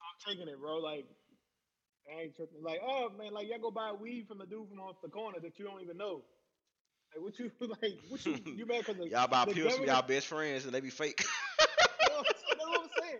[0.04, 0.78] I'm taking it, bro.
[0.78, 1.06] Like
[2.12, 2.62] I ain't tripping.
[2.62, 5.40] Like oh man, like y'all go buy weed from the dude from off the corner
[5.40, 6.24] that you don't even know.
[7.16, 8.00] Like what you like?
[8.10, 10.90] What you you mad because y'all buy pills from y'all best friends and they be
[10.90, 11.24] fake.
[12.02, 13.20] you know, that's what I'm saying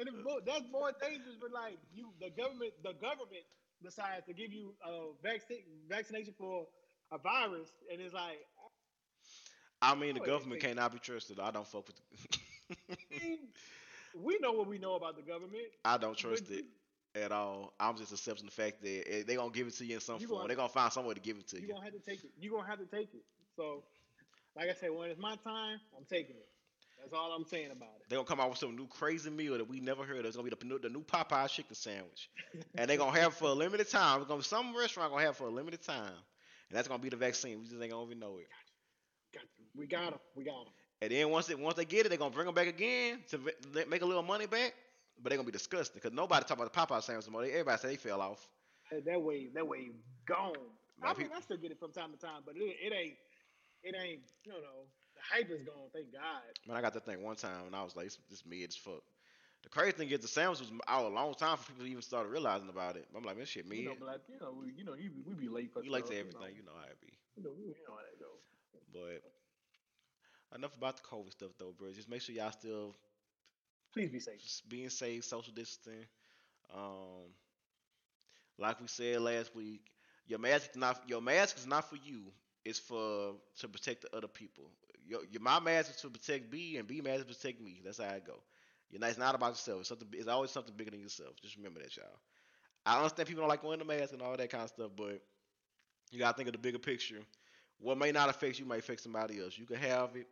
[0.00, 1.36] and more, that's more dangerous.
[1.40, 3.44] But like you, the government, the government
[3.82, 6.66] decides to give you a vaccine vaccination for
[7.12, 8.38] a virus, and it's like.
[9.82, 11.40] I mean, the oh, government cannot be trusted.
[11.40, 11.96] I don't fuck with.
[13.08, 13.38] The
[14.14, 15.64] we know what we know about the government.
[15.84, 16.64] I don't trust it.
[17.14, 17.72] at all.
[17.80, 20.20] I'm just accepting the fact that eh, they're gonna give it to you in some
[20.20, 20.46] You form.
[20.46, 21.74] They're gonna find some way to give it to You're you.
[21.74, 22.30] gonna have to take it.
[22.38, 23.24] You're gonna have to take it.
[23.56, 23.82] So,
[24.56, 26.48] like I said, when it's my time, I'm taking it.
[27.00, 28.06] That's all I'm saying about it.
[28.08, 30.26] They're gonna come out with some new crazy meal that we never heard of.
[30.26, 32.28] It's gonna be the, new- the new Popeye chicken sandwich,
[32.76, 34.20] and they're gonna have it for a limited time.
[34.20, 36.12] It's gonna some restaurant gonna have it for a limited time,
[36.68, 37.60] and that's gonna be the vaccine.
[37.60, 38.48] We just ain't gonna even know it.
[39.34, 39.46] Got to.
[39.74, 40.18] We got him.
[40.34, 40.72] We got him.
[41.02, 43.38] And then once they once they get it, they're gonna bring them back again to
[43.38, 44.74] v- make a little money back.
[45.22, 47.44] But they're gonna be disgusting because nobody talk about the Popeye sandwich anymore.
[47.44, 48.48] Everybody say they fell off.
[48.90, 49.90] That, that way, that way,
[50.26, 50.52] gone.
[51.02, 53.14] I mean, peop- I still get it from time to time, but it, it ain't,
[53.82, 54.22] it ain't.
[54.44, 54.86] You know,
[55.20, 55.88] the hype is gone.
[55.92, 56.40] Thank God.
[56.66, 58.76] Man, I got that thing one time and I was like, this, this mid as
[58.76, 59.02] fuck.
[59.62, 62.00] The crazy thing is the sandwich was out a long time for people to even
[62.02, 63.06] start realizing about it.
[63.14, 64.20] I'm like, this shit You know, black.
[64.28, 66.64] You know, we, you know, you, we be late for You like to everything, You
[66.64, 67.12] know how it be.
[67.36, 68.30] you know, you know how that go.
[68.92, 69.22] But
[70.56, 71.92] enough about the COVID stuff though, bro.
[71.92, 72.96] Just make sure y'all still
[73.92, 74.40] Please be safe.
[74.42, 76.06] just being safe, social distancing.
[76.74, 77.34] Um,
[78.58, 79.82] like we said last week,
[80.26, 82.22] your mask is not your mask is not for you.
[82.64, 84.64] It's for to protect the other people.
[85.10, 87.82] Your, your my mask is to protect B, and B mask is to protect me.
[87.84, 88.40] That's how I go.
[88.90, 89.80] You're not, it's not about yourself.
[89.80, 90.08] It's something.
[90.14, 91.36] It's always something bigger than yourself.
[91.42, 92.06] Just remember that, y'all.
[92.86, 95.22] I understand people don't like wearing the mask and all that kind of stuff, but
[96.12, 97.20] you gotta think of the bigger picture.
[97.80, 99.58] What may not affect you might affect somebody else.
[99.58, 100.28] You can have it,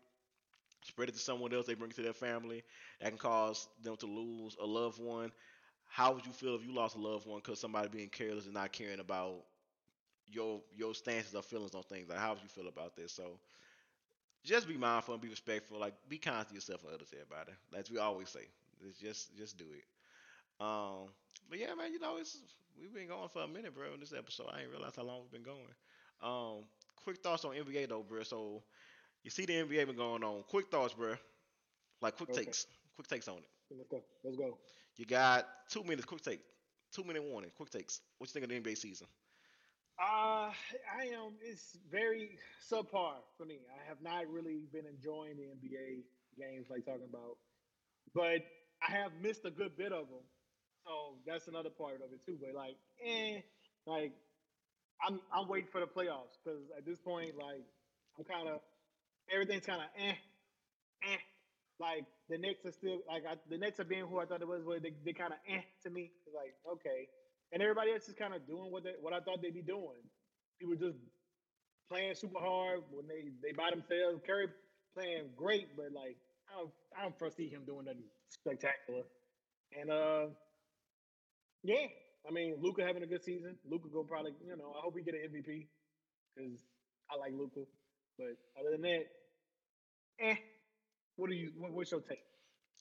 [0.84, 1.66] spread it to someone else.
[1.66, 2.64] They bring it to their family.
[3.00, 5.32] That can cause them to lose a loved one.
[5.88, 8.54] How would you feel if you lost a loved one because somebody being careless and
[8.54, 9.44] not caring about
[10.26, 12.08] your your stances or feelings on things?
[12.08, 13.12] Like, how would you feel about this?
[13.12, 13.38] So,
[14.44, 15.78] just be mindful and be respectful.
[15.78, 17.52] Like, be kind to yourself and others, everybody.
[17.76, 18.46] As we always say,
[18.86, 19.84] it's just just do it.
[20.64, 21.08] Um,
[21.48, 22.38] but yeah, man, you know, it's
[22.80, 23.92] we've been going for a minute, bro.
[23.94, 25.74] In this episode, I didn't realize how long we've been going.
[26.22, 26.64] Um,
[27.04, 28.22] quick thoughts on NBA though, bro.
[28.22, 28.62] So,
[29.22, 30.42] you see the NBA been going on.
[30.48, 31.14] Quick thoughts, bro.
[32.00, 32.42] Like quick Okay.
[32.44, 32.66] takes,
[32.96, 33.48] quick takes on it.
[33.70, 34.02] Let's go.
[34.24, 34.58] Let's go.
[34.96, 36.40] You got two minutes, quick take.
[36.92, 38.00] Two minute warning, quick takes.
[38.18, 39.06] What you think of the NBA season?
[39.98, 40.54] Uh,
[40.94, 41.34] I am.
[41.42, 42.38] It's very
[42.70, 43.58] subpar for me.
[43.66, 46.04] I have not really been enjoying the NBA
[46.38, 47.36] games like talking about,
[48.14, 48.42] but
[48.86, 50.24] I have missed a good bit of them.
[50.86, 52.38] So that's another part of it too.
[52.40, 53.40] But like, eh,
[53.86, 54.12] like
[55.06, 57.64] I'm I'm waiting for the playoffs because at this point, like
[58.18, 58.60] I'm kind of
[59.32, 60.14] everything's kind of eh,
[61.04, 61.16] eh.
[61.80, 64.48] Like the Knicks are still like I, the Knicks are being who I thought it
[64.48, 64.64] was.
[64.64, 66.10] Where they they kind of eh to me.
[66.34, 67.08] Like okay,
[67.52, 70.02] and everybody else is kind of doing what they what I thought they'd be doing.
[70.60, 70.98] People just
[71.88, 74.20] playing super hard when they they by themselves.
[74.26, 74.48] Curry
[74.94, 76.16] playing great, but like
[76.50, 79.02] I don't I don't foresee him doing nothing spectacular.
[79.78, 80.26] And uh,
[81.62, 81.86] yeah,
[82.28, 83.56] I mean Luka having a good season.
[83.68, 85.66] Luka go probably you know I hope he get an MVP
[86.36, 86.60] because
[87.10, 87.60] I like Luka.
[88.18, 89.04] But other than that,
[90.20, 90.36] eh.
[91.16, 91.50] What do you?
[91.58, 92.22] What, what's your take?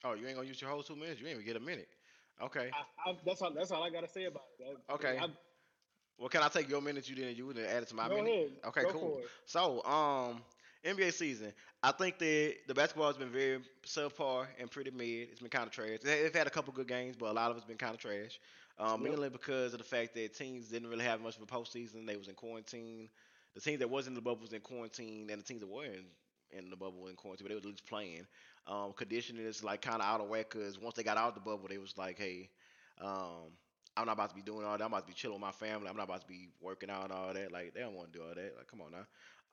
[0.04, 1.20] Oh, you ain't gonna use your whole two minutes.
[1.20, 1.88] You ain't even get a minute.
[2.42, 2.70] Okay.
[2.72, 3.52] I, I, that's all.
[3.52, 4.76] That's all I gotta say about it.
[4.88, 5.18] I- Okay.
[6.18, 8.16] Well, can I take your minutes you didn't use and add it to my go
[8.16, 8.32] minute?
[8.34, 8.50] ahead.
[8.66, 9.20] Okay, Go cool.
[9.46, 10.42] So, um,
[10.84, 11.52] NBA season.
[11.80, 15.28] I think that the basketball has been very subpar and pretty mid.
[15.30, 16.00] It's been kind of trash.
[16.02, 18.00] They- They've had a couple good games, but a lot of it's been kind of
[18.00, 18.40] trash.
[18.80, 19.10] Um, Yep.
[19.10, 22.04] mainly because of the fact that teams didn't really have much of a postseason.
[22.04, 23.08] They was in quarantine.
[23.54, 25.84] The teams that wasn't in the bubble was in quarantine, and the teams that were
[25.84, 26.04] in,
[26.52, 28.26] in the bubble in quarantine, but they was at least playing.
[28.66, 31.40] Um, conditioning is like kind of out of whack because once they got out the
[31.40, 32.48] bubble, they was like, hey,
[33.00, 33.52] um,
[33.96, 34.84] I'm not about to be doing all that.
[34.84, 35.88] I'm about to be chilling with my family.
[35.88, 37.52] I'm not about to be working out and all that.
[37.52, 38.52] Like they don't want to do all that.
[38.56, 39.06] Like come on now.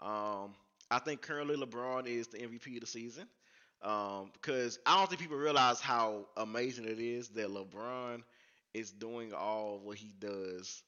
[0.08, 0.56] Um,
[0.90, 3.28] I think currently LeBron is the MVP of the season.
[3.82, 8.22] Um, because I don't think people realize how amazing it is that LeBron
[8.74, 10.84] is doing all what he does.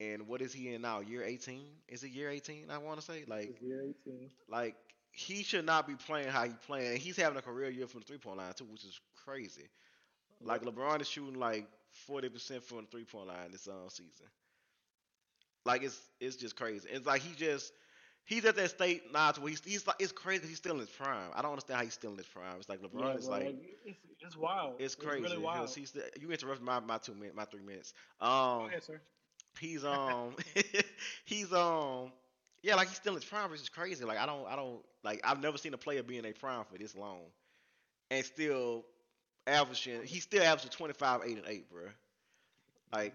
[0.00, 1.00] And what is he in now?
[1.00, 1.66] Year 18?
[1.88, 2.70] Is it year 18?
[2.70, 4.30] I want to say like It's year 18.
[4.48, 4.76] like
[5.14, 6.98] he should not be playing how he playing.
[7.00, 9.68] He's having a career year from the three point line too, which is crazy.
[10.44, 11.66] Like LeBron is shooting like
[12.06, 14.26] forty percent from the three point line this um, season.
[15.64, 16.88] Like it's it's just crazy.
[16.90, 17.72] It's like he just
[18.24, 20.80] he's at that state now to where he's he's like it's crazy he's still in
[20.80, 21.30] his prime.
[21.34, 22.56] I don't understand how he's still in his prime.
[22.58, 23.54] It's like LeBron Yeah, is like
[23.84, 24.74] it's, it's wild.
[24.78, 25.22] it's crazy.
[25.22, 25.74] really 'cause wild.
[25.74, 27.92] He's you interrupted my, my two minutes, my three minutes.
[28.20, 29.00] Um, ahead, sir.
[29.60, 30.34] he's um
[31.24, 32.12] he's um
[32.62, 34.80] yeah like he's still in his prime which is crazy like i don't i don't
[35.04, 37.20] like i've never seen a player be in a prime for this long
[38.10, 38.84] and still
[39.46, 41.82] averaging he's still averaging 25 8 and 8 bro
[42.92, 43.14] like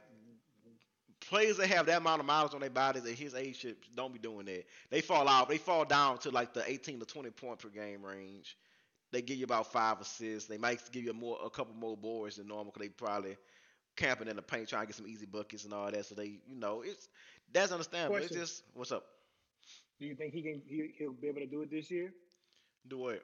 [1.22, 4.14] players that have that amount of miles on their bodies at his age should don't
[4.14, 7.30] be doing that they fall out they fall down to like the 18 to 20
[7.32, 8.58] point per game range
[9.12, 11.98] they give you about five assists they might give you a more a couple more
[11.98, 13.36] boards than normal because they probably
[14.00, 16.06] camping in the paint trying to get some easy buckets and all that.
[16.06, 17.10] So they, you know, it's
[17.52, 18.16] that's understandable.
[18.18, 19.04] It's just what's up.
[20.00, 20.62] Do you think he can?
[20.68, 22.14] He, he'll be able to do it this year?
[22.88, 23.22] Do what?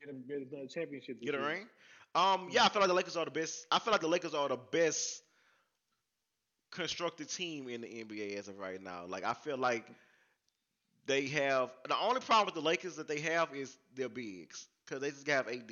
[0.00, 1.20] Get a, get another championship.
[1.20, 1.46] This Get a year?
[1.46, 1.68] ring?
[2.14, 3.66] Um, yeah, I feel like the Lakers are the best.
[3.70, 5.22] I feel like the Lakers are the best
[6.70, 9.04] constructed team in the NBA as of right now.
[9.06, 9.86] Like I feel like
[11.06, 15.00] they have the only problem with the Lakers that they have is their bigs because
[15.00, 15.70] they just have AD.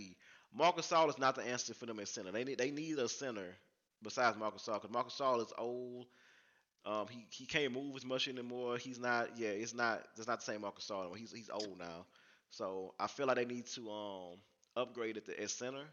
[0.52, 2.32] Marc Gasol is not the answer for them at center.
[2.32, 3.56] They need they need a center
[4.02, 6.06] besides Marc Gasol because Marc Gasol is old.
[6.85, 8.78] Um, he he can't move as much anymore.
[8.78, 9.36] He's not.
[9.36, 10.02] Yeah, it's not.
[10.16, 11.16] It's not the same Gasol anymore.
[11.16, 12.07] He's he's old now.
[12.51, 14.39] So I feel like they need to um
[14.77, 15.85] upgrade at the at center.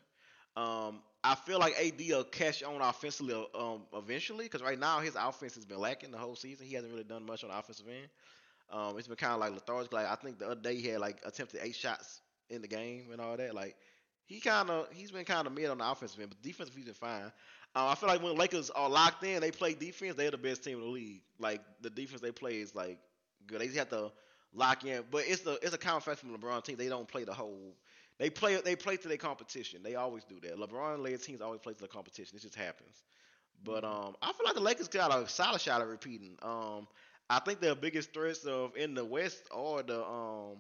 [0.56, 5.16] Um, I feel like AD will catch on offensively um, eventually because right now his
[5.16, 6.66] offense has been lacking the whole season.
[6.66, 8.08] He hasn't really done much on the offensive end.
[8.72, 9.94] Um, it's been kind of like lethargic.
[9.94, 13.08] Like I think the other day he had like attempted eight shots in the game
[13.12, 13.56] and all that.
[13.56, 13.76] Like
[14.26, 16.86] he kind of he's been kind of mid on the offensive end, but defensive he's
[16.86, 17.32] been fine.
[17.76, 20.15] Uh, I feel like when the Lakers are locked in, they play defense.
[20.15, 21.22] They're the best team in the league.
[21.39, 22.99] Like the defense they play is like
[23.45, 23.61] good.
[23.61, 24.11] They just have to
[24.53, 26.77] lock in, but it's the it's a common fact from LeBron team.
[26.77, 27.76] They don't play the whole.
[28.19, 29.81] They play they play to their competition.
[29.84, 30.57] They always do that.
[30.57, 32.35] LeBron led teams always play to the competition.
[32.35, 33.03] It just happens.
[33.64, 34.07] But mm-hmm.
[34.07, 36.38] um, I feel like the Lakers got a solid shot at repeating.
[36.41, 36.88] Um,
[37.30, 40.57] I think their biggest threats of in the West are the um,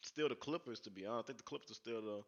[0.00, 0.80] still the Clippers.
[0.80, 2.22] To be honest, I think the Clippers are still the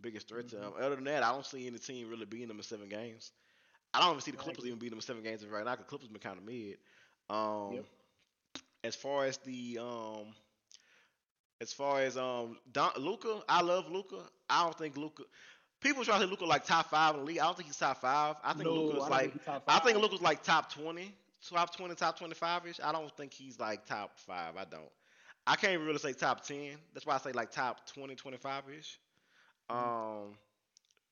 [0.00, 0.56] biggest threat mm-hmm.
[0.56, 0.72] to them.
[0.78, 3.32] Other than that, I don't see any team really beating them in seven games.
[3.94, 5.76] I don't even see the Clippers even beating them in seven games right now.
[5.76, 6.78] The Clippers been kind of mid.
[7.28, 7.84] Um, yep.
[8.84, 10.34] As far as the um,
[11.60, 14.18] as far as um, Don, Luka, I love Luka.
[14.50, 15.22] I don't think Luka.
[15.80, 17.38] People try to say Luka like top five in the league.
[17.38, 18.36] I don't think he's top five.
[18.42, 19.32] I think no, Luka's like
[19.68, 21.14] I think Luka's like top twenty,
[21.48, 22.80] top twenty, top twenty five ish.
[22.82, 24.56] I don't think he's like top five.
[24.56, 24.90] I don't.
[25.46, 26.76] I can't really say top ten.
[26.94, 28.98] That's why I say like top 20, 25 ish.
[29.70, 30.24] Mm-hmm.
[30.28, 30.34] Um,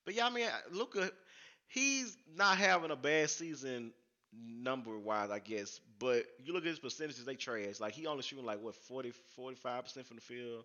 [0.05, 1.11] but yeah, I mean Luka
[1.69, 3.93] he's not having a bad season
[4.33, 5.81] number wise, I guess.
[5.99, 7.81] But you look at his percentages, they trash.
[7.81, 10.65] Like he only shooting like what 40, 45 percent from the field.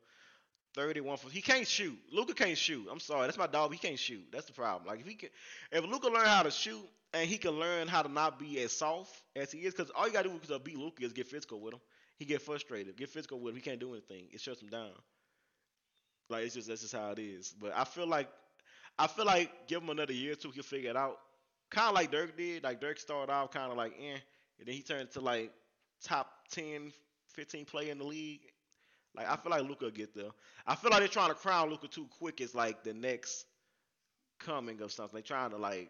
[0.75, 1.97] 31 for he can't shoot.
[2.11, 2.85] Luka can't shoot.
[2.91, 3.71] I'm sorry, that's my dog.
[3.71, 4.25] He can't shoot.
[4.31, 4.87] That's the problem.
[4.87, 5.29] Like if he can,
[5.71, 6.83] if Luka learn how to shoot
[7.13, 10.05] and he can learn how to not be as soft as he is, because all
[10.05, 11.79] you gotta do to beat Luka is get physical with him.
[12.17, 12.97] He get frustrated.
[12.97, 13.55] Get physical with him.
[13.55, 14.27] He can't do anything.
[14.31, 14.91] It shuts him down.
[16.29, 17.53] Like it's just that's just how it is.
[17.59, 18.29] But I feel like
[18.97, 21.17] I feel like give him another year or two, he'll figure it out.
[21.69, 22.63] Kind of like Dirk did.
[22.63, 24.17] Like Dirk started off kind of like eh,
[24.59, 25.51] and then he turned to like
[26.03, 26.91] top 10,
[27.33, 28.41] 15 player in the league.
[29.15, 30.31] Like I feel like Luka get there.
[30.65, 32.41] I feel like they're trying to crown Luka too quick.
[32.41, 33.45] It's like the next
[34.39, 35.17] coming of something.
[35.17, 35.89] They trying to like,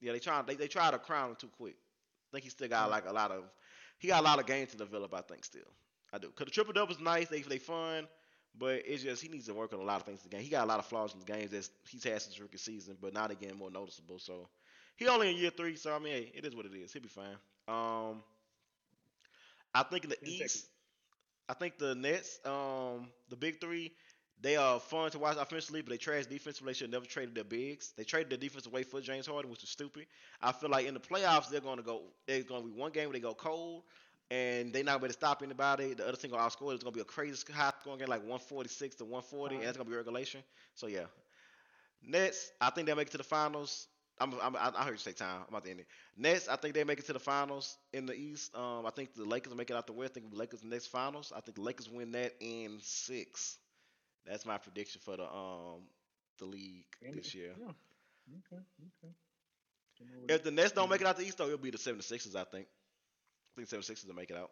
[0.00, 1.76] yeah, they trying they they try to crown him too quick.
[2.30, 3.44] I think he still got like a lot of
[3.98, 5.14] he got a lot of games to develop.
[5.14, 5.62] I think still.
[6.12, 6.28] I do.
[6.28, 7.28] Cause the triple double is nice.
[7.28, 8.06] They they fun.
[8.56, 10.44] But it's just he needs to work on a lot of things in the game.
[10.44, 12.96] He got a lot of flaws in the games that he's had since rookie season,
[13.00, 14.18] but now they're getting more noticeable.
[14.18, 14.48] So
[14.96, 16.92] he only in year three, so I mean, hey, it is what it is.
[16.92, 17.36] He'll be fine.
[17.68, 18.22] Um,
[19.74, 20.66] I think in the East,
[21.48, 23.92] I think the Nets, um, the big three,
[24.40, 26.72] they are fun to watch offensively, but they trash defensively.
[26.72, 27.92] They should never traded their bigs.
[27.96, 30.06] They traded their defense away for James Harden, which was stupid.
[30.40, 32.02] I feel like in the playoffs they're going to go.
[32.26, 33.82] There's going to be one game where they go cold
[34.30, 35.94] and they not going to stop anybody.
[35.94, 36.74] The other team going to outscore.
[36.74, 39.60] It's to be a crazy high scoring game, like 146 to 140, uh-huh.
[39.60, 40.42] and it's going to be regulation.
[40.74, 41.06] So yeah,
[42.02, 42.50] Nets.
[42.60, 43.86] I think they make it to the finals.
[44.20, 45.42] I'm, I'm, i heard you say time.
[45.42, 45.86] I'm about to end it.
[46.16, 48.52] Nets, I think they make it to the finals in the East.
[48.56, 50.12] Um, I think the Lakers make it out the West.
[50.16, 51.32] I think the Lakers Nets finals.
[51.34, 53.58] I think the Lakers win that in six.
[54.26, 55.82] That's my prediction for the um
[56.38, 56.84] the league
[57.14, 57.52] this year.
[57.58, 57.66] Yeah.
[58.52, 58.62] Okay.
[59.02, 59.14] Okay.
[60.28, 62.44] If the Nets don't make it out the East, though, it'll be the 76ers, I
[62.44, 62.66] think
[63.58, 64.50] think 76ers will make it out.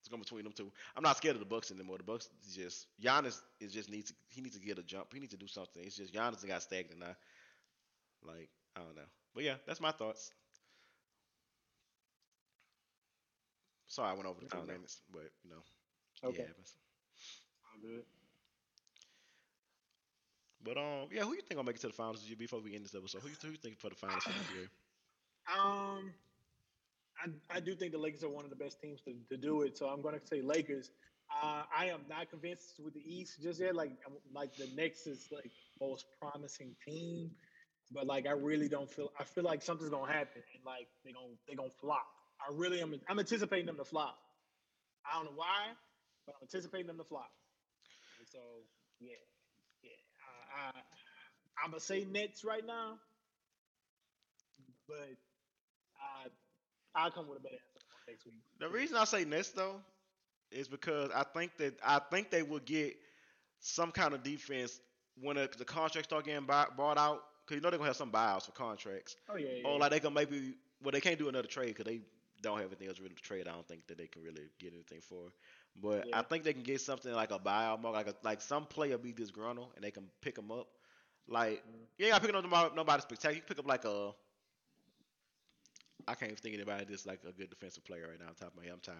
[0.00, 0.72] It's going between them two.
[0.96, 1.98] I'm not scared of the Bucks anymore.
[1.98, 5.12] The Bucks is just Giannis is just needs to he needs to get a jump.
[5.12, 5.82] He needs to do something.
[5.84, 7.14] It's just Giannis got stagnant now.
[8.26, 9.02] Like I don't know,
[9.34, 10.32] but yeah, that's my thoughts.
[13.86, 16.42] Sorry, I went over the time limits, but you know, okay.
[16.42, 16.74] happens.
[17.66, 18.04] All good.
[20.64, 22.84] But um, yeah, who you think will make it to the finals before we end
[22.84, 23.22] this episode?
[23.22, 24.68] Who you, who you think for the finals for the year?
[25.46, 26.12] Um,
[27.22, 29.62] I, I do think the Lakers are one of the best teams to, to do
[29.62, 29.78] it.
[29.78, 30.90] So I'm going to say Lakers.
[31.42, 33.74] Uh, I am not convinced with the East just yet.
[33.74, 33.92] Like
[34.34, 35.50] like the Nets is like
[35.80, 37.30] most promising team,
[37.92, 39.10] but like I really don't feel.
[39.18, 42.06] I feel like something's gonna happen and like they gonna they gonna flop.
[42.40, 42.94] I really am.
[43.08, 44.18] I'm anticipating them to flop.
[45.10, 45.72] I don't know why,
[46.26, 47.30] but I'm anticipating them to flop.
[48.18, 48.40] And so
[49.00, 49.16] yeah,
[49.82, 49.90] yeah.
[50.56, 50.82] I, I
[51.64, 52.98] I'm gonna say Nets right now,
[54.88, 55.16] but
[56.00, 56.28] I
[56.94, 58.34] I'll come with a better answer next week.
[58.58, 59.76] The reason I say Nets though
[60.50, 62.96] is because I think that I think they will get
[63.60, 64.80] some kind of defense
[65.20, 67.22] when the, the contracts start getting buy, bought out.
[67.44, 69.16] Because you know they're gonna have some buyouts for contracts.
[69.28, 69.48] Oh yeah.
[69.56, 72.00] yeah or like they can maybe well they can't do another trade because they
[72.40, 73.48] don't have anything else really to trade.
[73.48, 75.32] I don't think that they can really get anything for.
[75.80, 76.18] But yeah.
[76.18, 78.98] I think they can get something like a buyout market, like a, like some player
[78.98, 80.68] be disgruntled and they can pick them up.
[81.28, 82.04] Like mm.
[82.04, 83.34] ain't got to pick up nobody, nobody spectacular.
[83.34, 84.12] You can pick up like a
[86.08, 88.28] I can't even think of anybody that's like a good defensive player right now.
[88.28, 88.96] On top of my head, I'm tired.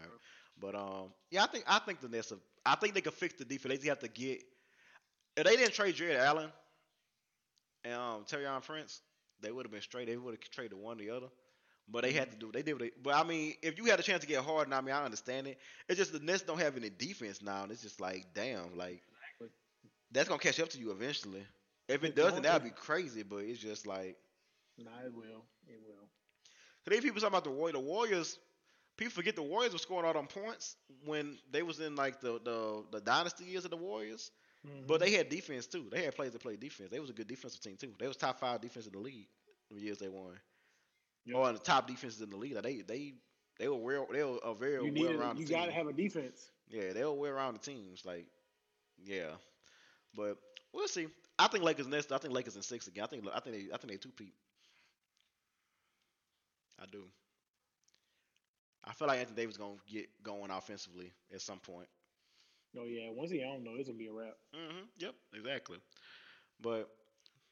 [0.61, 2.31] But um, yeah, I think I think the Nets.
[2.31, 3.71] Have, I think they could fix the defense.
[3.71, 4.43] They just have to get.
[5.37, 6.51] If they didn't trade Jarrett Allen
[7.85, 9.01] and um, Taurean Prince,
[9.41, 10.07] they would have been straight.
[10.07, 11.29] They would have traded one or the other.
[11.89, 12.51] But they had to do.
[12.53, 12.75] They did.
[12.75, 14.95] What they, but I mean, if you had a chance to get Harden, I mean,
[14.95, 15.59] I understand it.
[15.89, 19.03] It's just the Nets don't have any defense now, and it's just like, damn, like
[20.13, 21.45] that's gonna catch up to you eventually.
[21.89, 23.23] If it doesn't, that'd be crazy.
[23.25, 24.17] But it's just like,
[24.79, 25.45] nah, it will.
[25.67, 26.07] It will.
[26.89, 27.75] Cause people talking about the Warriors.
[27.75, 28.39] The Warriors,
[28.97, 32.41] people forget the Warriors were scoring all them points when they was in like the
[32.45, 34.31] the, the dynasty years of the Warriors.
[34.67, 34.87] Mm-hmm.
[34.87, 35.87] But they had defense too.
[35.91, 36.91] They had players that played defense.
[36.91, 37.93] They was a good defensive team too.
[37.99, 39.29] They was top five defense in the league
[39.71, 40.39] the years they won.
[41.25, 41.37] Yep.
[41.37, 42.55] Or the top defenses in the league.
[42.55, 43.15] Like they they
[43.59, 45.49] they were real, they were a very you well rounded.
[45.49, 46.51] You got to have a defense.
[46.69, 48.05] Yeah, they were well rounded teams.
[48.05, 48.27] Like,
[49.05, 49.31] yeah,
[50.15, 50.37] but
[50.73, 51.07] we'll see.
[51.39, 52.11] I think Lakers Nets.
[52.11, 53.05] I think Lakers in six again.
[53.05, 54.35] I think I think they I think they two peat.
[56.83, 57.05] I do.
[58.85, 61.89] I feel like Anthony Davis gonna get going offensively at some point.
[62.77, 64.35] Oh yeah, once he don't know, it's gonna be a wrap.
[64.55, 64.85] Mm-hmm.
[64.99, 65.79] Yep, exactly.
[66.61, 66.89] But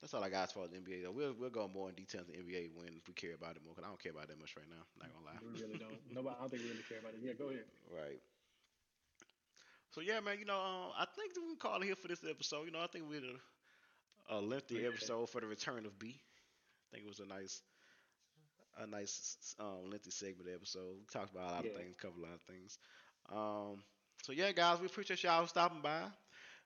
[0.00, 1.12] that's all I got as far as the NBA though.
[1.12, 3.74] We'll we'll go more in detail in the NBA when we care about it more.
[3.74, 4.82] Cause I don't care about it that much right now.
[4.98, 5.38] Not gonna lie.
[5.42, 6.00] We really don't.
[6.10, 6.36] Nobody.
[6.36, 7.20] I don't think we really care about it.
[7.22, 7.68] Yeah, go ahead.
[7.86, 8.20] Right.
[9.90, 10.38] So yeah, man.
[10.38, 12.64] You know, um, I think we can call it here for this episode.
[12.64, 16.16] You know, I think we had a, a lengthy episode for the return of B.
[16.18, 17.62] I think it was a nice
[18.78, 20.96] a nice um, lengthy segment episode.
[20.98, 21.70] We talked about a lot yeah.
[21.70, 22.78] of things, covered a lot of things.
[23.30, 23.82] Um,
[24.22, 26.02] so yeah, guys, we appreciate y'all stopping by,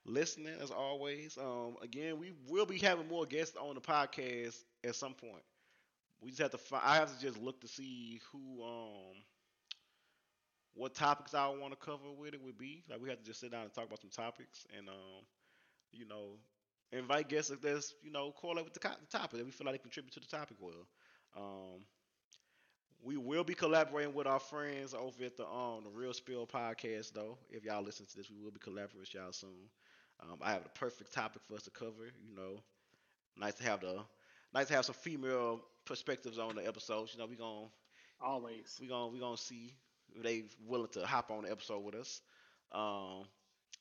[0.04, 1.38] listening as always.
[1.38, 5.42] Um, again, we will be having more guests on the podcast at some point.
[6.20, 6.58] We just have to.
[6.58, 9.16] Find, I have to just look to see who, um,
[10.74, 12.84] what topics I want to cover with it would be.
[12.90, 15.24] Like we have to just sit down and talk about some topics, and um,
[15.92, 16.38] you know,
[16.92, 19.74] invite guests if there's, you know, correlate with the, the topic that we feel like
[19.74, 20.86] they contribute to the topic well.
[21.36, 21.84] Um,
[23.02, 27.12] we will be collaborating with our friends over at the um the Real Spill podcast
[27.12, 27.36] though.
[27.50, 29.68] If y'all listen to this, we will be collaborating with y'all soon.
[30.20, 32.12] Um, I have the perfect topic for us to cover.
[32.26, 32.60] You know,
[33.38, 34.00] nice to have the
[34.54, 37.12] nice to have some female perspectives on the episodes.
[37.14, 37.68] You know, we gonna
[38.20, 39.74] always we gonna we gonna see
[40.14, 42.20] if they willing to hop on the episode with us.
[42.72, 43.24] Um,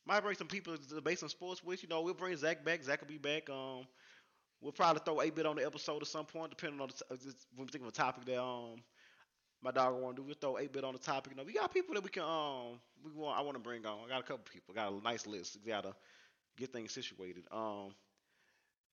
[0.06, 1.84] might bring some people to debate some sports with.
[1.84, 2.84] You know, we'll bring Zach back.
[2.84, 3.50] Zach will be back.
[3.50, 3.88] Um,
[4.64, 7.06] We'll probably throw a bit on the episode at some point, depending on the t-
[7.11, 8.81] uh, when we think of a topic that um
[9.61, 10.26] my dog want to do.
[10.26, 11.34] We'll throw eight bit on the topic.
[11.34, 13.85] You know, we got people that we can um we want I want to bring
[13.85, 14.06] on.
[14.06, 14.73] I got a couple people.
[14.76, 15.57] Got a nice list.
[15.64, 15.95] We gotta
[16.57, 17.45] get things situated.
[17.52, 17.94] Um,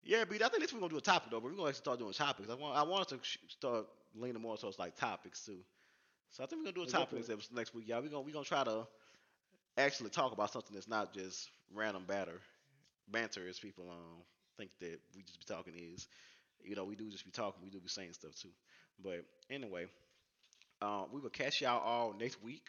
[0.03, 1.41] yeah, but I think this we're gonna do a topic though.
[1.41, 2.49] But we're gonna actually start doing topics.
[2.51, 3.19] I want I want to
[3.49, 5.59] start leaning more towards like topics too.
[6.31, 8.03] So I think we're gonna do a topic next, next week, y'all.
[8.03, 8.87] We're gonna we gonna try to
[9.77, 12.41] actually talk about something that's not just random batter
[13.11, 14.23] banter as people um
[14.61, 16.07] think that we just be talking is,
[16.63, 18.51] you know, we do just be talking, we do be saying stuff too.
[19.03, 19.87] But anyway,
[20.83, 22.67] uh, we will catch y'all all next week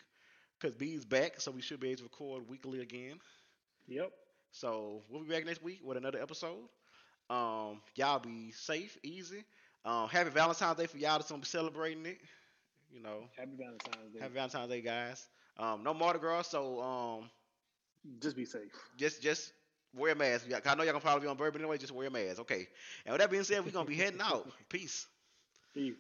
[0.60, 3.20] because B's back, so we should be able to record weekly again.
[3.88, 4.12] Yep.
[4.52, 6.70] So we'll be back next week with another episode.
[7.30, 9.44] Um, y'all be safe, easy.
[9.84, 12.20] Um, happy Valentine's Day for y'all that's gonna be celebrating it.
[12.94, 13.24] You know.
[13.38, 14.20] Happy Valentine's Day.
[14.20, 15.28] Happy Valentine's Day, guys.
[15.58, 17.30] Um, no Mardi Gras, so um,
[18.22, 18.72] just be safe.
[18.98, 19.54] Just just
[19.94, 20.48] wear a mask.
[20.48, 21.78] I know y'all gonna probably be on bourbon anyway.
[21.78, 22.40] Just wear a mask.
[22.42, 22.68] Okay.
[23.06, 24.50] And with that being said, we're gonna be heading out.
[24.70, 25.08] Peace.
[25.74, 25.96] Peace.